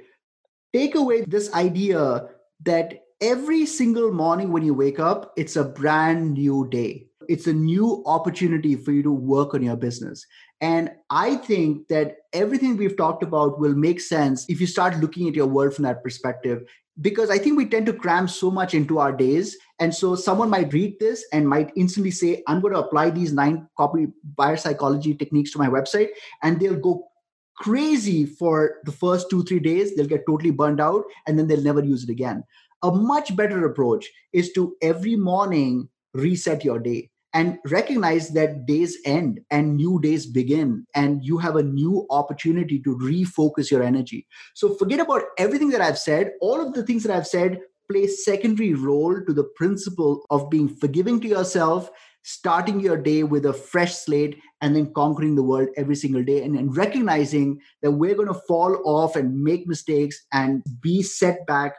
Take 0.73 0.95
away 0.95 1.21
this 1.21 1.53
idea 1.53 2.27
that 2.65 3.05
every 3.21 3.65
single 3.65 4.11
morning 4.11 4.51
when 4.51 4.63
you 4.63 4.73
wake 4.73 4.99
up, 4.99 5.31
it's 5.37 5.55
a 5.55 5.63
brand 5.63 6.33
new 6.33 6.67
day. 6.69 7.07
It's 7.29 7.47
a 7.47 7.53
new 7.53 8.03
opportunity 8.05 8.75
for 8.75 8.91
you 8.91 9.03
to 9.03 9.11
work 9.11 9.53
on 9.53 9.63
your 9.63 9.77
business. 9.77 10.25
And 10.59 10.91
I 11.09 11.35
think 11.35 11.87
that 11.87 12.17
everything 12.33 12.75
we've 12.75 12.97
talked 12.97 13.23
about 13.23 13.57
will 13.57 13.73
make 13.73 14.01
sense 14.01 14.45
if 14.49 14.59
you 14.59 14.67
start 14.67 14.97
looking 14.97 15.29
at 15.29 15.35
your 15.35 15.47
world 15.47 15.73
from 15.73 15.83
that 15.83 16.03
perspective. 16.03 16.63
Because 17.01 17.29
I 17.29 17.37
think 17.37 17.57
we 17.57 17.65
tend 17.65 17.85
to 17.87 17.93
cram 17.93 18.27
so 18.27 18.49
much 18.49 18.73
into 18.73 18.99
our 18.99 19.11
days. 19.11 19.57
And 19.79 19.93
so 19.93 20.15
someone 20.15 20.49
might 20.49 20.73
read 20.73 20.99
this 20.99 21.25
and 21.31 21.47
might 21.47 21.71
instantly 21.75 22.11
say, 22.11 22.43
I'm 22.47 22.61
going 22.61 22.73
to 22.73 22.79
apply 22.79 23.11
these 23.11 23.33
nine 23.33 23.67
copy 23.77 24.07
buyer 24.35 24.57
psychology 24.57 25.13
techniques 25.13 25.51
to 25.51 25.59
my 25.59 25.67
website. 25.67 26.09
And 26.41 26.59
they'll 26.59 26.79
go 26.79 27.07
crazy 27.55 28.25
for 28.25 28.77
the 28.85 28.91
first 28.91 29.29
two, 29.29 29.43
three 29.43 29.59
days. 29.59 29.95
They'll 29.95 30.07
get 30.07 30.25
totally 30.27 30.51
burned 30.51 30.81
out 30.81 31.03
and 31.27 31.37
then 31.37 31.47
they'll 31.47 31.61
never 31.61 31.83
use 31.83 32.03
it 32.03 32.09
again. 32.09 32.43
A 32.83 32.91
much 32.91 33.35
better 33.35 33.65
approach 33.65 34.09
is 34.33 34.51
to 34.53 34.75
every 34.81 35.15
morning 35.15 35.89
reset 36.13 36.63
your 36.63 36.79
day 36.79 37.09
and 37.33 37.59
recognize 37.65 38.29
that 38.29 38.65
days 38.65 38.97
end 39.05 39.41
and 39.51 39.75
new 39.75 39.99
days 40.01 40.25
begin 40.25 40.85
and 40.95 41.23
you 41.23 41.37
have 41.37 41.55
a 41.55 41.63
new 41.63 42.05
opportunity 42.09 42.79
to 42.79 42.97
refocus 42.97 43.69
your 43.69 43.83
energy. 43.83 44.25
So 44.55 44.75
forget 44.75 44.99
about 44.99 45.23
everything 45.37 45.69
that 45.69 45.81
i've 45.81 45.99
said. 45.99 46.31
All 46.41 46.65
of 46.65 46.73
the 46.73 46.83
things 46.83 47.03
that 47.03 47.15
i've 47.15 47.27
said 47.27 47.59
play 47.89 48.07
secondary 48.07 48.73
role 48.73 49.21
to 49.25 49.33
the 49.33 49.45
principle 49.55 50.23
of 50.29 50.49
being 50.49 50.67
forgiving 50.67 51.19
to 51.21 51.27
yourself 51.27 51.89
starting 52.27 52.81
your 52.81 52.97
day 52.97 53.23
with 53.23 53.45
a 53.45 53.53
fresh 53.53 53.95
slate 53.95 54.37
and 54.59 54.75
then 54.75 54.91
conquering 54.93 55.33
the 55.33 55.41
world 55.41 55.69
every 55.77 55.95
single 55.95 56.21
day 56.21 56.43
and, 56.43 56.57
and 56.57 56.75
recognizing 56.75 57.57
that 57.81 57.91
we're 57.91 58.15
going 58.15 58.27
to 58.27 58.41
fall 58.45 58.77
off 58.83 59.15
and 59.15 59.41
make 59.41 59.65
mistakes 59.65 60.25
and 60.33 60.61
be 60.81 61.01
set 61.01 61.47
back 61.47 61.73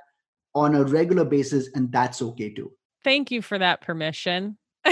on 0.55 0.75
a 0.75 0.83
regular 0.85 1.23
basis 1.23 1.69
and 1.75 1.93
that's 1.93 2.23
okay 2.23 2.49
too. 2.49 2.73
Thank 3.05 3.31
you 3.31 3.43
for 3.43 3.59
that 3.59 3.83
permission 3.83 4.57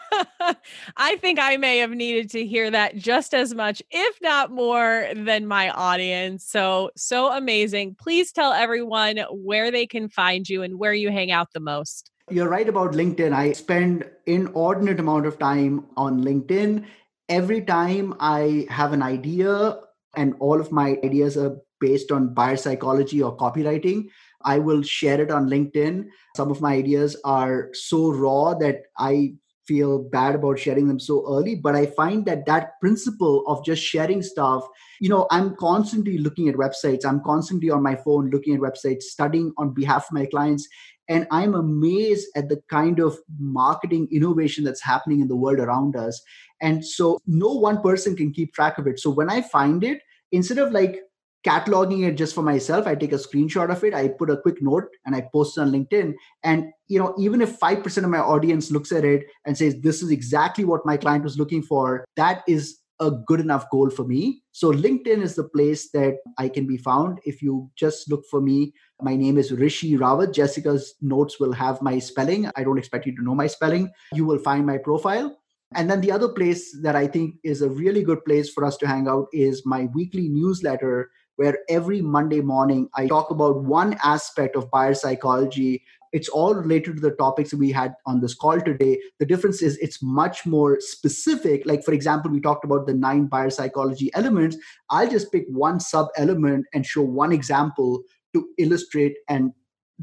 I 0.96 1.16
think 1.16 1.38
I 1.38 1.56
may 1.56 1.78
have 1.78 1.90
needed 1.90 2.30
to 2.30 2.46
hear 2.46 2.70
that 2.70 2.96
just 2.96 3.34
as 3.34 3.54
much, 3.54 3.82
if 3.90 4.20
not 4.20 4.50
more, 4.50 5.08
than 5.14 5.46
my 5.46 5.70
audience. 5.70 6.44
So, 6.44 6.90
so 6.96 7.32
amazing. 7.32 7.96
Please 7.98 8.32
tell 8.32 8.52
everyone 8.52 9.18
where 9.30 9.70
they 9.70 9.86
can 9.86 10.08
find 10.08 10.48
you 10.48 10.62
and 10.62 10.78
where 10.78 10.94
you 10.94 11.10
hang 11.10 11.30
out 11.30 11.52
the 11.52 11.60
most. 11.60 12.10
You're 12.30 12.48
right 12.48 12.68
about 12.68 12.92
LinkedIn. 12.92 13.32
I 13.32 13.52
spend 13.52 14.08
inordinate 14.26 15.00
amount 15.00 15.26
of 15.26 15.38
time 15.38 15.86
on 15.96 16.22
LinkedIn. 16.22 16.86
Every 17.28 17.62
time 17.62 18.14
I 18.20 18.66
have 18.70 18.92
an 18.92 19.02
idea, 19.02 19.78
and 20.16 20.34
all 20.40 20.60
of 20.60 20.72
my 20.72 20.98
ideas 21.04 21.36
are 21.36 21.56
based 21.80 22.12
on 22.12 22.34
buyer 22.34 22.56
psychology 22.56 23.22
or 23.22 23.36
copywriting, 23.36 24.08
I 24.44 24.58
will 24.58 24.82
share 24.82 25.20
it 25.20 25.30
on 25.30 25.48
LinkedIn. 25.48 26.08
Some 26.36 26.50
of 26.50 26.60
my 26.60 26.74
ideas 26.74 27.16
are 27.24 27.70
so 27.72 28.12
raw 28.12 28.54
that 28.54 28.82
I 28.98 29.34
feel 29.66 30.02
bad 30.10 30.34
about 30.34 30.58
sharing 30.58 30.88
them 30.88 30.98
so 30.98 31.24
early 31.28 31.54
but 31.54 31.74
i 31.74 31.86
find 31.86 32.26
that 32.26 32.44
that 32.46 32.80
principle 32.80 33.44
of 33.46 33.64
just 33.64 33.82
sharing 33.82 34.22
stuff 34.22 34.66
you 35.00 35.08
know 35.08 35.26
i'm 35.30 35.54
constantly 35.56 36.18
looking 36.18 36.48
at 36.48 36.54
websites. 36.54 37.04
I'm 37.04 37.22
constantly 37.24 37.70
on 37.70 37.82
my 37.82 37.96
phone 37.96 38.30
looking 38.30 38.54
at 38.54 38.60
websites 38.60 39.02
studying 39.02 39.52
on 39.58 39.74
behalf 39.74 40.06
of 40.08 40.12
my 40.12 40.26
clients 40.26 40.68
and 41.08 41.26
i'm 41.30 41.54
amazed 41.54 42.28
at 42.36 42.48
the 42.48 42.60
kind 42.68 42.98
of 43.00 43.18
marketing 43.38 44.08
innovation 44.10 44.64
that's 44.64 44.82
happening 44.82 45.20
in 45.20 45.28
the 45.28 45.36
world 45.36 45.58
around 45.58 45.96
us. 45.96 46.20
And 46.60 46.84
so 46.84 47.18
no 47.26 47.52
one 47.52 47.82
person 47.82 48.14
can 48.14 48.32
keep 48.32 48.54
track 48.54 48.78
of 48.78 48.86
it. 48.86 49.00
So 49.00 49.10
when 49.10 49.30
i 49.30 49.42
find 49.42 49.82
it 49.84 50.00
instead 50.30 50.58
of 50.58 50.72
like 50.72 51.00
cataloging 51.46 52.06
it 52.06 52.14
just 52.14 52.34
for 52.34 52.42
myself. 52.42 52.86
I 52.86 52.94
take 52.94 53.12
a 53.12 53.16
screenshot 53.16 53.70
of 53.70 53.82
it 53.84 53.94
i 53.94 54.08
put 54.08 54.30
a 54.30 54.36
quick 54.36 54.62
note 54.62 54.84
and 55.04 55.14
i 55.14 55.20
post 55.32 55.58
it 55.58 55.62
on 55.62 55.72
linkedin. 55.72 56.14
And 56.42 56.66
you 56.88 56.98
know 56.98 57.14
even 57.18 57.40
if 57.40 57.58
5% 57.58 58.04
of 58.04 58.10
my 58.10 58.18
audience 58.18 58.70
looks 58.70 58.92
at 58.92 59.04
it 59.04 59.24
and 59.46 59.56
says 59.56 59.76
this 59.80 60.02
is 60.02 60.10
exactly 60.10 60.64
what 60.64 60.86
my 60.86 60.96
client 60.96 61.24
was 61.24 61.38
looking 61.38 61.62
for 61.62 62.04
that 62.16 62.42
is 62.46 62.78
a 63.00 63.10
good 63.10 63.40
enough 63.40 63.68
goal 63.70 63.90
for 63.90 64.04
me. 64.04 64.42
So 64.52 64.70
linkedin 64.70 65.22
is 65.22 65.34
the 65.34 65.48
place 65.48 65.90
that 65.90 66.18
i 66.38 66.48
can 66.48 66.66
be 66.66 66.76
found. 66.76 67.18
If 67.24 67.42
you 67.42 67.70
just 67.76 68.10
look 68.10 68.24
for 68.30 68.40
me 68.40 68.72
my 69.00 69.16
name 69.16 69.36
is 69.36 69.52
rishi 69.52 69.96
rawat. 69.98 70.32
Jessica's 70.32 70.94
notes 71.00 71.40
will 71.40 71.52
have 71.52 71.82
my 71.82 71.98
spelling. 71.98 72.50
I 72.56 72.62
don't 72.62 72.78
expect 72.78 73.06
you 73.06 73.16
to 73.16 73.22
know 73.22 73.34
my 73.34 73.48
spelling. 73.48 73.90
You 74.12 74.24
will 74.24 74.38
find 74.38 74.64
my 74.64 74.78
profile. 74.78 75.36
And 75.74 75.90
then 75.90 76.00
the 76.00 76.12
other 76.12 76.28
place 76.28 76.76
that 76.82 76.96
I 76.96 77.06
think 77.06 77.36
is 77.42 77.62
a 77.62 77.70
really 77.70 78.02
good 78.02 78.24
place 78.24 78.50
for 78.52 78.64
us 78.64 78.76
to 78.78 78.86
hang 78.86 79.08
out 79.08 79.26
is 79.32 79.62
my 79.64 79.88
weekly 79.94 80.28
newsletter, 80.28 81.10
where 81.36 81.58
every 81.68 82.00
Monday 82.00 82.40
morning 82.40 82.88
I 82.94 83.06
talk 83.06 83.30
about 83.30 83.62
one 83.62 83.96
aspect 84.02 84.56
of 84.56 84.70
buyer 84.70 84.94
psychology. 84.94 85.82
It's 86.12 86.28
all 86.28 86.54
related 86.54 86.96
to 86.96 87.02
the 87.02 87.12
topics 87.12 87.54
we 87.54 87.72
had 87.72 87.94
on 88.06 88.20
this 88.20 88.34
call 88.34 88.60
today. 88.60 89.00
The 89.18 89.26
difference 89.26 89.62
is 89.62 89.78
it's 89.78 90.02
much 90.02 90.44
more 90.44 90.78
specific. 90.80 91.64
Like, 91.64 91.84
for 91.84 91.94
example, 91.94 92.30
we 92.30 92.40
talked 92.40 92.64
about 92.64 92.86
the 92.86 92.94
nine 92.94 93.26
buyer 93.26 93.50
psychology 93.50 94.10
elements. 94.14 94.56
I'll 94.90 95.08
just 95.08 95.32
pick 95.32 95.46
one 95.48 95.80
sub 95.80 96.08
element 96.16 96.66
and 96.74 96.84
show 96.84 97.02
one 97.02 97.32
example 97.32 98.02
to 98.34 98.46
illustrate 98.58 99.16
and 99.28 99.52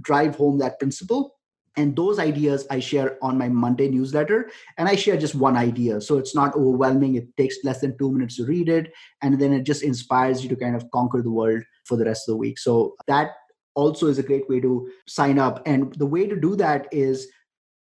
drive 0.01 0.35
home 0.35 0.57
that 0.59 0.79
principle 0.79 1.38
and 1.79 1.95
those 1.95 2.19
ideas 2.19 2.67
i 2.69 2.79
share 2.79 3.17
on 3.21 3.37
my 3.37 3.49
monday 3.49 3.89
newsletter 3.89 4.49
and 4.77 4.87
i 4.87 4.95
share 4.95 5.17
just 5.17 5.35
one 5.35 5.57
idea. 5.57 6.01
So 6.01 6.17
it's 6.17 6.35
not 6.35 6.55
overwhelming. 6.55 7.15
It 7.15 7.35
takes 7.37 7.57
less 7.63 7.79
than 7.81 7.97
two 7.97 8.11
minutes 8.11 8.35
to 8.37 8.45
read 8.45 8.69
it 8.69 8.93
and 9.21 9.39
then 9.39 9.53
it 9.53 9.63
just 9.63 9.83
inspires 9.83 10.41
you 10.43 10.49
to 10.49 10.55
kind 10.55 10.75
of 10.75 10.89
conquer 10.91 11.21
the 11.21 11.31
world 11.31 11.63
for 11.85 11.97
the 11.97 12.05
rest 12.05 12.27
of 12.27 12.33
the 12.33 12.37
week. 12.37 12.57
So 12.59 12.95
that 13.07 13.31
also 13.75 14.07
is 14.07 14.17
a 14.19 14.23
great 14.23 14.49
way 14.49 14.59
to 14.59 14.89
sign 15.07 15.39
up. 15.39 15.61
And 15.65 15.95
the 15.95 16.05
way 16.05 16.27
to 16.27 16.35
do 16.35 16.57
that 16.57 16.87
is 16.91 17.29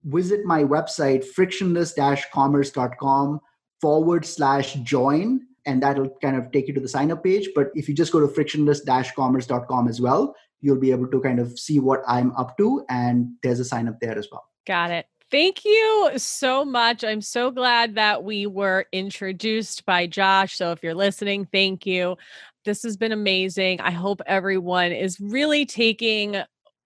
visit 0.04 0.44
my 0.46 0.64
website 0.64 1.26
frictionless-commerce.com 1.26 3.40
forward 3.82 4.26
slash 4.26 4.74
join 4.76 5.42
and 5.68 5.82
that'll 5.82 6.12
kind 6.22 6.38
of 6.38 6.52
take 6.52 6.68
you 6.68 6.76
to 6.76 6.80
the 6.80 6.88
sign 6.88 7.12
up 7.12 7.24
page. 7.24 7.50
But 7.56 7.72
if 7.74 7.90
you 7.90 7.96
just 7.96 8.12
go 8.12 8.20
to 8.20 8.28
frictionless-commerce.com 8.28 9.88
as 9.88 10.00
well 10.00 10.36
you'll 10.62 10.80
be 10.80 10.92
able 10.92 11.08
to 11.08 11.22
kind 11.22 11.40
of 11.40 11.58
see 11.60 11.80
what 11.80 12.02
I'm 12.08 12.32
up 12.36 12.58
to. 12.58 12.86
And 12.90 13.34
there's 13.44 13.60
a 13.60 13.66
sign 13.66 13.88
up 13.88 14.00
there 14.00 14.18
as 14.18 14.28
well. 14.32 14.46
Got 14.66 14.92
it. 14.92 15.06
Thank 15.32 15.66
you 15.66 16.12
so 16.18 16.64
much. 16.64 17.04
I'm 17.04 17.22
so 17.22 17.52
glad 17.52 17.96
that 17.96 18.24
we 18.24 18.46
were 18.48 18.86
introduced 18.92 19.86
by 19.86 20.08
Josh. 20.08 20.56
So 20.56 20.72
if 20.72 20.84
you're 20.84 20.94
listening, 20.94 21.48
thank 21.52 21.86
you. 21.86 22.16
This 22.64 22.84
has 22.84 22.96
been 22.96 23.12
amazing. 23.12 23.82
I 23.82 23.92
hope 23.92 24.22
everyone 24.28 24.92
is 24.92 25.20
really 25.20 25.66
taking 25.66 26.38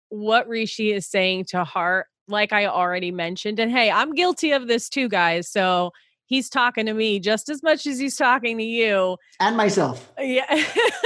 what 0.09 0.47
Rishi 0.47 0.91
is 0.91 1.05
saying 1.05 1.45
to 1.45 1.63
heart, 1.63 2.07
like 2.27 2.51
I 2.53 2.65
already 2.65 3.11
mentioned. 3.11 3.59
And 3.59 3.71
hey, 3.71 3.91
I'm 3.91 4.13
guilty 4.13 4.51
of 4.51 4.67
this 4.67 4.89
too, 4.89 5.09
guys. 5.09 5.47
So 5.47 5.91
he's 6.29 6.47
talking 6.47 6.85
to 6.85 6.93
me 6.93 7.19
just 7.19 7.49
as 7.49 7.61
much 7.61 7.85
as 7.87 7.99
he's 7.99 8.15
talking 8.15 8.57
to 8.59 8.63
you 8.63 9.17
and 9.39 9.57
myself. 9.57 10.13
Yeah. 10.17 10.63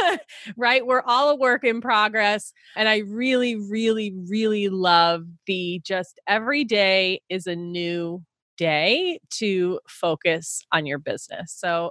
right. 0.57 0.85
We're 0.85 1.01
all 1.01 1.29
a 1.29 1.35
work 1.35 1.63
in 1.63 1.81
progress. 1.81 2.53
And 2.75 2.87
I 2.87 2.97
really, 2.97 3.55
really, 3.55 4.13
really 4.27 4.67
love 4.67 5.25
the 5.47 5.81
just 5.83 6.19
every 6.27 6.65
day 6.65 7.21
is 7.29 7.47
a 7.47 7.55
new 7.55 8.21
day 8.57 9.19
to 9.37 9.79
focus 9.87 10.61
on 10.71 10.85
your 10.85 10.99
business. 10.99 11.55
So 11.57 11.89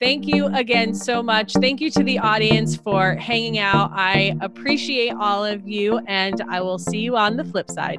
Thank 0.00 0.28
you 0.28 0.46
again 0.54 0.94
so 0.94 1.24
much. 1.24 1.54
Thank 1.54 1.80
you 1.80 1.90
to 1.90 2.04
the 2.04 2.20
audience 2.20 2.76
for 2.76 3.16
hanging 3.16 3.58
out. 3.58 3.90
I 3.92 4.38
appreciate 4.40 5.12
all 5.18 5.44
of 5.44 5.66
you, 5.66 5.98
and 6.06 6.40
I 6.48 6.60
will 6.60 6.78
see 6.78 7.00
you 7.00 7.16
on 7.16 7.36
the 7.36 7.42
flip 7.42 7.68
side. 7.68 7.98